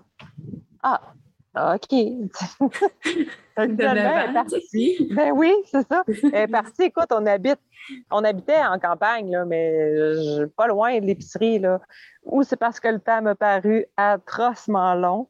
Ah, 0.81 1.01
OK. 1.55 1.89
ben, 3.57 3.75
ben 3.75 5.31
oui, 5.33 5.53
c'est 5.65 5.87
ça. 5.87 6.03
Elle 6.07 6.35
est 6.35 6.47
partie. 6.51 6.83
Écoute, 6.83 7.11
on 7.11 7.25
habite, 7.25 7.59
on 8.09 8.23
habitait 8.23 8.63
en 8.63 8.79
campagne, 8.79 9.31
là, 9.31 9.45
mais 9.45 10.47
pas 10.55 10.67
loin 10.67 10.99
de 10.99 11.05
l'épicerie, 11.05 11.59
là. 11.59 11.81
Ou 12.23 12.43
c'est 12.43 12.55
parce 12.55 12.79
que 12.79 12.87
le 12.87 12.99
temps 12.99 13.21
m'a 13.21 13.35
paru 13.35 13.85
atrocement 13.97 14.95
long. 14.95 15.27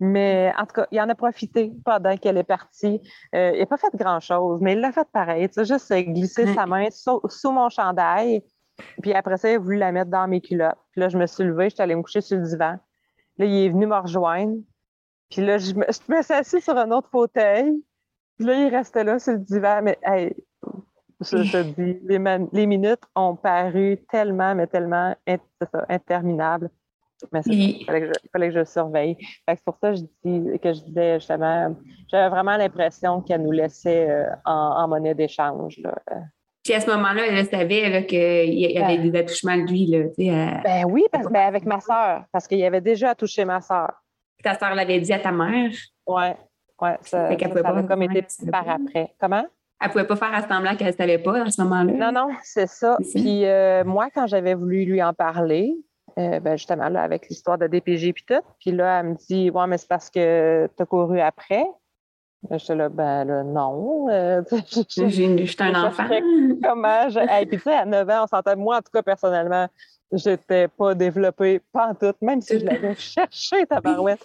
Mais 0.00 0.52
en 0.56 0.64
tout 0.64 0.74
cas, 0.74 0.86
il 0.92 1.00
en 1.00 1.08
a 1.08 1.14
profité 1.14 1.72
pendant 1.84 2.16
qu'elle 2.16 2.36
est 2.36 2.44
partie. 2.44 3.00
Euh, 3.34 3.52
il 3.54 3.58
n'a 3.58 3.66
pas 3.66 3.76
fait 3.76 3.94
grand-chose, 3.94 4.60
mais 4.60 4.74
il 4.74 4.80
l'a 4.80 4.92
fait 4.92 5.08
pareil. 5.12 5.48
Tu 5.48 5.54
sais, 5.54 5.64
juste 5.64 5.92
glisser 5.92 6.54
sa 6.54 6.66
main 6.66 6.86
sous, 6.90 7.20
mon 7.50 7.68
chandail. 7.68 8.44
Puis 9.02 9.12
après 9.12 9.36
ça, 9.38 9.50
il 9.50 9.56
a 9.56 9.58
voulu 9.58 9.76
la 9.76 9.90
mettre 9.90 10.10
dans 10.10 10.28
mes 10.28 10.40
culottes. 10.40 10.78
Puis 10.92 11.00
là, 11.00 11.08
je 11.08 11.18
me 11.18 11.26
suis 11.26 11.42
levée, 11.42 11.68
je 11.68 11.74
suis 11.74 11.82
allée 11.82 11.96
me 11.96 12.02
coucher 12.02 12.20
sur 12.20 12.38
le 12.38 12.44
divan. 12.44 12.78
Là, 13.38 13.44
il 13.44 13.66
est 13.66 13.68
venu 13.70 13.86
me 13.86 13.96
rejoindre. 13.96 14.56
Puis 15.30 15.44
là, 15.44 15.58
je 15.58 15.74
me, 15.74 15.84
je 15.88 16.22
suis 16.22 16.32
assise 16.32 16.62
sur 16.62 16.76
un 16.76 16.90
autre 16.92 17.08
fauteuil. 17.10 17.82
Puis 18.36 18.46
là, 18.46 18.54
il 18.54 18.68
restait 18.68 19.02
là 19.02 19.18
sur 19.18 19.32
le 19.32 19.40
divan. 19.40 19.82
Mais 19.82 19.98
hey, 20.04 20.32
je 21.20 21.50
te 21.50 21.62
dis, 21.62 21.98
les, 22.04 22.20
les 22.52 22.66
minutes 22.66 23.02
ont 23.16 23.34
paru 23.34 23.98
tellement, 24.08 24.54
mais 24.54 24.68
tellement 24.68 25.16
interminables. 25.88 26.70
Mais 27.32 27.40
il 27.46 27.84
fallait, 27.84 28.08
que 28.48 28.50
je, 28.50 28.58
le 28.58 28.64
surveille. 28.64 29.16
C'est 29.48 29.64
pour 29.64 29.76
ça 29.80 29.90
que 29.90 29.96
je, 29.96 30.02
dis, 30.24 30.58
que 30.60 30.72
je 30.72 30.80
disais 30.82 31.18
justement, 31.18 31.74
j'avais 32.10 32.28
vraiment 32.28 32.56
l'impression 32.56 33.20
qu'elle 33.20 33.42
nous 33.42 33.52
laissait 33.52 34.08
euh, 34.08 34.26
en, 34.44 34.86
monnaie 34.88 35.14
d'échange. 35.14 35.80
Puis 36.64 36.74
à 36.74 36.80
ce 36.80 36.90
moment-là, 36.90 37.22
elle 37.28 37.46
savait 37.46 38.06
qu'il 38.06 38.58
y 38.58 38.78
avait 38.78 38.98
des 38.98 39.18
attouchements 39.18 39.56
de 39.56 39.70
lui. 39.70 39.86
Là, 39.86 40.60
Ben 40.62 40.84
oui, 40.88 41.04
parce, 41.10 41.26
ben 41.26 41.46
avec 41.46 41.64
ma 41.64 41.80
soeur, 41.80 42.24
parce 42.32 42.46
qu'il 42.46 42.58
y 42.58 42.64
avait 42.64 42.80
déjà 42.80 43.14
touché 43.14 43.44
ma 43.44 43.60
soeur. 43.60 43.90
Ta 44.42 44.56
soeur 44.56 44.74
l'avait 44.74 45.00
dit 45.00 45.12
à 45.12 45.18
ta 45.18 45.32
mère? 45.32 45.70
Oui, 46.06 46.22
ouais, 46.80 46.96
ça, 47.02 47.28
ça, 47.28 47.28
a 47.28 47.82
comme 47.82 48.02
été 48.02 48.24
par 48.50 48.68
après. 48.68 49.14
Comment? 49.18 49.44
Elle 49.80 49.88
ne 49.88 49.92
pouvait 49.92 50.06
pas 50.06 50.16
faire 50.16 50.34
à 50.34 50.46
semblant 50.46 50.74
qu'elle 50.74 50.88
ne 50.88 50.92
savait 50.92 51.18
pas 51.18 51.42
à 51.42 51.50
ce 51.50 51.62
moment-là. 51.62 51.92
Non, 51.92 52.12
non, 52.12 52.34
c'est 52.42 52.68
ça. 52.68 52.96
Puis 53.14 53.44
euh, 53.44 53.84
moi, 53.84 54.08
quand 54.12 54.26
j'avais 54.26 54.54
voulu 54.54 54.84
lui 54.84 55.02
en 55.02 55.12
parler, 55.12 55.72
euh, 56.18 56.40
ben 56.40 56.56
justement, 56.56 56.88
là, 56.88 57.02
avec 57.02 57.28
l'histoire 57.28 57.58
de 57.58 57.66
DPG 57.66 58.12
puis 58.12 58.24
tout. 58.26 58.42
Puis 58.58 58.72
là, 58.72 59.00
elle 59.00 59.10
me 59.10 59.14
dit 59.14 59.50
Ouais, 59.50 59.66
mais 59.66 59.78
c'est 59.78 59.88
parce 59.88 60.10
que 60.10 60.68
tu 60.76 60.82
as 60.82 60.86
couru 60.86 61.20
après. 61.20 61.64
Ben, 62.42 62.58
j'étais 62.58 62.74
là, 62.74 62.88
ben 62.88 63.24
là, 63.24 63.44
non. 63.44 64.08
Euh, 64.10 64.42
J'étais 64.88 65.62
un 65.62 65.84
enfant. 65.84 66.08
Comment? 66.62 67.08
Je... 67.08 67.46
puis 67.46 67.58
tu 67.58 67.62
sais, 67.62 67.74
à 67.74 67.84
9 67.84 68.08
ans, 68.10 68.24
on 68.24 68.26
s'entend, 68.26 68.56
moi, 68.56 68.76
en 68.78 68.80
tout 68.80 68.92
cas, 68.92 69.02
personnellement, 69.02 69.68
j'étais 70.12 70.68
pas 70.68 70.94
développée, 70.94 71.60
pas 71.72 71.88
en 71.88 71.94
tout, 71.94 72.14
même 72.20 72.40
si 72.40 72.60
je 72.60 72.64
l'avais 72.64 72.94
cherché, 72.98 73.66
ta 73.66 73.80
barouette. 73.80 74.24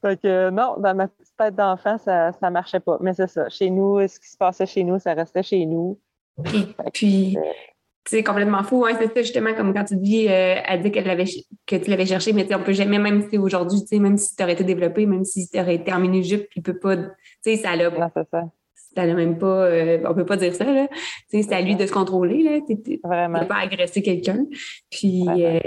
Fait 0.00 0.20
que 0.20 0.50
non, 0.50 0.76
dans 0.78 0.94
ma 0.94 1.08
petite 1.08 1.36
tête 1.36 1.54
d'enfant, 1.54 1.98
ça 1.98 2.32
ne 2.42 2.50
marchait 2.50 2.80
pas. 2.80 2.98
Mais 3.00 3.14
c'est 3.14 3.26
ça. 3.26 3.48
Chez 3.48 3.68
nous, 3.70 4.06
ce 4.06 4.18
qui 4.18 4.28
se 4.28 4.36
passait 4.36 4.66
chez 4.66 4.82
nous, 4.82 4.98
ça 4.98 5.14
restait 5.14 5.42
chez 5.42 5.66
nous. 5.66 5.98
puis, 6.92 7.36
c'est 8.04 8.22
complètement 8.22 8.62
fou. 8.62 8.84
Hein, 8.86 8.96
c'est 8.98 9.12
ça, 9.12 9.22
justement, 9.22 9.54
comme 9.54 9.74
quand 9.74 9.84
tu 9.84 9.96
dis, 9.96 10.28
euh, 10.28 10.56
elle 10.66 10.82
dit 10.82 10.90
qu'elle 10.90 11.06
l'avait, 11.06 11.24
que 11.66 11.76
tu 11.76 11.90
l'avais 11.90 12.06
cherché, 12.06 12.32
mais 12.32 12.46
on 12.54 12.62
peut 12.62 12.72
jamais, 12.72 12.98
même 12.98 13.28
si 13.28 13.38
aujourd'hui, 13.38 13.82
même 13.98 14.16
si 14.16 14.34
tu 14.34 14.42
aurais 14.42 14.54
été 14.54 14.64
développé, 14.64 15.06
même 15.06 15.24
si 15.24 15.48
tu 15.48 15.60
aurais 15.60 15.76
été 15.76 15.92
en 15.92 16.00
mini-jupe, 16.00 16.48
il 16.56 16.62
peut 16.62 16.78
pas, 16.78 16.96
tu 16.96 17.04
sais, 17.42 17.56
ça 17.56 17.76
l'a. 17.76 17.90
Non, 17.90 18.10
c'est 18.14 18.28
ça. 18.30 18.44
Ça 18.96 19.06
même 19.06 19.38
pas, 19.38 19.66
euh, 19.66 20.02
on 20.04 20.14
peut 20.14 20.26
pas 20.26 20.36
dire 20.36 20.52
ça, 20.52 20.64
là. 20.64 20.88
c'est 21.28 21.52
à 21.52 21.60
lui 21.60 21.76
de 21.76 21.86
se 21.86 21.92
contrôler, 21.92 22.42
là. 22.42 22.58
Vraiment. 23.04 23.40
peut 23.40 23.46
pas 23.46 23.60
agresser 23.60 24.02
quelqu'un. 24.02 24.46
Puis, 24.90 25.28
euh, 25.28 25.60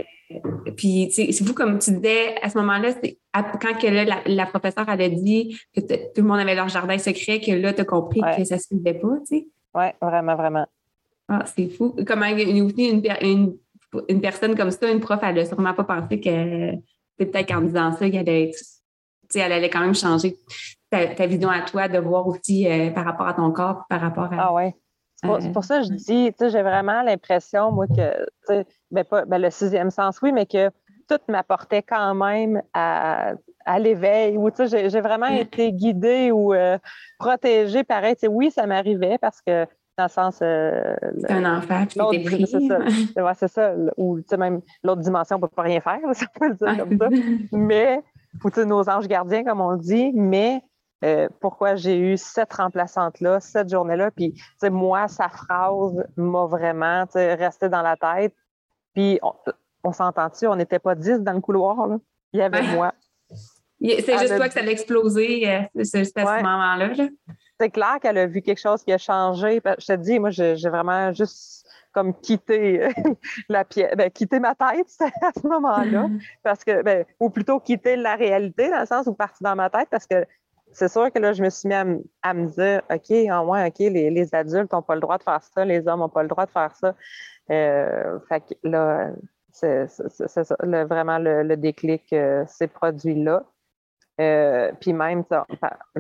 puis 0.76 1.10
c'est 1.12 1.32
fou, 1.46 1.54
comme 1.54 1.80
tu 1.80 1.92
disais, 1.92 2.36
à 2.42 2.50
ce 2.50 2.58
moment-là, 2.58 2.90
c'est 3.02 3.20
quand 3.34 3.78
que 3.80 3.88
là, 3.88 4.22
la, 4.26 4.46
professeure 4.46 4.90
avait 4.90 5.10
dit 5.10 5.58
que 5.74 5.82
tout 5.82 6.22
le 6.22 6.24
monde 6.24 6.40
avait 6.40 6.56
leur 6.56 6.68
jardin 6.68 6.98
secret, 6.98 7.40
que 7.40 7.52
là, 7.52 7.72
tu 7.72 7.82
as 7.82 7.86
compris 7.86 8.22
que 8.36 8.44
ça 8.44 8.58
se 8.58 8.68
faisait 8.68 8.96
pas, 8.96 9.18
tu 9.28 9.38
sais. 9.38 9.48
Oui, 9.76 9.86
vraiment, 10.02 10.36
vraiment. 10.36 10.68
Ah, 11.34 11.46
c'est 11.46 11.68
fou. 11.68 11.96
Comment 12.06 12.28
une, 12.28 13.58
une, 14.08 14.22
personne 14.22 14.56
comme 14.56 14.70
ça, 14.70 14.92
une 14.92 15.00
prof, 15.00 15.20
elle 15.24 15.36
n'a 15.36 15.46
sûrement 15.46 15.74
pas 15.74 15.84
pensé 15.84 16.20
que 16.20 16.74
c'est 17.18 17.26
peut-être 17.26 17.48
qu'en 17.48 17.62
disant 17.62 17.92
ça, 17.94 18.08
qu'elle 18.08 18.20
allait, 18.20 18.52
elle 19.34 19.52
allait 19.52 19.70
quand 19.70 19.80
même 19.80 19.96
changer 19.96 20.38
ta, 20.92 21.26
vision 21.26 21.50
à 21.50 21.62
toi, 21.62 21.88
de 21.88 21.98
voir 21.98 22.28
aussi 22.28 22.68
euh, 22.70 22.92
par 22.92 23.06
rapport 23.06 23.28
à 23.28 23.34
ton 23.34 23.52
corps, 23.52 23.86
par 23.90 24.02
rapport 24.02 24.32
à. 24.32 24.38
Ah 24.38 24.54
ouais. 24.54 24.76
C'est 25.16 25.54
pour, 25.54 25.64
ça 25.64 25.80
que 25.80 25.86
je 25.86 25.94
dis, 25.94 26.32
j'ai 26.38 26.62
vraiment 26.62 27.02
l'impression, 27.02 27.72
moi, 27.72 27.88
que, 27.88 28.62
ben 28.92 29.06
pas, 29.06 29.24
ben 29.26 29.42
le 29.42 29.50
sixième 29.50 29.90
sens, 29.90 30.20
oui, 30.22 30.34
mais 30.34 30.46
que 30.46 30.70
tout 31.08 31.20
m'apportait 31.30 31.82
quand 31.82 32.14
même 32.14 32.62
à, 32.74 33.32
à 33.66 33.80
l'éveil, 33.80 34.38
ou 34.38 34.50
j'ai 34.60 35.02
vraiment 35.02 35.28
été 35.28 35.72
guidée 35.72 36.32
ou 36.32 36.54
euh, 36.54 36.78
protégée, 37.18 37.86
pareil. 37.86 38.16
Oui, 38.30 38.52
ça 38.52 38.68
m'arrivait 38.68 39.18
parce 39.18 39.42
que 39.42 39.66
dans 39.98 40.06
le 40.06 40.10
sens. 40.10 40.40
Euh, 40.42 40.96
c'est 41.20 41.32
un 41.32 41.58
enfant 41.58 41.84
était 41.84 42.24
pris. 42.24 42.48
C'est 42.48 42.68
ça. 42.68 42.80
Ouais, 43.24 43.34
c'est 43.36 43.48
ça. 43.48 43.74
Ou 43.98 44.20
même 44.38 44.62
l'autre 44.84 45.02
dimension, 45.02 45.36
on 45.36 45.40
ne 45.40 45.46
peut 45.46 45.54
pas 45.56 45.64
rien 45.64 45.82
faire, 45.82 46.00
ça 46.14 46.26
peut 46.40 46.50
le 46.50 46.56
dire 46.56 46.78
comme 46.78 46.98
ça. 46.98 47.10
Mais, 47.52 48.02
ou 48.44 48.66
nos 48.66 48.90
anges 48.90 49.08
gardiens, 49.08 49.44
comme 49.44 49.62
on 49.62 49.76
dit, 49.76 50.12
mais 50.14 50.62
euh, 51.04 51.28
pourquoi 51.40 51.76
j'ai 51.76 51.98
eu 51.98 52.18
cette 52.18 52.54
remplaçante-là, 52.54 53.40
cette 53.40 53.70
journée-là? 53.70 54.12
Puis, 54.12 54.34
moi, 54.64 55.08
sa 55.08 55.30
phrase 55.30 56.04
m'a 56.16 56.46
vraiment 56.46 57.06
resté 57.14 57.70
dans 57.70 57.82
la 57.82 57.96
tête. 57.96 58.34
Puis, 58.94 59.20
on, 59.84 59.92
s'entend-tu, 59.92 60.48
on 60.48 60.56
n'était 60.56 60.80
pas 60.80 60.96
dix 60.96 61.20
dans 61.20 61.34
le 61.34 61.42
couloir. 61.42 61.88
Là. 61.88 61.98
Il 62.32 62.40
y 62.40 62.44
avait 62.44 62.64
moi. 62.76 62.94
C'est 63.82 64.18
juste 64.18 64.38
toi 64.38 64.48
que 64.48 64.54
ça 64.54 64.62
a 64.62 64.66
explosé 64.68 65.50
euh, 65.50 65.62
à 65.76 65.84
ce 65.84 66.42
moment-là. 66.42 66.88
Là 66.94 67.08
c'est 67.60 67.70
clair 67.70 68.00
qu'elle 68.02 68.18
a 68.18 68.26
vu 68.26 68.42
quelque 68.42 68.60
chose 68.60 68.84
qui 68.84 68.92
a 68.92 68.98
changé. 68.98 69.62
Je 69.80 69.86
te 69.86 69.94
dis, 69.94 70.20
moi, 70.20 70.32
j'ai 70.32 70.56
vraiment 70.70 71.12
juste 71.14 71.66
comme 71.94 72.14
quitté 72.20 72.90
la 73.50 73.64
pièce, 73.64 73.96
ben, 73.96 74.10
quitté 74.10 74.40
ma 74.40 74.56
tête 74.56 74.88
à 75.22 75.32
ce 75.40 75.48
moment-là, 75.48 76.10
parce 76.42 76.64
que, 76.64 76.82
ben, 76.82 77.06
ou 77.20 77.30
plutôt 77.30 77.60
quitter 77.60 77.96
la 77.96 78.16
réalité, 78.16 78.70
dans 78.70 78.80
le 78.80 78.86
sens 78.86 79.08
où 79.08 79.14
parti 79.14 79.44
dans 79.44 79.56
ma 79.56 79.70
tête, 79.70 79.88
parce 79.90 80.08
que 80.08 80.26
c'est 80.72 80.88
sûr 80.88 81.12
que 81.12 81.20
là, 81.20 81.34
je 81.34 81.44
me 81.44 81.50
suis 81.50 81.70
mis 81.70 81.76
à, 81.76 82.34
me 82.34 82.48
dire, 82.48 82.82
OK, 82.92 83.12
en 83.32 83.46
moins, 83.46 83.68
OK, 83.68 83.78
les, 83.80 84.36
adultes 84.36 84.74
n'ont 84.74 84.82
pas 84.82 84.96
le 84.96 85.02
droit 85.02 85.20
de 85.20 85.24
faire 85.24 85.42
ça, 85.44 85.64
les 85.64 85.88
hommes 85.88 86.00
n'ont 86.00 86.10
pas 86.10 86.24
le 86.24 86.30
droit 86.30 86.48
de 86.48 86.52
faire 86.52 86.76
ça. 86.76 86.96
Euh, 87.52 88.20
fait 88.28 88.42
que 88.42 88.54
là, 88.64 89.12
c'est 89.52 89.88
ça, 89.88 90.56
vraiment 90.60 91.20
le, 91.20 91.56
déclic 91.56 92.12
euh, 92.12 92.44
s'est 92.48 92.68
produit 92.68 93.24
là. 93.24 93.44
Euh, 94.22 94.72
puis 94.80 94.94
même, 94.94 95.24
ça, 95.28 95.46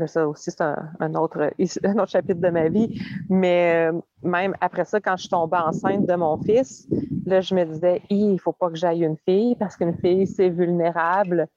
ça 0.05 0.27
aussi, 0.27 0.51
c'est 0.51 0.61
un, 0.61 1.15
autre, 1.15 1.51
un 1.83 1.97
autre 1.97 2.11
chapitre 2.11 2.39
de 2.39 2.49
ma 2.49 2.69
vie, 2.69 3.01
mais 3.29 3.91
euh, 3.91 3.99
même 4.21 4.55
après 4.61 4.85
ça, 4.85 4.99
quand 4.99 5.17
je 5.17 5.21
suis 5.21 5.29
tombée 5.29 5.57
enceinte 5.57 6.05
de 6.05 6.15
mon 6.15 6.37
fils, 6.37 6.87
là, 7.25 7.41
je 7.41 7.55
me 7.55 7.65
disais, 7.65 8.01
il 8.09 8.33
ne 8.33 8.37
faut 8.37 8.53
pas 8.53 8.69
que 8.69 8.75
j'aille 8.75 9.03
une 9.03 9.17
fille 9.17 9.55
parce 9.55 9.75
qu'une 9.75 9.97
fille, 9.97 10.27
c'est 10.27 10.49
vulnérable. 10.49 11.47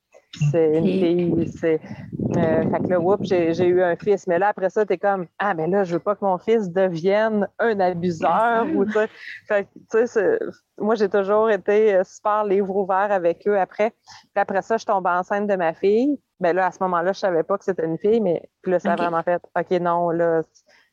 C'est 0.50 0.78
une 0.78 0.86
fille, 0.86 1.48
c'est. 1.48 1.80
Euh, 2.36 2.70
fait 2.70 2.82
que 2.82 2.88
là, 2.88 3.00
oups, 3.00 3.26
j'ai 3.26 3.66
eu 3.66 3.82
un 3.82 3.96
fils. 3.96 4.26
Mais 4.26 4.38
là, 4.38 4.48
après 4.48 4.68
ça, 4.68 4.84
t'es 4.84 4.98
comme, 4.98 5.26
ah, 5.38 5.54
mais 5.54 5.66
là, 5.66 5.84
je 5.84 5.94
veux 5.94 6.00
pas 6.00 6.14
que 6.14 6.24
mon 6.24 6.36
fils 6.36 6.70
devienne 6.70 7.48
un 7.59 7.80
abuseur. 7.80 8.66
ou, 8.74 8.84
fait 9.48 9.68
tu 9.90 10.07
sais, 10.07 10.38
moi, 10.78 10.94
j'ai 10.94 11.09
toujours 11.09 11.48
été 11.48 11.94
euh, 11.94 12.04
super 12.04 12.44
livre 12.44 12.76
ouvert 12.76 13.11
avec 13.11 13.46
eux 13.46 13.59
après. 13.59 13.90
Puis 13.90 14.42
après 14.42 14.62
ça, 14.62 14.76
je 14.76 14.84
tombe 14.84 15.07
enceinte 15.07 15.46
de 15.46 15.57
ma 15.57 15.72
fille. 15.72 16.18
Ben 16.41 16.55
là, 16.55 16.66
à 16.66 16.72
ce 16.72 16.78
moment-là, 16.82 17.12
je 17.12 17.18
savais 17.18 17.43
pas 17.43 17.57
que 17.57 17.64
c'était 17.64 17.84
une 17.84 17.99
fille, 17.99 18.20
mais 18.20 18.43
puis 18.62 18.72
là, 18.72 18.78
ça 18.78 18.93
a 18.93 18.97
vraiment 18.97 19.22
fait, 19.22 19.43
OK, 19.57 19.70
non, 19.80 20.11
là, 20.11 20.43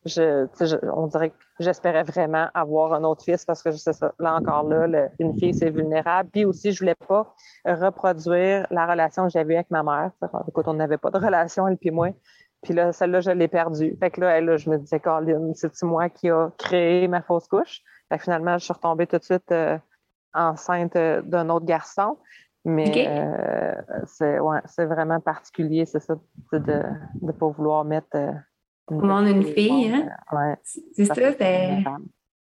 je, 0.06 0.78
on 0.92 1.08
dirait 1.08 1.30
que 1.30 1.36
j'espérais 1.60 2.04
vraiment 2.04 2.50
avoir 2.54 2.94
un 2.94 3.04
autre 3.04 3.24
fils 3.24 3.46
parce 3.46 3.64
que 3.64 3.72
je 3.72 3.78
sais 3.78 3.94
ça. 3.94 4.14
Là 4.20 4.36
encore 4.36 4.64
là, 4.64 5.10
une 5.20 5.34
fille, 5.34 5.54
c'est 5.54 5.70
vulnérable. 5.70 6.30
Puis 6.32 6.46
aussi, 6.46 6.72
je 6.72 6.80
voulais 6.80 6.96
pas 6.96 7.34
reproduire 7.66 8.68
la 8.70 8.86
relation 8.86 9.24
que 9.24 9.30
j'avais 9.30 9.56
avec 9.56 9.72
ma 9.72 9.84
mère. 9.84 10.12
Écoute, 10.48 10.68
on 10.68 10.74
n'avait 10.74 10.98
pas 10.98 11.10
de 11.10 11.18
relation, 11.18 11.68
elle 11.68 11.78
et 11.82 11.92
moi. 11.92 12.10
Puis 12.62 12.74
là, 12.74 12.94
celle-là, 12.94 13.20
je 13.20 13.32
l'ai 13.32 13.48
perdue. 13.50 13.96
Fait 14.00 14.10
que 14.10 14.22
là, 14.22 14.40
là, 14.40 14.58
je 14.58 14.70
me 14.70 14.78
disais, 14.78 15.00
Colin, 15.00 15.54
c'est-tu 15.54 15.86
moi 15.86 16.10
qui 16.10 16.30
a 16.30 16.50
créé 16.58 17.08
ma 17.08 17.22
fausse 17.22 17.48
couche? 17.48 17.82
Fait 18.10 18.18
que 18.18 18.24
finalement, 18.24 18.58
je 18.58 18.64
suis 18.64 18.74
retombée 18.74 19.06
tout 19.06 19.18
de 19.18 19.24
suite 19.24 19.52
euh, 19.52 19.78
enceinte 20.34 20.96
euh, 20.96 21.22
d'un 21.22 21.50
autre 21.50 21.66
garçon. 21.66 22.18
Mais 22.66 23.08
euh, 23.08 23.74
c'est 24.06 24.40
ouais, 24.40 24.62
vraiment 24.78 25.20
particulier, 25.20 25.86
c'est 25.86 26.00
ça, 26.00 26.16
de 26.54 26.82
ne 27.22 27.32
pas 27.34 27.48
vouloir 27.48 27.84
mettre 27.84 28.18
on 28.90 29.10
a 29.10 29.30
une 29.30 29.44
fille, 29.44 29.88
hein? 29.88 30.10
Ouais. 30.32 30.56
C'est 30.94 31.06
ça, 31.06 31.16
c'est. 31.16 31.84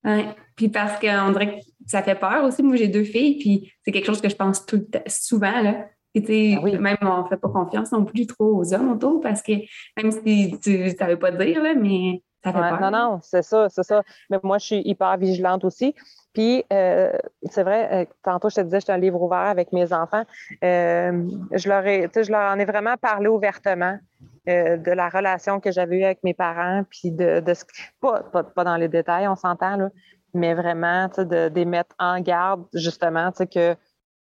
Ouais. 0.04 0.26
Puis 0.54 0.68
parce 0.68 1.00
qu'on 1.00 1.30
dirait 1.32 1.58
que 1.58 1.64
ça 1.86 2.02
fait 2.02 2.14
peur 2.14 2.44
aussi. 2.44 2.62
Moi, 2.62 2.76
j'ai 2.76 2.88
deux 2.88 3.04
filles, 3.04 3.38
puis 3.38 3.72
c'est 3.84 3.92
quelque 3.92 4.06
chose 4.06 4.20
que 4.20 4.28
je 4.28 4.36
pense 4.36 4.64
tout 4.66 4.84
souvent, 5.06 5.60
là. 5.62 5.88
Puis, 6.14 6.56
ah 6.56 6.78
même 6.78 6.96
on 7.02 7.24
ne 7.24 7.28
fait 7.28 7.36
pas 7.36 7.50
confiance 7.50 7.92
non 7.92 8.06
plus 8.06 8.26
trop 8.26 8.56
aux 8.56 8.72
hommes 8.72 8.90
autour 8.90 9.20
parce 9.20 9.42
que 9.42 9.52
même 9.98 10.10
si 10.10 10.58
tu 10.62 10.78
ne 10.78 10.88
savais 10.88 11.18
pas 11.18 11.30
dire, 11.30 11.62
là, 11.62 11.74
mais 11.74 12.22
fait 12.52 12.58
peur. 12.58 12.80
Non, 12.80 12.90
non, 12.90 13.20
c'est 13.22 13.42
ça, 13.42 13.68
c'est 13.68 13.82
ça. 13.82 14.02
Mais 14.30 14.38
moi, 14.42 14.58
je 14.58 14.66
suis 14.66 14.82
hyper 14.84 15.16
vigilante 15.16 15.64
aussi. 15.64 15.94
Puis, 16.36 16.66
euh, 16.70 17.12
c'est 17.48 17.62
vrai, 17.62 17.88
euh, 17.92 18.04
tantôt, 18.22 18.50
je 18.50 18.56
te 18.56 18.60
disais, 18.60 18.80
j'étais 18.80 18.92
un 18.92 18.98
livre 18.98 19.22
ouvert 19.22 19.38
avec 19.38 19.72
mes 19.72 19.90
enfants. 19.94 20.24
Euh, 20.62 21.26
je, 21.52 21.66
leur 21.66 21.86
ai, 21.86 22.10
je 22.14 22.30
leur 22.30 22.52
en 22.52 22.58
ai 22.58 22.66
vraiment 22.66 22.96
parlé 23.00 23.28
ouvertement. 23.28 23.98
De 24.46 24.92
la 24.92 25.08
relation 25.08 25.58
que 25.58 25.72
j'avais 25.72 25.96
eue 25.96 26.04
avec 26.04 26.22
mes 26.22 26.32
parents, 26.32 26.84
puis 26.88 27.10
de, 27.10 27.40
de 27.40 27.52
ce 27.52 27.64
pas, 28.00 28.22
pas, 28.22 28.62
dans 28.62 28.76
les 28.76 28.86
détails, 28.86 29.26
on 29.26 29.34
s'entend, 29.34 29.76
là, 29.76 29.88
mais 30.34 30.54
vraiment 30.54 31.08
de, 31.08 31.50
les 31.52 31.64
mettre 31.64 31.96
en 31.98 32.20
garde, 32.20 32.64
justement, 32.72 33.32
tu 33.32 33.38
sais, 33.38 33.46
que 33.48 33.76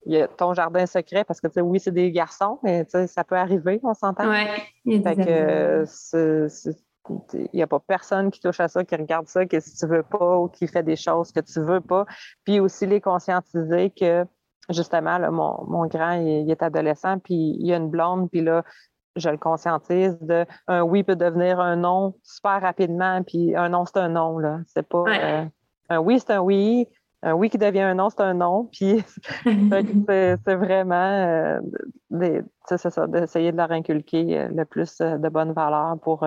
y 0.05 0.21
a 0.21 0.29
ton 0.29 0.53
jardin 0.53 0.85
secret, 0.85 1.25
parce 1.25 1.41
que 1.41 1.47
tu 1.47 1.55
sais, 1.55 1.61
oui, 1.61 1.77
c'est 1.77 1.91
des 1.91 2.09
garçons, 2.09 2.57
mais 2.63 2.85
ça 3.07 3.25
peut 3.25 3.35
arriver, 3.35 3.81
on 3.83 3.93
s'entend. 3.93 4.29
Oui, 4.85 5.03
il 7.33 7.49
n'y 7.53 7.61
a 7.61 7.67
pas 7.67 7.79
personne 7.79 8.31
qui 8.31 8.39
touche 8.39 8.59
à 8.59 8.67
ça, 8.67 8.83
qui 8.83 8.95
regarde 8.95 9.27
ça, 9.27 9.45
que 9.45 9.59
si 9.59 9.75
tu 9.75 9.87
veux 9.87 10.03
pas 10.03 10.37
ou 10.37 10.47
qui 10.47 10.67
fait 10.67 10.83
des 10.83 10.95
choses 10.95 11.31
que 11.31 11.39
tu 11.39 11.59
veux 11.59 11.81
pas. 11.81 12.05
Puis 12.43 12.59
aussi 12.59 12.85
les 12.85 13.01
conscientiser 13.01 13.89
que 13.89 14.25
justement, 14.69 15.17
là, 15.17 15.31
mon, 15.31 15.63
mon 15.67 15.87
grand, 15.87 16.13
il, 16.13 16.45
il, 16.45 16.51
est 16.51 16.63
adolescent, 16.63 17.19
puis 17.19 17.57
il 17.59 17.67
y 17.67 17.73
a 17.73 17.77
une 17.77 17.89
blonde, 17.89 18.29
puis 18.29 18.41
là, 18.41 18.63
je 19.15 19.29
le 19.29 19.37
conscientise 19.37 20.17
de 20.21 20.45
un 20.67 20.81
oui 20.81 21.03
peut 21.03 21.15
devenir 21.15 21.59
un 21.59 21.75
non 21.75 22.15
super 22.23 22.61
rapidement, 22.61 23.21
puis 23.23 23.55
un 23.55 23.69
non, 23.69 23.85
c'est 23.85 23.97
un 23.97 24.09
non. 24.09 24.39
Là. 24.39 24.59
C'est 24.67 24.87
pas 24.87 25.03
euh, 25.07 25.45
un 25.89 25.97
oui, 25.99 26.19
c'est 26.19 26.33
un 26.33 26.39
oui. 26.39 26.87
Un 27.25 27.33
oui 27.33 27.49
qui 27.49 27.57
devient 27.57 27.81
un 27.81 27.95
non, 27.95 28.09
c'est 28.09 28.21
un 28.21 28.33
non. 28.33 28.69
Puis 28.71 29.03
c'est 29.45 30.55
vraiment 30.55 31.59
euh, 32.11 32.41
c'est 32.65 32.77
ça, 32.77 33.07
d'essayer 33.07 33.51
de 33.51 33.57
leur 33.57 33.71
inculquer 33.71 34.39
euh, 34.39 34.47
le 34.49 34.65
plus 34.65 34.97
de 34.97 35.29
bonnes 35.29 35.53
valeurs 35.53 35.97
pour 36.01 36.25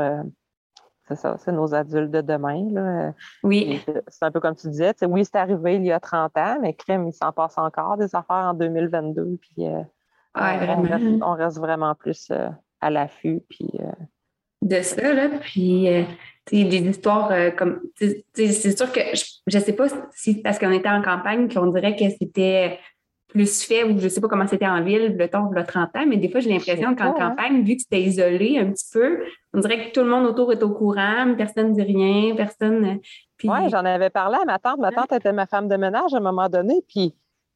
c'est 1.09 1.16
ça, 1.16 1.36
c'est 1.38 1.52
nos 1.52 1.74
adultes 1.74 2.11
de 2.11 2.20
demain. 2.20 2.68
Là. 2.70 3.12
Oui. 3.42 3.80
C'est 4.09 4.24
un 4.24 4.30
peu 4.30 4.40
comme 4.40 4.57
tu 4.57 4.68
disais. 4.68 4.92
Oui, 5.02 5.24
c'est 5.24 5.38
arrivé 5.38 5.76
il 5.76 5.84
y 5.84 5.92
a 5.92 6.00
30 6.00 6.36
ans, 6.36 6.59
mais 6.61 6.74
crème, 6.74 7.07
il 7.07 7.12
s'en 7.12 7.32
passe 7.32 7.57
encore 7.59 7.96
des 7.96 8.14
affaires 8.14 8.50
en 8.50 8.54
2022. 8.54 9.38
Puis 9.40 9.66
on, 10.34 11.32
reste, 11.34 11.59
vraiment 11.59 11.94
plus 11.94 12.32
à 12.80 12.90
l'affût. 12.90 13.42
Puis, 13.48 13.70
euh, 13.80 13.90
De 14.62 14.82
ça, 14.82 15.12
là. 15.12 15.28
Puis, 15.40 15.88
euh, 15.88 16.02
des 16.50 16.88
histoires 16.88 17.30
euh, 17.32 17.50
comme. 17.50 17.80
C'est 17.94 18.76
sûr 18.76 18.90
que 18.92 19.00
je 19.46 19.59
ne 19.59 19.62
sais 19.62 19.72
pas 19.72 19.86
si 20.12 20.42
parce 20.42 20.59
qu'on 20.59 20.72
était 20.72 20.88
en 20.88 21.02
campagne 21.02 21.52
qu'on 21.52 21.66
dirait 21.66 21.96
que 21.96 22.09
c'était 22.18 22.78
plus 23.29 23.64
fait 23.64 23.85
ou 23.85 23.99
je 23.99 24.05
ne 24.05 24.09
sais 24.09 24.20
pas 24.20 24.29
comment 24.29 24.47
c'était 24.47 24.66
en 24.66 24.83
ville, 24.83 25.16
le 25.16 25.29
temps 25.29 25.51
de 25.51 25.62
30 25.62 25.97
ans, 25.97 26.07
mais 26.07 26.16
des 26.16 26.31
fois, 26.31 26.41
j'ai 26.41 26.51
l'impression 26.51 26.95
qu'en 26.95 27.11
hein. 27.11 27.14
campagne, 27.18 27.62
vu 27.62 27.77
que 27.77 27.83
c'était 27.83 28.03
isolé 28.03 28.59
un 28.59 28.70
petit 28.70 28.89
peu, 28.93 29.22
on 29.53 29.61
dirait 29.61 29.89
que 29.89 29.93
tout 29.93 30.05
le 30.05 30.11
monde 30.11 30.27
autour 30.27 30.53
est 30.53 30.62
au 30.62 30.70
courant, 30.70 31.35
personne 31.37 31.70
ne 31.70 31.74
dit 31.74 31.83
rien, 31.83 32.35
personne. 32.37 33.01
Puis... 33.37 33.49
Oui, 33.49 33.68
j'en 33.68 33.85
avais 33.85 34.11
parlé 34.11 34.39
à 34.41 34.45
ma 34.45 34.59
tante. 34.59 34.79
Ma 34.79 34.93
tante 34.93 35.12
était 35.12 35.33
ma 35.33 35.47
femme 35.47 35.68
de 35.68 35.77
ménage 35.77 36.14
à 36.14 36.18
un 36.18 36.20
moment 36.20 36.49
donné, 36.49 36.83
puis 36.89 37.14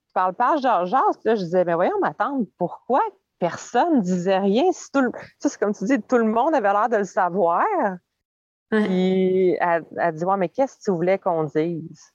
je 0.09 0.13
parle 0.13 0.35
pas 0.35 0.57
genre, 0.57 0.87
genre, 0.87 1.13
là, 1.25 1.35
je 1.35 1.45
disais, 1.45 1.65
mais 1.65 1.75
voyons, 1.75 1.99
ma 2.01 2.15
tante, 2.15 2.49
pourquoi 2.59 3.01
personne 3.39 3.97
ne 3.97 4.01
disait 4.01 4.39
rien. 4.39 4.65
tout 4.93 5.13
c'est 5.39 5.59
comme 5.59 5.75
tu 5.75 5.85
dis, 5.85 6.01
tout 6.03 6.19
le 6.19 6.25
monde 6.25 6.55
avait 6.55 6.73
l'air 6.73 6.89
de 6.89 6.99
le 6.99 7.05
savoir. 7.05 7.65
Puis 8.71 9.57
elle, 9.61 9.85
dit 10.15 10.25
Ouais, 10.25 10.37
mais 10.37 10.49
qu'est-ce 10.49 10.79
que 10.79 10.83
tu 10.85 10.91
voulais 10.93 11.19
qu'on 11.19 11.45
dise? 11.45 12.13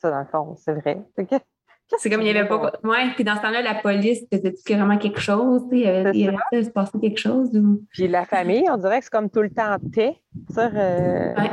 Ça, 0.00 0.10
dans 0.10 0.18
le 0.18 0.26
fond, 0.26 0.56
c'est 0.56 0.74
vrai. 0.74 1.02
C'est 1.98 2.10
comme 2.10 2.20
il 2.22 2.24
n'y 2.24 2.30
avait 2.30 2.48
pas. 2.48 2.72
Oui, 2.84 2.98
puis 3.14 3.24
dans 3.24 3.36
ce 3.36 3.42
temps-là, 3.42 3.62
la 3.62 3.74
police 3.74 4.24
faisait 4.32 4.54
vraiment 4.68 4.98
quelque 4.98 5.20
chose? 5.20 5.62
Il 5.72 5.80
y 5.80 5.86
avait, 5.86 6.64
se 6.64 6.70
passait 6.70 6.98
quelque 6.98 7.18
chose? 7.18 7.50
Puis 7.90 8.08
la 8.08 8.24
famille, 8.24 8.64
on 8.70 8.76
dirait 8.76 8.98
que 8.98 9.04
c'est 9.04 9.12
comme 9.12 9.30
tout 9.30 9.42
le 9.42 9.50
temps 9.50 9.76
t'es. 9.92 10.16
Euh... 10.58 11.34
Ouais. 11.34 11.50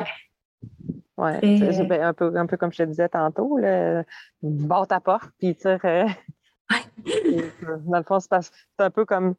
Ouais, 1.18 2.02
un, 2.02 2.14
peu, 2.14 2.32
un 2.34 2.46
peu 2.46 2.56
comme 2.56 2.72
je 2.72 2.78
te 2.78 2.84
disais 2.84 3.10
tantôt, 3.10 3.58
là, 3.58 4.04
barre 4.42 4.88
ta 4.88 5.02
porte, 5.02 5.30
puis 5.38 5.54
tu 5.54 5.64
sais, 5.64 5.78
dans 7.86 7.98
le 7.98 8.04
fond, 8.04 8.20
c'est 8.22 8.34
un 8.78 8.90
peu 8.90 9.04
comme, 9.04 9.36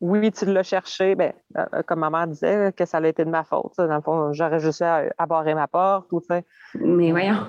oui, 0.00 0.32
tu 0.32 0.46
l'as 0.46 0.62
cherché, 0.62 1.14
ben, 1.14 1.32
euh, 1.56 1.64
euh, 1.74 1.82
comme 1.82 2.00
maman 2.00 2.26
disait, 2.26 2.72
que 2.72 2.84
ça 2.84 2.98
a 2.98 3.06
été 3.06 3.24
de 3.24 3.30
ma 3.30 3.44
faute. 3.44 3.74
Dans 3.78 3.94
le 3.94 4.00
fond, 4.00 4.32
j'aurais 4.32 4.58
juste 4.58 4.82
à, 4.82 5.04
à 5.16 5.26
barrer 5.26 5.54
ma 5.54 5.68
porte. 5.68 6.10
Ou, 6.10 6.20
Mais 6.74 7.12
voyons, 7.12 7.46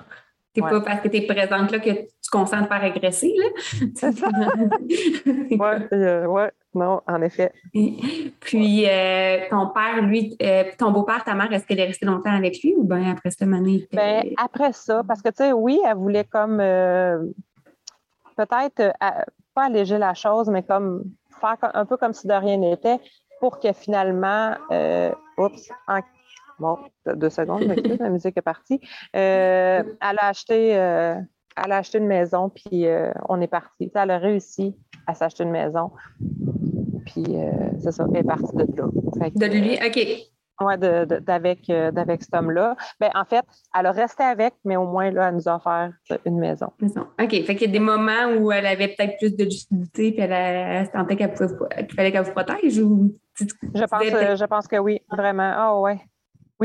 c'est 0.55 0.61
pas 0.61 0.81
parce 0.81 1.01
que 1.01 1.07
tu 1.07 1.17
es 1.17 1.21
présente 1.21 1.71
là 1.71 1.79
que 1.79 1.89
tu 1.89 2.29
consens 2.31 2.61
de 2.61 2.67
faire 2.67 2.83
agresser. 2.83 3.33
C'est 3.95 4.11
ça. 4.11 4.27
oui, 4.85 5.57
euh, 5.93 6.25
ouais, 6.25 6.51
non, 6.75 7.01
en 7.07 7.21
effet. 7.21 7.51
Puis, 7.71 8.85
ton 9.49 9.67
père, 9.67 10.01
lui, 10.01 10.37
ton 10.77 10.91
beau-père, 10.91 11.23
ta 11.23 11.33
mère, 11.33 11.51
est-ce 11.51 11.65
qu'elle 11.65 11.79
est 11.79 11.87
restée 11.87 12.05
longtemps 12.05 12.35
avec 12.35 12.61
lui 12.61 12.75
ou 12.77 12.83
bien 12.83 13.11
après 13.11 13.31
cette 13.31 13.41
année? 13.43 13.87
Ben, 13.91 14.23
après 14.37 14.73
ça, 14.73 15.03
parce 15.07 15.21
que, 15.21 15.29
tu 15.29 15.37
sais, 15.37 15.51
oui, 15.53 15.79
elle 15.85 15.95
voulait 15.95 16.25
comme 16.25 16.61
peut-être 18.35 18.79
euh, 18.79 19.23
pas 19.53 19.65
alléger 19.65 19.97
la 19.97 20.13
chose, 20.13 20.49
mais 20.49 20.63
comme 20.63 21.03
faire 21.39 21.57
un 21.73 21.85
peu 21.85 21.97
comme 21.97 22.13
si 22.13 22.27
de 22.27 22.33
rien 22.33 22.57
n'était 22.57 22.99
pour 23.39 23.59
que 23.59 23.73
finalement, 23.73 24.55
euh, 24.71 25.11
oups, 25.37 25.69
deux 27.15 27.29
secondes, 27.29 27.63
la 27.99 28.09
musique 28.09 28.37
est 28.37 28.41
partie. 28.41 28.79
Euh, 29.15 29.83
elle, 30.01 30.19
a 30.19 30.27
acheté, 30.27 30.69
elle 30.69 31.71
a 31.71 31.77
acheté 31.77 31.97
une 31.97 32.07
maison, 32.07 32.49
puis 32.49 32.85
on 33.29 33.41
est 33.41 33.47
parti. 33.47 33.91
Elle 33.93 34.11
a 34.11 34.17
réussi 34.17 34.75
à 35.07 35.13
s'acheter 35.13 35.43
une 35.43 35.51
maison. 35.51 35.91
Puis 37.05 37.25
c'est 37.79 37.91
ça, 37.91 38.05
elle 38.11 38.19
est 38.19 38.23
partie 38.23 38.55
de 38.55 38.67
là. 38.75 39.29
de 39.35 39.57
lui, 39.57 39.77
OK. 39.85 40.29
Oui, 40.61 40.77
d'avec 40.77 41.69
euh, 41.69 41.91
d'avec 41.91 42.21
cet 42.21 42.33
homme-là. 42.35 42.75
Ben, 42.99 43.09
en 43.15 43.25
fait, 43.25 43.43
elle 43.77 43.85
a 43.87 43.91
resté 43.91 44.23
avec, 44.23 44.53
mais 44.63 44.77
au 44.77 44.85
moins, 44.85 45.09
là, 45.09 45.29
elle 45.29 45.35
nous 45.35 45.49
a 45.49 45.55
offert 45.55 45.91
une 46.25 46.37
maison. 46.37 46.67
maison. 46.79 47.07
OK. 47.19 47.29
Fait 47.29 47.55
qu'il 47.55 47.67
y 47.67 47.69
a 47.69 47.73
des 47.73 47.79
moments 47.79 48.27
où 48.37 48.51
elle 48.51 48.65
avait 48.65 48.89
peut-être 48.89 49.17
plus 49.17 49.35
de 49.35 49.45
lucidité, 49.45 50.11
puis 50.11 50.21
elle, 50.21 50.87
sentait 50.91 51.15
qu'il 51.15 51.29
fallait 51.95 52.11
qu'elle 52.11 52.23
vous 52.23 52.31
protège 52.31 52.79
ou. 52.79 53.15
Je 53.35 53.85
pense, 53.85 54.03
je 54.03 54.45
pense 54.45 54.67
que 54.67 54.77
oui, 54.77 55.01
vraiment. 55.09 55.51
Ah, 55.55 55.73
oh, 55.73 55.81
ouais. 55.81 55.99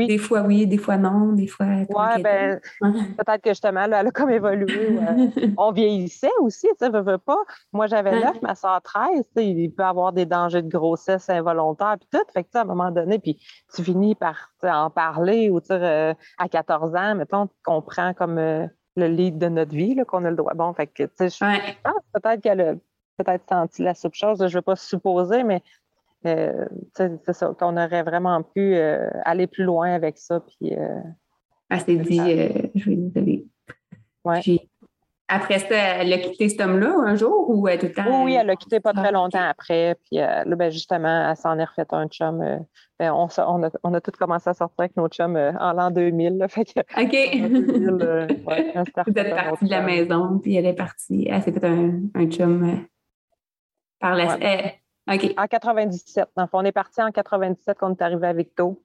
Des 0.07 0.17
fois 0.17 0.41
oui, 0.41 0.67
des 0.67 0.77
fois 0.77 0.97
non, 0.97 1.33
des 1.33 1.47
fois. 1.47 1.65
Oui, 1.67 2.21
ben, 2.21 2.59
peut-être 2.81 3.41
que 3.41 3.49
justement, 3.49 3.81
elle 3.81 3.93
a 3.93 4.11
comme 4.11 4.29
évolué. 4.29 4.97
On 5.57 5.71
vieillissait 5.71 6.29
aussi, 6.41 6.67
tu 6.79 6.85
sais, 6.85 6.89
veux, 6.89 7.17
pas. 7.17 7.37
Moi, 7.73 7.87
j'avais 7.87 8.19
9, 8.19 8.41
ma 8.41 8.55
soeur 8.55 8.81
13, 8.81 9.23
il 9.37 9.71
peut 9.71 9.83
avoir 9.83 10.13
des 10.13 10.25
dangers 10.25 10.61
de 10.61 10.69
grossesse 10.69 11.29
involontaire, 11.29 11.97
puis 11.99 12.09
tout. 12.11 12.25
Fait 12.33 12.43
que, 12.43 12.49
à 12.57 12.61
un 12.61 12.65
moment 12.65 12.91
donné, 12.91 13.19
puis 13.19 13.39
tu 13.73 13.83
finis 13.83 14.15
par 14.15 14.51
en 14.63 14.89
parler, 14.89 15.49
ou 15.49 15.61
tu 15.61 15.71
euh, 15.71 16.13
à 16.37 16.49
14 16.49 16.95
ans, 16.95 17.15
mettons, 17.15 17.49
qu'on 17.63 17.81
prend 17.81 18.13
comme 18.13 18.37
euh, 18.37 18.67
le 18.95 19.07
lead 19.07 19.37
de 19.37 19.47
notre 19.47 19.71
vie, 19.71 19.95
qu'on 20.07 20.25
a 20.25 20.29
le 20.29 20.35
droit. 20.35 20.53
Bon, 20.53 20.73
fait 20.73 20.87
que, 20.87 21.03
tu 21.03 21.29
sais, 21.29 21.29
je 21.29 21.73
pense 21.83 22.03
peut-être 22.13 22.41
qu'elle 22.41 22.61
a 22.61 22.73
peut-être 23.17 23.43
senti 23.49 23.83
la 23.83 23.93
soupe 23.93 24.15
chose. 24.15 24.39
Je 24.39 24.45
ne 24.45 24.51
veux 24.51 24.61
pas 24.61 24.75
supposer, 24.75 25.43
mais 25.43 25.61
euh, 26.25 26.65
c'est 26.95 27.33
ça, 27.33 27.53
qu'on 27.57 27.77
aurait 27.77 28.03
vraiment 28.03 28.41
pu 28.43 28.75
euh, 28.75 29.09
aller 29.23 29.47
plus 29.47 29.63
loin 29.63 29.93
avec 29.93 30.17
ça. 30.17 30.41
Puis, 30.41 30.75
euh, 30.75 30.99
ah, 31.69 31.79
c'est 31.79 31.95
dit, 31.95 32.17
je 32.75 32.89
vais 32.89 32.95
désolée. 32.95 33.45
Ouais. 34.25 34.41
après 35.29 35.59
ça, 35.59 35.75
elle 35.75 36.11
a 36.11 36.17
quitté 36.17 36.49
cet 36.49 36.59
homme-là 36.59 36.93
un 37.05 37.15
jour 37.15 37.49
ou 37.49 37.69
tout 37.69 37.85
le 37.85 37.93
temps? 37.93 38.25
Oui, 38.25 38.33
elle 38.33 38.47
l'a 38.47 38.57
quitté 38.57 38.81
pas 38.81 38.91
très 38.91 39.07
ah, 39.07 39.11
longtemps 39.11 39.47
après. 39.47 39.95
Puis 40.03 40.17
là, 40.17 40.43
ben, 40.43 40.69
justement, 40.69 41.29
elle 41.29 41.37
s'en 41.37 41.57
est 41.57 41.63
refait 41.63 41.85
un 41.91 42.07
chum. 42.07 42.43
Ben, 42.99 43.13
on, 43.13 43.27
on, 43.37 43.63
a, 43.63 43.69
on 43.83 43.93
a 43.93 44.01
tous 44.01 44.17
commencé 44.17 44.49
à 44.49 44.53
sortir 44.53 44.75
avec 44.79 44.97
nos 44.97 45.07
chums 45.07 45.37
en 45.37 45.71
l'an 45.71 45.89
2000. 45.89 46.45
fait 46.49 46.65
que, 46.65 46.79
OK. 46.79 47.13
ouais, 48.45 48.73
Vous 49.07 49.13
êtes 49.15 49.35
partie 49.35 49.65
de 49.65 49.69
la 49.69 49.81
maison, 49.81 50.39
puis 50.39 50.55
elle 50.55 50.65
est 50.65 50.73
partie. 50.73 51.27
Elle 51.29 51.41
s'est 51.43 51.53
fait 51.53 51.65
un, 51.65 52.01
un 52.13 52.25
chum 52.25 52.85
par 53.99 54.15
la. 54.15 54.37
En 55.09 55.47
97. 55.47 56.29
on 56.53 56.65
est 56.65 56.71
parti 56.71 57.01
en 57.01 57.11
97 57.11 57.77
quand 57.79 57.89
on 57.89 57.95
est 57.95 58.01
arrivé 58.01 58.27
à 58.27 58.33
Victo. 58.33 58.81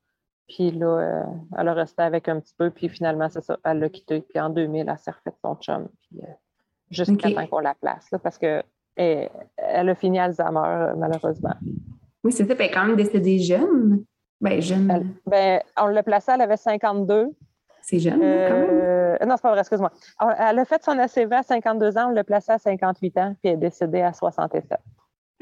Puis 0.48 0.70
là, 0.70 0.86
euh, 0.86 1.22
elle 1.58 1.68
a 1.68 1.74
resté 1.74 2.02
avec 2.02 2.28
un 2.28 2.40
petit 2.40 2.54
peu. 2.56 2.70
Puis 2.70 2.88
finalement, 2.88 3.28
c'est 3.28 3.42
ça, 3.42 3.58
elle 3.64 3.78
l'a 3.78 3.88
quitté. 3.88 4.20
Puis 4.20 4.40
en 4.40 4.50
2000, 4.50 4.86
elle 4.88 4.98
s'est 4.98 5.10
refait 5.10 5.36
son 5.42 5.56
chum. 5.56 5.88
Puis 6.02 6.20
euh, 6.22 6.32
jusqu'à 6.90 7.30
temps 7.30 7.46
qu'on 7.46 7.58
la 7.60 7.74
place. 7.74 8.08
parce 8.22 8.38
que 8.38 8.62
elle, 8.96 9.28
a 9.88 9.94
fini 9.94 10.18
Alzheimer, 10.18 10.60
euh, 10.64 10.94
malheureusement. 10.96 11.54
Oui, 12.22 12.32
c'est 12.32 12.46
ça. 12.46 12.54
Puis 12.54 12.64
elle 12.64 12.70
est 12.70 12.74
quand 12.74 12.86
même 12.86 12.96
décédée 12.96 13.38
jeune. 13.38 14.04
Ben, 14.40 14.60
jeune. 14.60 15.14
ben, 15.26 15.60
on 15.78 15.86
l'a 15.86 16.02
placée, 16.02 16.32
elle 16.32 16.42
avait 16.42 16.56
52. 16.56 17.30
C'est 17.82 17.98
jeune, 17.98 18.22
hein, 18.22 18.46
quand 18.48 18.54
même. 18.54 19.28
Non, 19.28 19.36
c'est 19.36 19.42
pas 19.42 19.50
vrai, 19.50 19.60
excuse-moi. 19.60 19.90
Elle 20.38 20.58
a 20.58 20.64
fait 20.64 20.82
son 20.82 20.98
ACV 20.98 21.32
à 21.32 21.42
52 21.42 21.98
ans, 21.98 22.08
on 22.08 22.10
l'a 22.10 22.24
placée 22.24 22.52
à 22.52 22.58
58 22.58 23.18
ans, 23.18 23.36
puis 23.40 23.50
elle 23.50 23.54
est 23.54 23.56
décédée 23.56 24.02
à 24.02 24.12
67. 24.12 24.64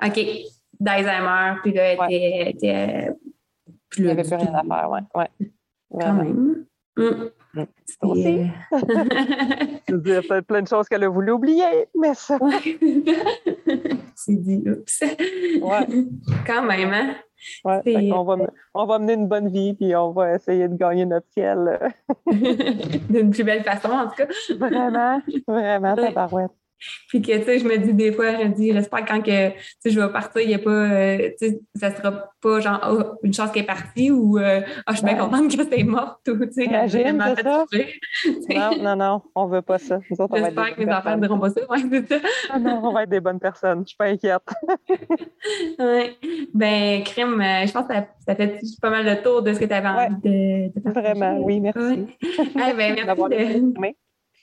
OK 0.05 0.21
d'Alzheimer, 0.83 1.61
puis 1.63 1.73
là, 1.73 2.09
elle 2.11 2.49
était, 2.49 3.11
plus. 3.89 4.03
Il 4.03 4.07
n'y 4.07 4.11
avait 4.11 4.23
plus 4.23 4.35
rien 4.35 4.55
à 4.55 4.63
faire, 4.63 4.91
oui. 4.91 5.01
Ouais. 5.15 5.49
Quand 6.01 6.13
même. 6.15 6.65
Mm. 6.97 7.31
C'est 7.85 8.03
aussi. 8.03 8.47
Je 9.89 9.95
veux 9.95 10.01
dire, 10.01 10.23
a 10.31 10.43
plein 10.43 10.63
de 10.63 10.69
choses 10.69 10.89
qu'elle 10.89 11.05
a 11.05 11.09
voulu 11.09 11.33
oublier, 11.33 11.87
mais 11.99 12.15
ça. 12.15 12.39
C'est 14.15 14.37
dit, 14.37 14.63
oups. 14.67 15.01
Ouais. 15.61 15.87
Quand 16.47 16.63
même, 16.63 16.93
hein? 16.93 17.15
Ouais, 17.65 18.13
on, 18.13 18.23
va, 18.23 18.37
on 18.73 18.87
va 18.87 18.99
mener 19.01 19.15
une 19.15 19.27
bonne 19.27 19.49
vie, 19.49 19.75
puis 19.75 19.97
on 19.97 20.13
va 20.13 20.35
essayer 20.35 20.69
de 20.69 20.77
gagner 20.77 21.05
notre 21.05 21.27
ciel. 21.33 21.93
D'une 23.11 23.31
plus 23.31 23.43
belle 23.43 23.65
façon, 23.65 23.89
en 23.89 24.07
tout 24.09 24.15
cas. 24.15 24.27
Vraiment, 24.57 25.21
vraiment, 25.47 25.97
ta 25.97 26.11
barouette. 26.13 26.53
Puis 27.09 27.23
que, 27.23 27.37
tu 27.37 27.45
sais, 27.45 27.59
je 27.59 27.65
me 27.65 27.77
dis 27.77 27.95
des 27.95 28.13
fois, 28.13 28.33
je 28.33 28.45
me 28.45 28.55
dis, 28.55 28.73
j'espère 28.73 29.05
quand 29.05 29.21
que, 29.21 29.51
tu 29.51 29.57
sais, 29.81 29.91
je 29.91 30.01
vais 30.01 30.11
partir, 30.11 30.41
il 30.43 30.49
n'y 30.49 30.55
a 30.55 30.59
pas, 30.59 30.71
euh, 30.71 31.31
tu 31.39 31.49
sais, 31.49 31.61
ça 31.75 31.95
sera 31.95 32.33
pas 32.41 32.61
genre, 32.61 32.81
oh, 32.91 33.19
une 33.23 33.33
chance 33.33 33.51
qu'elle 33.51 33.65
est 33.65 33.67
partie 33.67 34.11
ou, 34.11 34.39
euh, 34.39 34.61
oh, 34.65 34.91
je 34.91 34.97
suis 34.97 35.05
bien 35.05 35.17
contente 35.17 35.55
que 35.55 35.63
c'est 35.65 35.85
morte 35.85 36.29
ou, 36.29 36.45
tu 36.47 36.53
sais, 36.53 36.65
Imagine, 36.65 37.23
c'est 37.37 37.43
ça? 37.43 37.65
non, 38.51 38.83
non, 38.83 38.97
non, 38.97 39.23
on 39.35 39.47
veut 39.47 39.63
pas 39.63 39.79
ça. 39.79 40.01
J'espère 40.09 40.29
que 40.75 40.83
mes 40.83 40.93
enfants 40.93 41.17
ne 41.17 41.23
diront 41.23 41.39
pas 41.39 41.51
ça, 41.51 41.61
ouais, 41.69 41.79
c'est 41.91 42.09
ça. 42.09 42.29
Ah 42.51 42.59
non, 42.59 42.81
on 42.85 42.93
va 42.93 43.05
être 43.05 43.11
des 43.11 43.21
bonnes 43.21 43.41
personnes, 43.41 43.83
je 43.83 43.89
suis 43.89 43.97
pas 43.97 44.07
inquiète. 44.07 44.43
oui. 45.79 46.47
Ben, 46.55 47.03
Crime, 47.05 47.41
euh, 47.41 47.67
je 47.67 47.73
pense 47.73 47.87
que 47.87 47.95
ça, 47.95 48.35
fait 48.35 48.59
pas 48.81 48.91
mal 48.91 49.05
le 49.05 49.23
tour 49.23 49.43
de 49.43 49.53
ce 49.53 49.61
que 49.61 49.65
tu 49.65 49.73
avais 49.73 49.89
envie 49.89 50.15
de, 50.23 50.81
de 50.81 50.93
Vraiment, 50.93 51.39
oui, 51.39 51.61
merci. 51.61 52.07
Ah, 52.59 52.73
ben, 52.75 52.95
merci 53.07 53.23
de... 53.23 53.95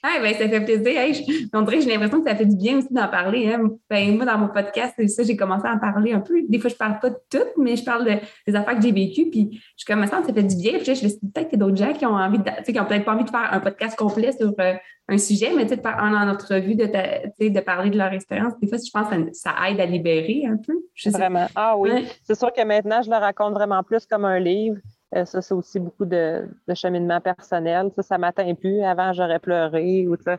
Ah, 0.02 0.18
ben, 0.22 0.32
ça 0.34 0.48
fait 0.48 0.60
plaisir. 0.60 1.48
on 1.52 1.62
dirait 1.62 1.76
que 1.78 1.84
j'ai 1.84 1.90
l'impression 1.90 2.22
que 2.22 2.28
ça 2.28 2.34
fait 2.34 2.46
du 2.46 2.56
bien 2.56 2.78
aussi 2.78 2.92
d'en 2.92 3.08
parler. 3.08 3.52
Hein. 3.52 3.70
Ben, 3.88 4.16
moi, 4.16 4.24
dans 4.24 4.38
mon 4.38 4.48
podcast, 4.48 4.94
ça, 5.08 5.22
j'ai 5.22 5.36
commencé 5.36 5.66
à 5.66 5.74
en 5.74 5.78
parler 5.78 6.12
un 6.12 6.20
peu. 6.20 6.40
Des 6.48 6.58
fois, 6.58 6.70
je 6.70 6.76
parle 6.76 6.98
pas 7.00 7.10
de 7.10 7.18
tout, 7.30 7.46
mais 7.58 7.76
je 7.76 7.84
parle 7.84 8.20
des 8.46 8.54
affaires 8.54 8.76
que 8.76 8.82
j'ai 8.82 8.92
vécues. 8.92 9.28
Puis, 9.30 9.62
je 9.76 9.84
commence 9.84 10.12
à 10.12 10.22
ça 10.22 10.32
fait 10.32 10.42
du 10.42 10.56
bien. 10.56 10.78
Puis, 10.78 10.86
je 10.86 10.90
me 10.90 10.94
suis 10.94 11.08
dit, 11.08 11.30
peut-être 11.32 11.50
qu'il 11.50 11.58
y 11.58 11.62
a 11.62 11.66
d'autres 11.66 11.76
gens 11.76 11.92
qui 11.92 12.06
ont 12.06 12.14
envie 12.14 12.38
de, 12.38 12.72
qui 12.72 12.80
ont 12.80 12.84
peut-être 12.86 13.04
pas 13.04 13.14
envie 13.14 13.24
de 13.24 13.30
faire 13.30 13.48
un 13.52 13.60
podcast 13.60 13.96
complet 13.98 14.32
sur 14.32 14.54
euh, 14.58 14.74
un 15.08 15.18
sujet, 15.18 15.52
mais 15.54 15.64
tu 15.64 15.70
sais, 15.70 15.76
de 15.76 15.82
faire 15.82 16.02
un 16.02 16.30
entrevue, 16.30 16.76
de, 16.76 16.86
de 16.86 17.60
parler 17.60 17.90
de 17.90 17.98
leur 17.98 18.12
expérience. 18.12 18.54
Des 18.62 18.68
fois, 18.68 18.78
je 18.78 18.90
pense 18.90 19.10
que 19.10 19.32
ça, 19.32 19.54
aide 19.68 19.80
à 19.80 19.86
libérer 19.86 20.44
un 20.46 20.56
peu. 20.56 20.74
Vraiment. 21.10 21.46
Ah 21.54 21.76
oui. 21.76 22.06
C'est 22.24 22.38
sûr 22.38 22.52
que 22.52 22.64
maintenant, 22.64 23.02
je 23.02 23.10
le 23.10 23.16
raconte 23.16 23.52
vraiment 23.52 23.82
plus 23.82 24.06
comme 24.06 24.24
un 24.24 24.38
livre. 24.38 24.78
Euh, 25.14 25.24
ça, 25.24 25.42
c'est 25.42 25.54
aussi 25.54 25.80
beaucoup 25.80 26.04
de, 26.04 26.48
cheminement 26.74 27.20
personnel. 27.20 27.90
Ça, 27.96 28.02
ça 28.02 28.18
m'atteint 28.18 28.54
plus. 28.54 28.82
Avant, 28.82 29.12
j'aurais 29.12 29.40
pleuré 29.40 30.06
ou 30.06 30.16
ça. 30.16 30.38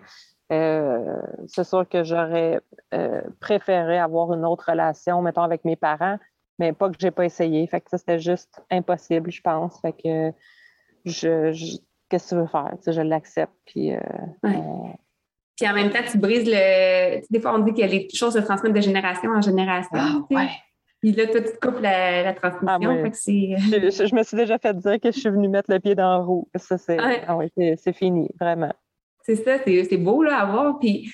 Euh, 0.52 1.16
c'est 1.48 1.64
sûr 1.64 1.88
que 1.88 2.04
j'aurais 2.04 2.60
euh, 2.94 3.22
préféré 3.40 3.98
avoir 4.00 4.34
une 4.34 4.46
autre 4.46 4.70
relation, 4.70 5.22
mettons, 5.22 5.44
avec 5.44 5.64
mes 5.64 5.76
parents, 5.76 6.18
mais 6.60 6.74
pas 6.74 6.90
que 6.90 6.96
j'ai 7.00 7.12
pas 7.12 7.26
essayé. 7.26 7.66
Fait 7.68 7.82
que 7.82 7.90
ça, 7.90 7.98
c'était 7.98 8.20
juste 8.20 8.62
impossible, 8.70 9.32
je 9.32 9.42
pense. 9.42 9.80
Fait 9.82 9.94
que 9.94 10.32
je, 11.06 11.78
qu'est-ce 12.10 12.30
que 12.32 12.36
tu 12.36 12.42
veux 12.42 12.48
faire? 12.48 12.74
je 12.86 13.02
l'accepte. 13.02 13.54
Puis, 13.66 13.94
puis 15.56 15.70
en 15.70 15.74
même 15.74 15.90
temps, 15.90 16.04
tu 16.10 16.18
brises 16.18 16.46
le. 16.46 17.22
des 17.30 17.40
fois, 17.40 17.56
on 17.56 17.60
dit 17.60 17.74
que 17.74 17.86
les 17.86 18.10
choses 18.14 18.34
se 18.34 18.40
transmettent 18.40 18.74
de 18.74 18.82
génération 18.82 19.32
en 19.32 19.42
génération. 19.42 19.92
Ah, 19.94 20.20
ouais. 20.32 20.50
Puis 21.02 21.14
là, 21.14 21.26
toi, 21.28 21.42
tu 21.42 21.52
coupes 21.60 21.82
la, 21.82 22.24
la 22.24 22.34
transmission. 22.34 22.68
Ah, 22.68 22.78
je, 22.80 24.16
me 24.16 24.24
suis 24.24 24.38
déjà 24.38 24.60
fait 24.60 24.78
dire 24.78 25.00
que 25.00 25.12
je 25.12 25.20
suis 25.20 25.30
venue 25.30 25.50
mettre 25.50 25.72
le 25.72 25.80
pied 25.80 25.96
dans 25.96 26.18
la 26.18 26.24
roue. 26.24 26.48
Ça, 26.56 26.78
c'est 26.78 26.98
ah 27.00 27.40
c'est 27.78 27.94
fini, 27.94 28.30
vraiment. 28.40 28.74
C'est 29.24 29.36
ça, 29.36 29.58
c'est 29.64 29.98
beau 29.98 30.24
là, 30.24 30.40
à 30.40 30.46
voir. 30.46 30.80
Puis, 30.80 31.12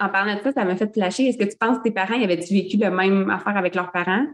en 0.00 0.08
parlant 0.08 0.36
de 0.36 0.40
ça, 0.40 0.52
ça 0.52 0.64
m'a 0.64 0.76
fait 0.76 0.92
flasher. 0.92 1.26
Est-ce 1.26 1.38
que 1.38 1.44
tu 1.44 1.56
penses 1.56 1.78
que 1.78 1.84
tes 1.84 1.90
parents 1.90 2.20
avaient-tu 2.20 2.54
vécu 2.54 2.76
le 2.76 2.90
même 2.90 3.30
affaire 3.30 3.56
avec 3.56 3.74
leurs 3.74 3.90
parents? 3.90 4.26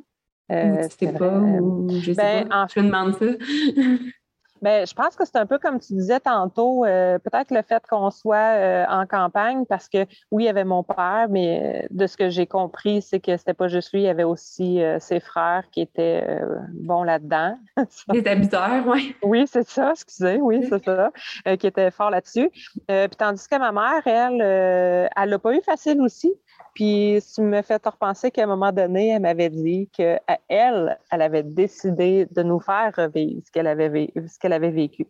Euh, 0.50 0.88
tu 0.88 1.06
sais 1.06 1.12
pas, 1.12 1.38
ou 1.38 1.88
je 1.90 2.12
sais 2.12 2.14
ben, 2.14 2.48
pas. 2.48 2.64
En... 2.64 2.66
Je 2.68 2.80
me 2.80 2.86
demande 2.86 3.14
ça. 3.14 3.26
Bien, 4.62 4.84
je 4.84 4.92
pense 4.92 5.16
que 5.16 5.24
c'est 5.24 5.36
un 5.36 5.46
peu 5.46 5.58
comme 5.58 5.80
tu 5.80 5.94
disais 5.94 6.20
tantôt, 6.20 6.84
euh, 6.84 7.18
peut-être 7.18 7.50
le 7.50 7.62
fait 7.62 7.82
qu'on 7.88 8.10
soit 8.10 8.36
euh, 8.36 8.84
en 8.88 9.06
campagne, 9.06 9.64
parce 9.64 9.88
que 9.88 10.04
oui, 10.30 10.44
il 10.44 10.46
y 10.46 10.48
avait 10.48 10.64
mon 10.64 10.82
père, 10.82 11.26
mais 11.30 11.82
euh, 11.84 11.86
de 11.90 12.06
ce 12.06 12.16
que 12.16 12.28
j'ai 12.28 12.46
compris, 12.46 13.00
c'est 13.00 13.20
que 13.20 13.36
c'était 13.38 13.54
pas 13.54 13.68
juste 13.68 13.92
lui, 13.92 14.00
il 14.00 14.04
y 14.04 14.08
avait 14.08 14.24
aussi 14.24 14.80
ses 14.98 15.20
frères 15.20 15.64
qui 15.70 15.80
étaient 15.80 16.40
bons 16.74 17.02
là-dedans. 17.02 17.56
Les 18.12 18.26
habiteurs, 18.26 18.86
oui. 18.86 19.14
Oui, 19.22 19.46
c'est 19.46 19.66
ça, 19.66 19.92
excusez, 19.92 20.40
oui, 20.40 20.66
c'est 20.68 20.84
ça, 20.84 21.10
qui 21.56 21.66
étaient 21.66 21.90
forts 21.90 22.10
là-dessus. 22.10 22.50
puis 22.86 23.16
tandis 23.16 23.48
que 23.48 23.58
ma 23.58 23.72
mère, 23.72 24.06
elle, 24.06 25.10
elle 25.16 25.28
l'a 25.28 25.38
pas 25.38 25.54
eu 25.54 25.62
facile 25.62 26.00
aussi. 26.02 26.32
Puis, 26.74 27.18
tu 27.34 27.42
me 27.42 27.62
fait 27.62 27.84
repenser 27.84 28.30
qu'à 28.30 28.44
un 28.44 28.46
moment 28.46 28.72
donné, 28.72 29.08
elle 29.08 29.22
m'avait 29.22 29.50
dit 29.50 29.88
qu'elle, 29.92 30.20
elle 30.48 31.22
avait 31.22 31.42
décidé 31.42 32.26
de 32.30 32.42
nous 32.42 32.60
faire 32.60 32.92
revivre 32.96 33.42
ce 33.44 33.50
qu'elle 33.50 33.66
avait, 33.66 34.12
ce 34.16 34.38
qu'elle 34.38 34.49
avait 34.52 34.70
vécu. 34.70 35.06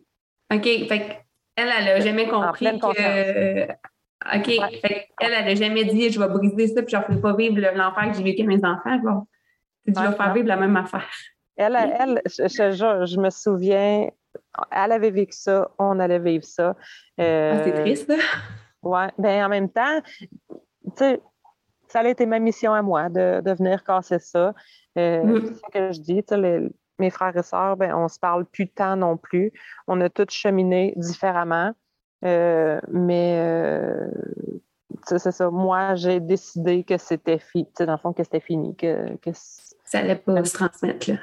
OK. 0.53 0.63
Fait 0.63 1.25
elle, 1.55 1.69
elle 1.77 1.85
n'a 1.85 1.99
jamais 1.99 2.27
compris 2.27 2.79
que. 2.79 3.63
OK. 3.71 4.45
Fait 4.45 5.07
elle, 5.19 5.33
elle 5.33 5.45
n'a 5.45 5.55
jamais 5.55 5.85
dit 5.85 6.09
je 6.11 6.19
vais 6.19 6.27
briser 6.27 6.67
ça 6.67 6.81
puis 6.81 6.91
je 6.91 6.97
ne 6.97 7.03
ferai 7.03 7.21
pas 7.21 7.35
vivre 7.35 7.59
l'enfer 7.75 8.11
que 8.11 8.17
j'ai 8.17 8.23
vécu 8.23 8.43
avec 8.43 8.59
mes 8.59 8.67
enfants. 8.67 8.97
Bon. 9.03 9.27
Tu 9.85 9.93
vas 9.93 10.11
faire 10.11 10.33
vivre 10.33 10.47
la 10.47 10.57
même 10.57 10.77
affaire. 10.77 11.09
Elle, 11.57 11.75
elle 11.75 12.21
je, 12.25 12.47
je, 12.47 13.05
je, 13.05 13.19
me 13.19 13.29
souviens, 13.29 14.07
elle 14.71 14.91
avait 14.91 15.11
vécu 15.11 15.33
ça, 15.33 15.69
on 15.77 15.99
allait 15.99 16.19
vivre 16.19 16.45
ça. 16.45 16.75
Euh, 17.19 17.53
ah, 17.55 17.63
c'est 17.63 17.73
triste. 17.73 18.13
Oui. 18.83 19.01
Bien, 19.17 19.45
en 19.45 19.49
même 19.49 19.69
temps, 19.69 20.01
tu 20.49 20.57
sais, 20.95 21.21
ça 21.87 21.99
a 21.99 22.07
été 22.07 22.25
ma 22.25 22.39
mission 22.39 22.73
à 22.73 22.81
moi 22.81 23.09
de, 23.09 23.41
de 23.41 23.51
venir 23.51 23.83
casser 23.83 24.19
ça. 24.19 24.53
Euh, 24.97 25.23
mm. 25.23 25.45
C'est 25.45 25.53
ce 25.53 25.71
que 25.71 25.91
je 25.91 25.99
dis. 26.01 26.23
Mes 27.01 27.09
frères 27.09 27.35
et 27.35 27.43
sœurs, 27.43 27.75
ben, 27.75 27.93
on 27.93 28.03
ne 28.03 28.07
se 28.07 28.19
parle 28.19 28.45
plus 28.45 28.65
de 28.65 28.71
temps 28.71 28.95
non 28.95 29.17
plus. 29.17 29.51
On 29.87 29.99
a 29.99 30.09
tous 30.09 30.29
cheminé 30.29 30.93
différemment. 30.95 31.73
Euh, 32.23 32.79
mais 32.89 33.35
euh, 33.39 34.07
c'est 35.05 35.19
ça. 35.19 35.49
Moi, 35.49 35.95
j'ai 35.95 36.19
décidé 36.19 36.83
que 36.83 36.97
c'était 36.97 37.39
fini. 37.39 37.67
Dans 37.79 37.91
le 37.91 37.97
fond, 37.97 38.13
que 38.13 38.23
c'était 38.23 38.39
fini. 38.39 38.75
Que, 38.75 39.15
que 39.17 39.31
ça 39.33 40.01
n'allait 40.01 40.15
pas 40.15 40.43
se 40.45 40.53
transmettre. 40.53 41.11
Là. 41.11 41.17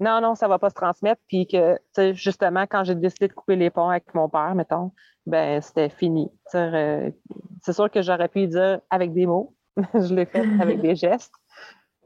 Non, 0.00 0.20
non, 0.20 0.34
ça 0.36 0.46
ne 0.46 0.50
va 0.50 0.58
pas 0.58 0.70
se 0.70 0.74
transmettre. 0.74 1.20
Puis 1.26 1.46
que, 1.46 1.78
justement, 2.12 2.66
quand 2.68 2.84
j'ai 2.84 2.94
décidé 2.94 3.28
de 3.28 3.32
couper 3.32 3.56
les 3.56 3.70
ponts 3.70 3.88
avec 3.88 4.14
mon 4.14 4.28
père, 4.28 4.54
mettons, 4.54 4.92
ben 5.26 5.60
c'était 5.60 5.90
fini. 5.90 6.30
C'est 6.52 7.72
sûr 7.72 7.90
que 7.90 8.00
j'aurais 8.00 8.28
pu 8.28 8.46
dire 8.46 8.80
avec 8.90 9.12
des 9.12 9.26
mots, 9.26 9.54
je 9.94 10.14
l'ai 10.14 10.26
fait 10.26 10.46
avec 10.60 10.80
des 10.82 10.94
gestes. 10.94 11.34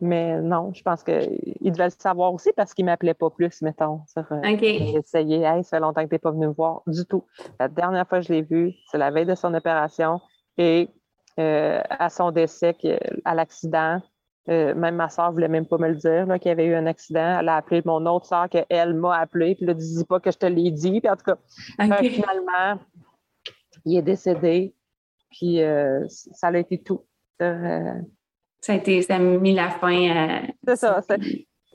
Mais 0.04 0.40
non, 0.40 0.72
je 0.74 0.82
pense 0.82 1.04
qu'il 1.04 1.38
devait 1.62 1.84
le 1.84 1.90
savoir 1.96 2.34
aussi 2.34 2.50
parce 2.56 2.74
qu'il 2.74 2.84
ne 2.84 2.90
m'appelait 2.90 3.14
pas 3.14 3.30
plus, 3.30 3.62
mettons. 3.62 4.00
Sur, 4.08 4.24
euh, 4.32 4.40
J'ai 4.58 4.96
essayé, 4.96 5.42
ça 5.44 5.62
fait 5.62 5.78
longtemps 5.78 6.02
que 6.02 6.08
tu 6.08 6.16
n'es 6.16 6.18
pas 6.18 6.32
venu 6.32 6.48
me 6.48 6.52
voir 6.52 6.82
du 6.88 7.06
tout. 7.06 7.24
La 7.60 7.68
dernière 7.68 8.08
fois 8.08 8.18
que 8.18 8.26
je 8.26 8.32
l'ai 8.32 8.42
vu, 8.42 8.72
c'est 8.90 8.98
la 8.98 9.12
veille 9.12 9.26
de 9.26 9.36
son 9.36 9.54
opération 9.54 10.20
et 10.58 10.88
euh, 11.38 11.80
à 11.88 12.10
son 12.10 12.32
décès, 12.32 12.76
à 13.24 13.36
l'accident. 13.36 14.02
Euh, 14.48 14.74
même 14.74 14.96
ma 14.96 15.08
soeur 15.08 15.28
ne 15.28 15.34
voulait 15.34 15.46
même 15.46 15.66
pas 15.66 15.78
me 15.78 15.86
le 15.86 15.94
dire 15.94 16.26
qu'il 16.40 16.48
y 16.48 16.50
avait 16.50 16.66
eu 16.66 16.74
un 16.74 16.86
accident. 16.86 17.38
Elle 17.38 17.48
a 17.48 17.54
appelé 17.54 17.80
mon 17.84 18.04
autre 18.06 18.26
soeur 18.26 18.48
qu'elle 18.48 18.94
m'a 18.94 19.18
appelé. 19.18 19.54
Puis 19.54 19.66
ne 19.66 19.72
dis 19.72 20.04
pas 20.04 20.18
que 20.18 20.32
je 20.32 20.38
te 20.38 20.46
l'ai 20.46 20.72
dit. 20.72 21.00
Puis 21.00 21.08
en 21.08 21.14
tout 21.14 21.26
cas, 21.26 21.36
finalement, 22.02 22.80
il 23.84 23.98
est 23.98 24.02
décédé. 24.02 24.74
Puis 25.30 25.60
ça 26.08 26.48
a 26.48 26.58
été 26.58 26.82
tout. 26.82 27.06
Ça 28.62 28.72
a 28.72 28.76
été, 28.76 29.02
ça 29.02 29.16
a 29.16 29.18
mis 29.18 29.54
la 29.54 29.70
fin 29.70 30.10
à. 30.10 30.42
C'est 30.66 30.76
ça. 30.76 31.02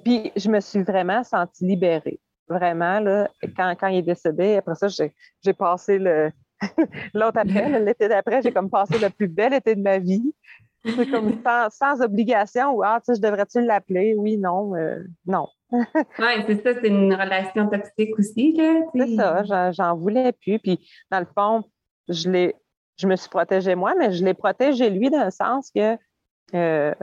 Puis 0.04 0.32
je 0.36 0.50
me 0.50 0.62
suis 0.62 0.84
vraiment 0.84 1.24
sentie 1.24 1.66
libérée. 1.66 2.20
Vraiment, 2.48 3.02
là, 3.02 3.30
quand, 3.58 3.76
quand 3.78 3.88
il 3.88 3.98
est 3.98 4.04
décédé, 4.04 4.56
après 4.56 4.76
ça, 4.76 4.88
j'ai 4.88 5.54
passé 5.54 6.00
le. 6.00 6.32
L'autre 7.14 7.40
après, 7.40 7.80
l'été 7.82 8.08
d'après, 8.08 8.42
j'ai 8.42 8.54
comme 8.54 8.70
passé 8.70 8.98
le 9.00 9.10
plus 9.10 9.28
bel 9.28 9.54
été 9.54 9.76
de 9.76 9.82
ma 9.82 10.00
vie. 10.00 10.34
C'est 10.86 11.10
comme 11.12 11.42
sans, 11.70 12.02
obligation 12.02 12.72
ou 12.72 12.84
ah, 12.84 13.00
tu 13.02 13.14
sais, 13.14 13.22
je 13.22 13.22
devrais-tu 13.22 13.62
l'appeler? 13.62 14.16
Oui, 14.18 14.38
non, 14.38 14.74
euh, 14.76 15.04
non. 15.26 15.48
oui, 15.72 15.84
c'est 16.48 16.64
ça, 16.64 16.80
c'est 16.82 16.88
une 16.88 17.14
relation 17.14 17.68
toxique 17.68 18.18
aussi. 18.18 18.58
C'est 18.96 19.16
ça, 19.16 19.72
j'en 19.72 19.98
voulais 19.98 20.32
plus. 20.32 20.60
Puis 20.60 20.80
dans 21.12 21.20
le 21.20 21.28
fond, 21.36 21.66
je 22.08 22.30
l'ai 22.30 22.56
je 22.98 23.08
me 23.08 23.16
suis 23.16 23.30
protégée 23.30 23.76
moi, 23.76 23.94
mais 23.98 24.12
je 24.12 24.24
l'ai 24.24 24.34
protégé 24.34 24.90
lui 24.90 25.10
dans 25.10 25.26
le 25.26 25.32
sens 25.32 25.70
que 25.76 25.98
euh, 26.54 26.94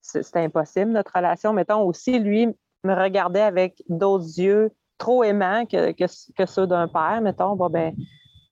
c'était 0.00 0.40
impossible 0.40 0.92
notre 0.92 1.12
relation. 1.14 1.52
Mettons 1.52 1.82
aussi, 1.82 2.18
lui 2.18 2.48
me 2.84 2.94
regardait 2.94 3.40
avec 3.40 3.82
d'autres 3.88 4.38
yeux 4.38 4.70
trop 4.98 5.24
aimants 5.24 5.66
que, 5.66 5.92
que, 5.92 6.46
ceux 6.46 6.66
d'un 6.66 6.88
père, 6.88 7.20
mettons. 7.22 7.56
Bon, 7.56 7.68
ben, 7.68 7.94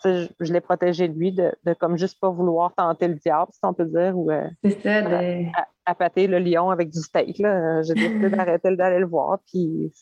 je, 0.05 0.53
l'ai 0.53 0.61
protégé 0.61 1.09
lui 1.09 1.32
de, 1.32 1.53
de, 1.64 1.74
comme 1.74 1.97
juste 1.97 2.20
pas 2.20 2.28
vouloir 2.28 2.74
tenter 2.74 3.09
le 3.09 3.14
diable, 3.14 3.51
si 3.53 3.61
on 3.62 3.72
peut 3.72 3.87
dire, 3.87 4.16
ou 4.16 4.30
euh, 4.30 4.49
ça, 4.82 5.03
de... 5.03 5.45
appâter 5.87 6.26
le 6.26 6.39
lion 6.39 6.70
avec 6.70 6.91
du 6.91 7.01
steak. 7.01 7.37
J'ai 7.37 7.95
décidé 7.95 8.30
d'arrêter 8.30 8.76
d'aller 8.76 8.99
le 8.99 9.07
voir, 9.07 9.39
puis 9.47 9.93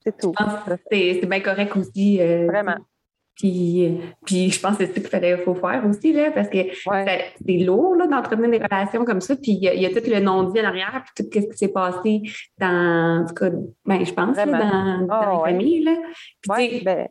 c'est 0.00 0.16
tout. 0.16 0.34
C'est 0.90 1.26
bien 1.26 1.40
correct 1.40 1.76
aussi. 1.76 2.20
Euh, 2.20 2.46
Vraiment. 2.46 2.76
Puis, 3.36 4.00
puis 4.24 4.50
je 4.50 4.60
pense 4.60 4.78
que 4.78 4.86
c'est 4.86 4.94
ce 4.94 5.00
qu'il 5.00 5.08
fallait 5.08 5.36
faut 5.38 5.54
faire 5.54 5.84
aussi, 5.86 6.12
là, 6.12 6.30
parce 6.30 6.48
que 6.48 6.58
c'est 6.82 7.58
lourd 7.58 7.96
d'entretenir 8.10 8.50
des 8.50 8.58
relations 8.58 9.04
comme 9.04 9.20
ça. 9.20 9.36
Puis 9.36 9.52
il 9.52 9.62
y, 9.62 9.86
a 9.86 9.90
tout 9.90 10.08
le 10.08 10.20
non-dit 10.20 10.60
en 10.60 10.64
arrière, 10.64 11.04
puis 11.04 11.24
tout 11.24 11.40
ce 11.40 11.46
qui 11.46 11.58
s'est 11.58 11.68
passé 11.68 12.22
dans, 12.58 13.22
en 13.22 13.26
tout 13.26 13.34
cas, 13.34 13.50
ben, 13.84 14.04
je 14.04 14.12
pense, 14.12 14.36
là, 14.36 14.46
dans, 14.46 15.06
dans 15.06 15.38
oh, 15.38 15.44
la 15.44 15.52
famille. 15.52 15.84
Là. 15.84 15.96
Puis, 16.42 16.82
ben 16.82 17.08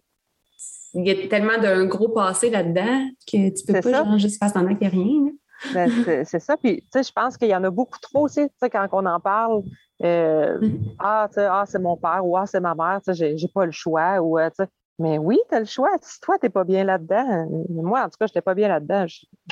il 0.96 1.06
y 1.08 1.12
a 1.12 1.28
tellement 1.28 1.58
d'un 1.62 1.86
gros 1.86 2.10
passé 2.10 2.50
là-dedans 2.50 3.10
que 3.30 3.50
tu 3.50 3.66
peux 3.66 3.82
pas 3.82 4.04
genre, 4.04 4.18
juste 4.18 4.40
faire 4.40 4.50
semblant 4.50 4.76
qu'il 4.76 4.88
n'y 4.88 4.88
a 4.88 4.90
rien. 4.90 5.32
Ben, 5.74 6.26
c'est 6.26 6.40
ça. 6.40 6.58
Puis, 6.58 6.82
tu 6.82 6.88
sais, 6.94 7.04
je 7.04 7.12
pense 7.12 7.38
qu'il 7.38 7.50
y 7.50 7.56
en 7.56 7.64
a 7.64 7.70
beaucoup 7.70 8.00
trop 8.00 8.26
aussi, 8.26 8.42
tu 8.42 8.54
sais, 8.62 8.70
quand 8.70 8.88
on 8.92 9.06
en 9.06 9.20
parle. 9.20 9.64
Euh, 10.04 10.58
mm-hmm. 10.60 10.96
Ah, 11.00 11.28
tu 11.30 11.36
sais, 11.36 11.48
ah, 11.50 11.64
c'est 11.68 11.80
mon 11.80 11.98
père 11.98 12.26
ou 12.26 12.38
ah, 12.38 12.46
c'est 12.46 12.60
ma 12.60 12.76
mère, 12.76 13.00
tu 13.06 13.14
sais, 13.14 13.38
j'ai 13.38 13.48
pas 13.48 13.66
le 13.66 13.72
choix. 13.72 14.22
Ou, 14.22 14.40
euh, 14.40 14.50
tu 14.50 14.64
sais, 14.64 14.70
mais 14.98 15.18
oui, 15.18 15.40
tu 15.50 15.56
as 15.56 15.60
le 15.60 15.66
choix. 15.66 15.90
Si 16.02 16.20
toi, 16.22 16.38
tu 16.40 16.46
n'es 16.46 16.50
pas 16.50 16.64
bien 16.64 16.84
là-dedans, 16.84 17.48
moi, 17.70 18.02
en 18.02 18.06
tout 18.06 18.18
cas, 18.20 18.28
je 18.28 18.32
n'étais 18.32 18.42
pas 18.42 18.54
bien 18.54 18.70
là-dedans. 18.70 19.06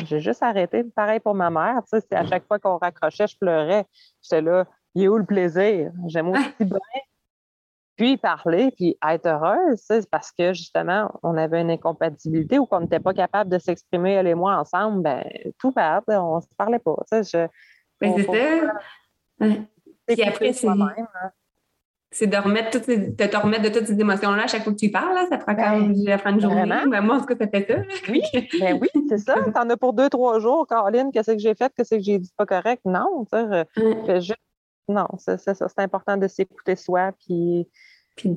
J'ai 0.05 0.19
juste 0.19 0.41
arrêté. 0.41 0.83
Pareil 0.83 1.19
pour 1.19 1.33
ma 1.33 1.49
mère. 1.49 1.81
Tu 1.91 1.99
sais, 1.99 2.15
à 2.15 2.25
chaque 2.25 2.47
fois 2.47 2.59
qu'on 2.59 2.77
raccrochait, 2.77 3.27
je 3.27 3.37
pleurais. 3.37 3.85
J'étais 4.21 4.41
là, 4.41 4.65
il 4.95 5.03
est 5.03 5.07
où 5.07 5.17
le 5.17 5.25
plaisir? 5.25 5.91
J'aime 6.07 6.29
aussi 6.29 6.53
bien. 6.59 6.79
Puis 7.95 8.17
parler, 8.17 8.71
puis 8.71 8.97
être 9.07 9.27
heureuse, 9.27 9.79
c'est 9.85 10.09
parce 10.09 10.31
que 10.31 10.53
justement, 10.53 11.11
on 11.21 11.37
avait 11.37 11.61
une 11.61 11.69
incompatibilité 11.69 12.57
ou 12.57 12.65
qu'on 12.65 12.79
n'était 12.79 12.99
pas 12.99 13.13
capable 13.13 13.51
de 13.51 13.59
s'exprimer, 13.59 14.13
elle 14.13 14.25
et 14.27 14.33
moi, 14.33 14.57
ensemble, 14.57 15.03
ben 15.03 15.23
tout 15.59 15.71
bad, 15.71 16.03
on 16.07 16.37
ne 16.37 16.41
se 16.41 16.47
parlait 16.57 16.79
pas. 16.79 16.95
Tu 17.11 17.23
sais, 17.23 17.47
je, 18.01 18.17
c'est 18.17 18.23
ça. 18.23 19.53
Puis 20.07 20.23
après, 20.23 20.53
c'est 20.53 20.67
c'est 22.13 22.27
de 22.27 22.37
remettre 22.37 22.69
toutes 22.69 22.85
ces, 22.85 22.97
de 22.97 23.25
te 23.25 23.37
remettre 23.37 23.63
de 23.63 23.69
toutes 23.69 23.87
ces 23.87 23.99
émotions-là 23.99 24.43
à 24.43 24.47
chaque 24.47 24.63
fois 24.63 24.71
que 24.71 24.77
tu 24.77 24.91
parles. 24.91 25.13
Là. 25.15 25.25
Ça 25.29 25.37
prend 25.37 25.55
quand 25.55 25.71
même 25.71 25.91
une 25.93 26.41
journée. 26.41 26.65
Ben, 26.89 27.01
moi, 27.01 27.17
en 27.17 27.19
tout 27.19 27.25
cas, 27.25 27.35
ça 27.37 27.47
fait 27.47 27.65
ça. 27.67 27.81
Oui, 28.09 28.21
ben 28.59 28.79
oui, 28.79 28.87
c'est 29.09 29.17
ça. 29.17 29.35
T'en 29.53 29.69
as 29.69 29.77
pour 29.77 29.93
deux, 29.93 30.09
trois 30.09 30.39
jours. 30.39 30.67
Caroline, 30.67 31.11
qu'est-ce 31.11 31.31
que 31.31 31.39
j'ai 31.39 31.55
fait? 31.55 31.73
Qu'est-ce 31.75 31.95
que 31.95 32.01
j'ai 32.01 32.19
dit 32.19 32.31
pas 32.37 32.45
correct? 32.45 32.81
Non, 32.85 33.25
tu 33.31 33.39
sais, 33.39 34.35
non, 34.87 35.07
c'est 35.17 35.39
ça. 35.39 35.53
C'est 35.53 35.79
important 35.79 36.17
de 36.17 36.27
s'écouter 36.27 36.75
soi, 36.75 37.11
puis, 37.25 37.67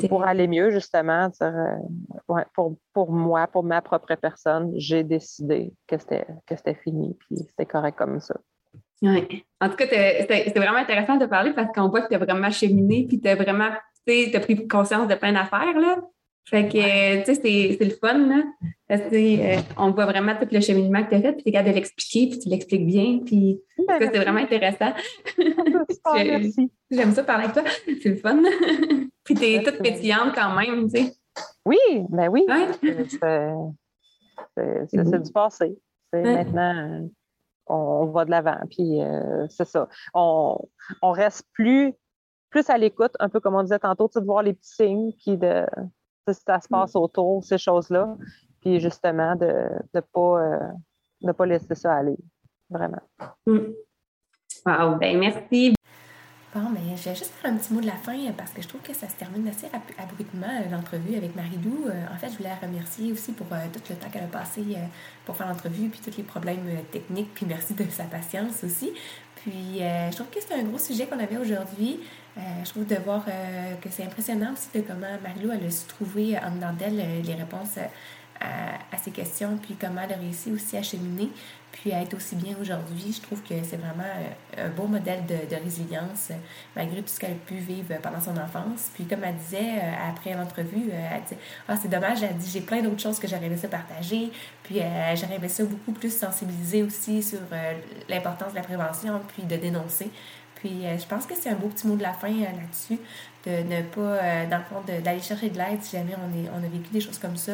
pour 0.08 0.24
aller 0.24 0.48
mieux, 0.48 0.70
justement, 0.70 1.30
ouais, 2.28 2.44
pour, 2.54 2.76
pour 2.92 3.12
moi, 3.12 3.46
pour 3.46 3.62
ma 3.62 3.82
propre 3.82 4.14
personne, 4.14 4.72
j'ai 4.76 5.04
décidé 5.04 5.74
que 5.86 5.96
c'était 5.98 6.74
fini, 6.82 7.14
puis 7.20 7.36
c'était 7.48 7.66
correct 7.66 7.98
comme 7.98 8.20
ça. 8.20 8.36
Oui. 9.02 9.44
En 9.60 9.68
tout 9.68 9.76
cas, 9.76 9.86
c'est 9.88 10.56
vraiment 10.56 10.78
intéressant 10.78 11.16
de 11.16 11.26
parler 11.26 11.52
parce 11.52 11.72
qu'on 11.72 11.88
voit 11.88 12.02
que 12.02 12.08
tu 12.08 12.14
as 12.14 12.18
vraiment 12.18 12.50
cheminé 12.50 13.06
puis 13.06 13.20
tu 13.20 13.28
as 13.28 13.34
vraiment 13.34 13.70
as 14.08 14.40
pris 14.40 14.68
conscience 14.68 15.08
de 15.08 15.14
plein 15.14 15.32
d'affaires. 15.32 15.78
Là. 15.78 16.00
Fait 16.48 16.68
que, 16.68 17.24
tu 17.24 17.34
sais, 17.34 17.76
c'est 17.78 17.84
le 17.84 17.90
fun. 17.90 18.18
Là. 18.18 18.44
Parce 18.88 19.02
que, 19.02 19.16
euh, 19.16 19.60
on 19.76 19.90
voit 19.90 20.06
vraiment 20.06 20.36
tout 20.36 20.46
le 20.50 20.60
cheminement 20.60 21.02
que 21.02 21.08
tu 21.10 21.16
as 21.16 21.20
fait, 21.20 21.32
puis 21.32 21.42
tu 21.42 21.48
es 21.48 21.52
capable 21.52 21.70
de 21.70 21.74
l'expliquer, 21.74 22.28
puis 22.30 22.38
tu 22.38 22.48
l'expliques 22.48 22.86
bien. 22.86 23.18
Puis, 23.26 23.60
c'est 23.76 24.16
vraiment 24.16 24.38
intéressant. 24.38 24.92
J'aime 26.90 27.12
ça 27.12 27.24
parler 27.24 27.46
avec 27.46 27.54
toi. 27.54 27.64
C'est 27.84 28.10
le 28.10 28.16
fun. 28.16 28.40
puis 29.24 29.34
tu 29.34 29.44
es 29.44 29.62
toute 29.62 29.82
pétillante 29.82 30.34
quand 30.36 30.54
même, 30.54 30.88
tu 30.88 31.00
sais. 31.00 31.12
Oui, 31.64 31.78
ben 32.08 32.28
oui. 32.28 32.46
C'est 34.88 35.22
du 35.22 35.32
passé. 35.32 35.76
C'est 36.12 36.22
maintenant 36.22 37.08
on, 37.66 38.06
va 38.06 38.24
de 38.24 38.30
l'avant. 38.30 38.58
Puis 38.70 39.02
euh, 39.02 39.46
c'est 39.48 39.66
ça. 39.66 39.88
On, 40.14 40.58
reste 41.02 41.46
plus, 41.52 41.94
plus 42.50 42.68
à 42.70 42.78
l'écoute, 42.78 43.12
un 43.20 43.28
peu 43.28 43.40
comme 43.40 43.54
on 43.54 43.62
disait 43.62 43.78
tantôt, 43.78 44.10
de 44.14 44.24
voir 44.24 44.42
les 44.42 44.54
petits 44.54 44.74
signes, 44.74 45.12
puis 45.24 45.36
de 45.36 45.66
ça 46.26 46.60
se 46.60 46.68
passe 46.68 46.94
mm. 46.94 46.98
autour, 46.98 47.44
ces 47.44 47.58
choses-là. 47.58 48.16
Puis 48.60 48.80
justement, 48.80 49.36
de 49.36 49.68
ne 49.94 50.00
pas, 50.00 50.72
euh, 51.22 51.32
pas 51.32 51.46
laisser 51.46 51.74
ça 51.74 51.94
aller. 51.94 52.16
Vraiment. 52.68 53.02
Mm. 53.46 53.72
Wow, 54.66 54.96
ben 54.96 55.18
merci. 55.18 55.75
Bon, 56.56 56.70
mais 56.70 56.96
je 56.96 57.10
vais 57.10 57.14
juste 57.14 57.32
faire 57.42 57.52
un 57.52 57.56
petit 57.58 57.74
mot 57.74 57.82
de 57.82 57.86
la 57.86 57.96
fin 57.96 58.14
euh, 58.14 58.32
parce 58.34 58.50
que 58.50 58.62
je 58.62 58.68
trouve 58.68 58.80
que 58.80 58.94
ça 58.94 59.06
se 59.06 59.14
termine 59.16 59.46
assez 59.46 59.66
abruptement 59.98 60.46
euh, 60.46 60.70
l'entrevue 60.70 61.14
avec 61.14 61.36
Marie-Lou. 61.36 61.84
Euh, 61.86 62.04
en 62.10 62.16
fait, 62.16 62.30
je 62.30 62.38
voulais 62.38 62.48
la 62.48 62.66
remercier 62.66 63.12
aussi 63.12 63.32
pour 63.32 63.46
tout 63.46 63.80
le 63.90 63.96
temps 63.96 64.08
qu'elle 64.10 64.24
a 64.24 64.26
passé 64.26 64.62
pour 65.26 65.36
faire 65.36 65.48
l'entrevue, 65.48 65.90
puis 65.90 66.00
tous 66.02 66.16
les 66.16 66.22
problèmes 66.22 66.66
techniques, 66.90 67.34
puis 67.34 67.44
merci 67.44 67.74
de 67.74 67.84
sa 67.90 68.04
patience 68.04 68.64
aussi. 68.64 68.90
Puis 69.34 69.80
je 69.80 70.14
trouve 70.14 70.30
que 70.30 70.40
c'est 70.40 70.54
un 70.54 70.62
gros 70.62 70.78
sujet 70.78 71.06
qu'on 71.06 71.18
avait 71.18 71.36
aujourd'hui. 71.36 72.00
je 72.36 72.70
trouve 72.70 72.86
de 72.86 72.96
voir 72.96 73.24
que 73.24 73.88
c'est 73.90 74.04
impressionnant 74.04 74.54
aussi 74.54 74.68
de 74.74 74.80
comment 74.80 75.06
Marie-Lou 75.22 75.50
a 75.50 75.70
su 75.70 75.86
trouver 75.86 76.38
en 76.38 76.52
dedans 76.52 76.72
d'elle 76.72 77.22
les 77.22 77.34
réponses 77.34 77.78
à, 78.40 78.96
ces 78.98 79.10
questions, 79.10 79.56
puis 79.56 79.76
comment 79.80 80.00
elle 80.02 80.14
a 80.14 80.16
réussi 80.16 80.50
aussi 80.50 80.76
à 80.76 80.82
cheminer, 80.82 81.30
puis 81.72 81.92
à 81.92 82.02
être 82.02 82.14
aussi 82.14 82.34
bien 82.34 82.54
aujourd'hui. 82.60 83.12
Je 83.12 83.20
trouve 83.20 83.42
que 83.42 83.54
c'est 83.62 83.76
vraiment 83.76 84.02
euh, 84.02 84.66
un 84.66 84.68
beau 84.70 84.86
modèle 84.86 85.24
de, 85.26 85.56
résilience, 85.56 86.30
malgré 86.74 87.02
tout 87.02 87.08
ce 87.08 87.20
qu'elle 87.20 87.32
a 87.32 87.46
pu 87.46 87.54
vivre 87.54 87.94
pendant 88.02 88.20
son 88.20 88.36
enfance. 88.36 88.90
Puis 88.94 89.04
comme 89.04 89.22
elle 89.24 89.36
disait 89.36 89.78
euh, 89.78 90.10
après 90.10 90.34
l'entrevue, 90.34 90.90
euh, 90.90 91.08
elle 91.14 91.22
dit 91.22 91.42
Ah, 91.68 91.76
c'est 91.76 91.88
dommage, 91.88 92.22
elle 92.22 92.36
dit 92.36 92.50
J'ai 92.50 92.62
plein 92.62 92.82
d'autres 92.82 93.00
choses 93.00 93.18
que 93.18 93.28
j'aurais 93.28 93.46
aimé 93.46 93.56
ça 93.56 93.68
partager. 93.68 94.30
Puis 94.62 94.80
j'aurais 95.14 95.36
aimé 95.36 95.48
ça 95.48 95.64
beaucoup 95.64 95.92
plus 95.92 96.16
sensibiliser 96.16 96.82
aussi 96.82 97.22
sur 97.22 97.38
l'importance 98.08 98.50
de 98.50 98.56
la 98.56 98.62
prévention, 98.62 99.20
puis 99.28 99.44
de 99.44 99.56
dénoncer. 99.56 100.10
Puis 100.56 100.82
je 100.98 101.06
pense 101.06 101.26
que 101.26 101.34
c'est 101.34 101.50
un 101.50 101.54
beau 101.54 101.68
petit 101.68 101.86
mot 101.86 101.96
de 101.96 102.02
la 102.02 102.12
fin 102.12 102.28
là-dessus 102.28 102.98
de 103.46 103.62
ne 103.62 103.82
pas, 103.82 104.00
euh, 104.00 104.46
dans 104.50 104.58
le 104.58 104.64
fond, 104.64 104.82
d'aller 105.02 105.20
chercher 105.20 105.50
de 105.50 105.56
l'aide 105.56 105.82
si 105.82 105.96
jamais 105.96 106.14
on, 106.16 106.58
on 106.58 106.64
a 106.64 106.68
vécu 106.68 106.90
des 106.92 107.00
choses 107.00 107.18
comme 107.18 107.36
ça, 107.36 107.52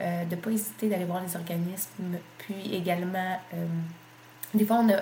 euh, 0.00 0.24
de 0.24 0.36
ne 0.36 0.40
pas 0.40 0.50
hésiter 0.50 0.88
d'aller 0.88 1.04
voir 1.04 1.20
les 1.22 1.34
organismes, 1.34 2.18
puis 2.38 2.74
également, 2.74 3.38
euh, 3.54 3.66
des 4.54 4.64
fois, 4.64 4.76
on 4.76 4.84
ne 4.84 4.94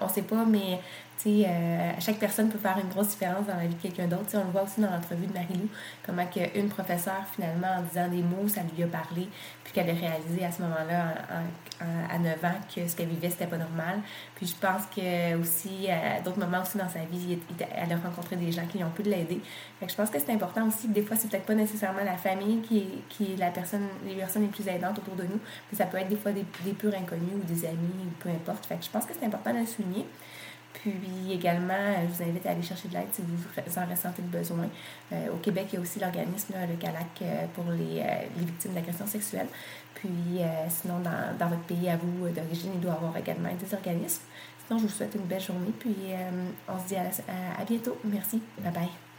on, 0.00 0.08
sait 0.08 0.22
pas, 0.22 0.44
mais 0.44 0.80
euh, 1.26 1.92
chaque 1.98 2.18
personne 2.18 2.48
peut 2.48 2.58
faire 2.58 2.78
une 2.82 2.88
grosse 2.88 3.08
différence 3.08 3.46
dans 3.46 3.56
la 3.56 3.66
vie 3.66 3.74
de 3.74 3.82
quelqu'un 3.82 4.06
d'autre. 4.06 4.24
On 4.34 4.44
le 4.44 4.50
voit 4.50 4.62
aussi 4.62 4.80
dans 4.80 4.90
l'entrevue 4.90 5.26
de 5.26 5.32
Marie-Lou, 5.32 5.68
comment 6.04 6.24
une 6.54 6.68
professeure, 6.68 7.24
finalement, 7.34 7.68
en 7.78 7.82
disant 7.82 8.08
des 8.08 8.22
mots, 8.22 8.48
ça 8.48 8.62
lui 8.74 8.82
a 8.82 8.86
parlé, 8.86 9.28
puis 9.64 9.72
qu'elle 9.72 9.90
a 9.90 9.94
réalisé 9.94 10.44
à 10.44 10.52
ce 10.52 10.62
moment-là, 10.62 11.14
à 12.10 12.18
9 12.18 12.44
ans, 12.44 12.48
que 12.74 12.86
ce 12.86 12.96
qu'elle 12.96 13.08
vivait, 13.08 13.30
c'était 13.30 13.46
pas 13.46 13.58
normal. 13.58 14.00
Puis 14.34 14.46
je 14.46 14.54
pense 14.54 14.82
que 14.94 15.36
aussi, 15.36 15.88
à 15.90 16.20
d'autres 16.20 16.38
moments 16.38 16.62
aussi 16.62 16.78
dans 16.78 16.88
sa 16.88 17.00
vie, 17.00 17.38
elle 17.74 17.92
a 17.92 17.96
rencontré 17.96 18.36
des 18.36 18.52
gens 18.52 18.66
qui 18.66 18.82
ont 18.82 18.90
pu 18.90 19.02
l'aider. 19.02 19.40
je 19.86 19.94
pense 19.94 20.10
que 20.10 20.18
c'est 20.18 20.32
important 20.32 20.66
aussi, 20.66 20.88
des 20.88 21.02
fois, 21.02 21.16
c'est 21.16 21.28
peut-être 21.28 21.46
pas 21.46 21.54
nécessairement 21.54 22.04
la 22.04 22.16
famille 22.16 22.60
qui 22.62 22.78
est, 22.78 23.08
qui 23.08 23.32
est 23.32 23.36
la 23.36 23.50
personne, 23.50 23.86
les 24.06 24.14
personnes 24.14 24.42
les 24.42 24.48
plus 24.48 24.66
aidantes 24.68 24.98
autour 24.98 25.16
de 25.16 25.24
nous, 25.24 25.40
mais 25.70 25.78
ça 25.78 25.86
peut 25.86 25.98
être 25.98 26.08
des 26.08 26.16
fois 26.16 26.32
des, 26.32 26.44
des 26.64 26.72
purs 26.72 26.94
inconnus 26.94 27.34
ou 27.34 27.46
des 27.46 27.66
amis, 27.66 28.06
ou 28.06 28.10
peu 28.22 28.28
importe. 28.28 28.66
Fait 28.66 28.76
que 28.76 28.84
je 28.84 28.90
pense 28.90 29.04
que 29.04 29.12
c'est 29.18 29.26
important 29.26 29.52
de 29.52 29.58
le 29.58 29.66
souligner. 29.66 30.06
Puis 30.72 31.32
également, 31.32 31.94
je 32.02 32.14
vous 32.14 32.30
invite 32.30 32.46
à 32.46 32.50
aller 32.50 32.62
chercher 32.62 32.88
de 32.88 32.94
l'aide 32.94 33.08
si 33.12 33.22
vous 33.22 33.80
en 33.80 33.86
ressentez 33.86 34.22
le 34.22 34.28
besoin. 34.28 34.68
Euh, 35.12 35.32
au 35.32 35.36
Québec, 35.36 35.66
il 35.72 35.74
y 35.74 35.78
a 35.78 35.80
aussi 35.80 35.98
l'organisme, 35.98 36.54
le 36.68 36.76
CALAC, 36.76 37.22
euh, 37.22 37.46
pour 37.54 37.64
les, 37.72 38.00
euh, 38.00 38.26
victimes 38.36 38.72
d'agression 38.72 39.06
sexuelle. 39.06 39.48
Puis 39.94 40.40
sinon, 40.70 41.00
dans, 41.00 41.48
votre 41.48 41.62
pays 41.62 41.90
à 41.90 41.96
vous 41.96 42.28
d'origine, 42.30 42.70
il 42.74 42.80
doit 42.80 42.92
y 42.92 42.96
avoir 42.96 43.16
également 43.18 43.50
des 43.52 43.74
organismes. 43.74 44.22
Sinon, 44.66 44.78
je 44.78 44.86
vous 44.86 44.92
souhaite 44.92 45.14
une 45.14 45.26
belle 45.26 45.42
journée. 45.42 45.72
Puis 45.78 45.94
on 46.66 46.78
se 46.78 46.86
dit 46.86 46.96
à 46.96 47.64
bientôt. 47.66 47.98
Merci. 48.04 48.40
Bye 48.62 48.72
bye. 48.72 49.09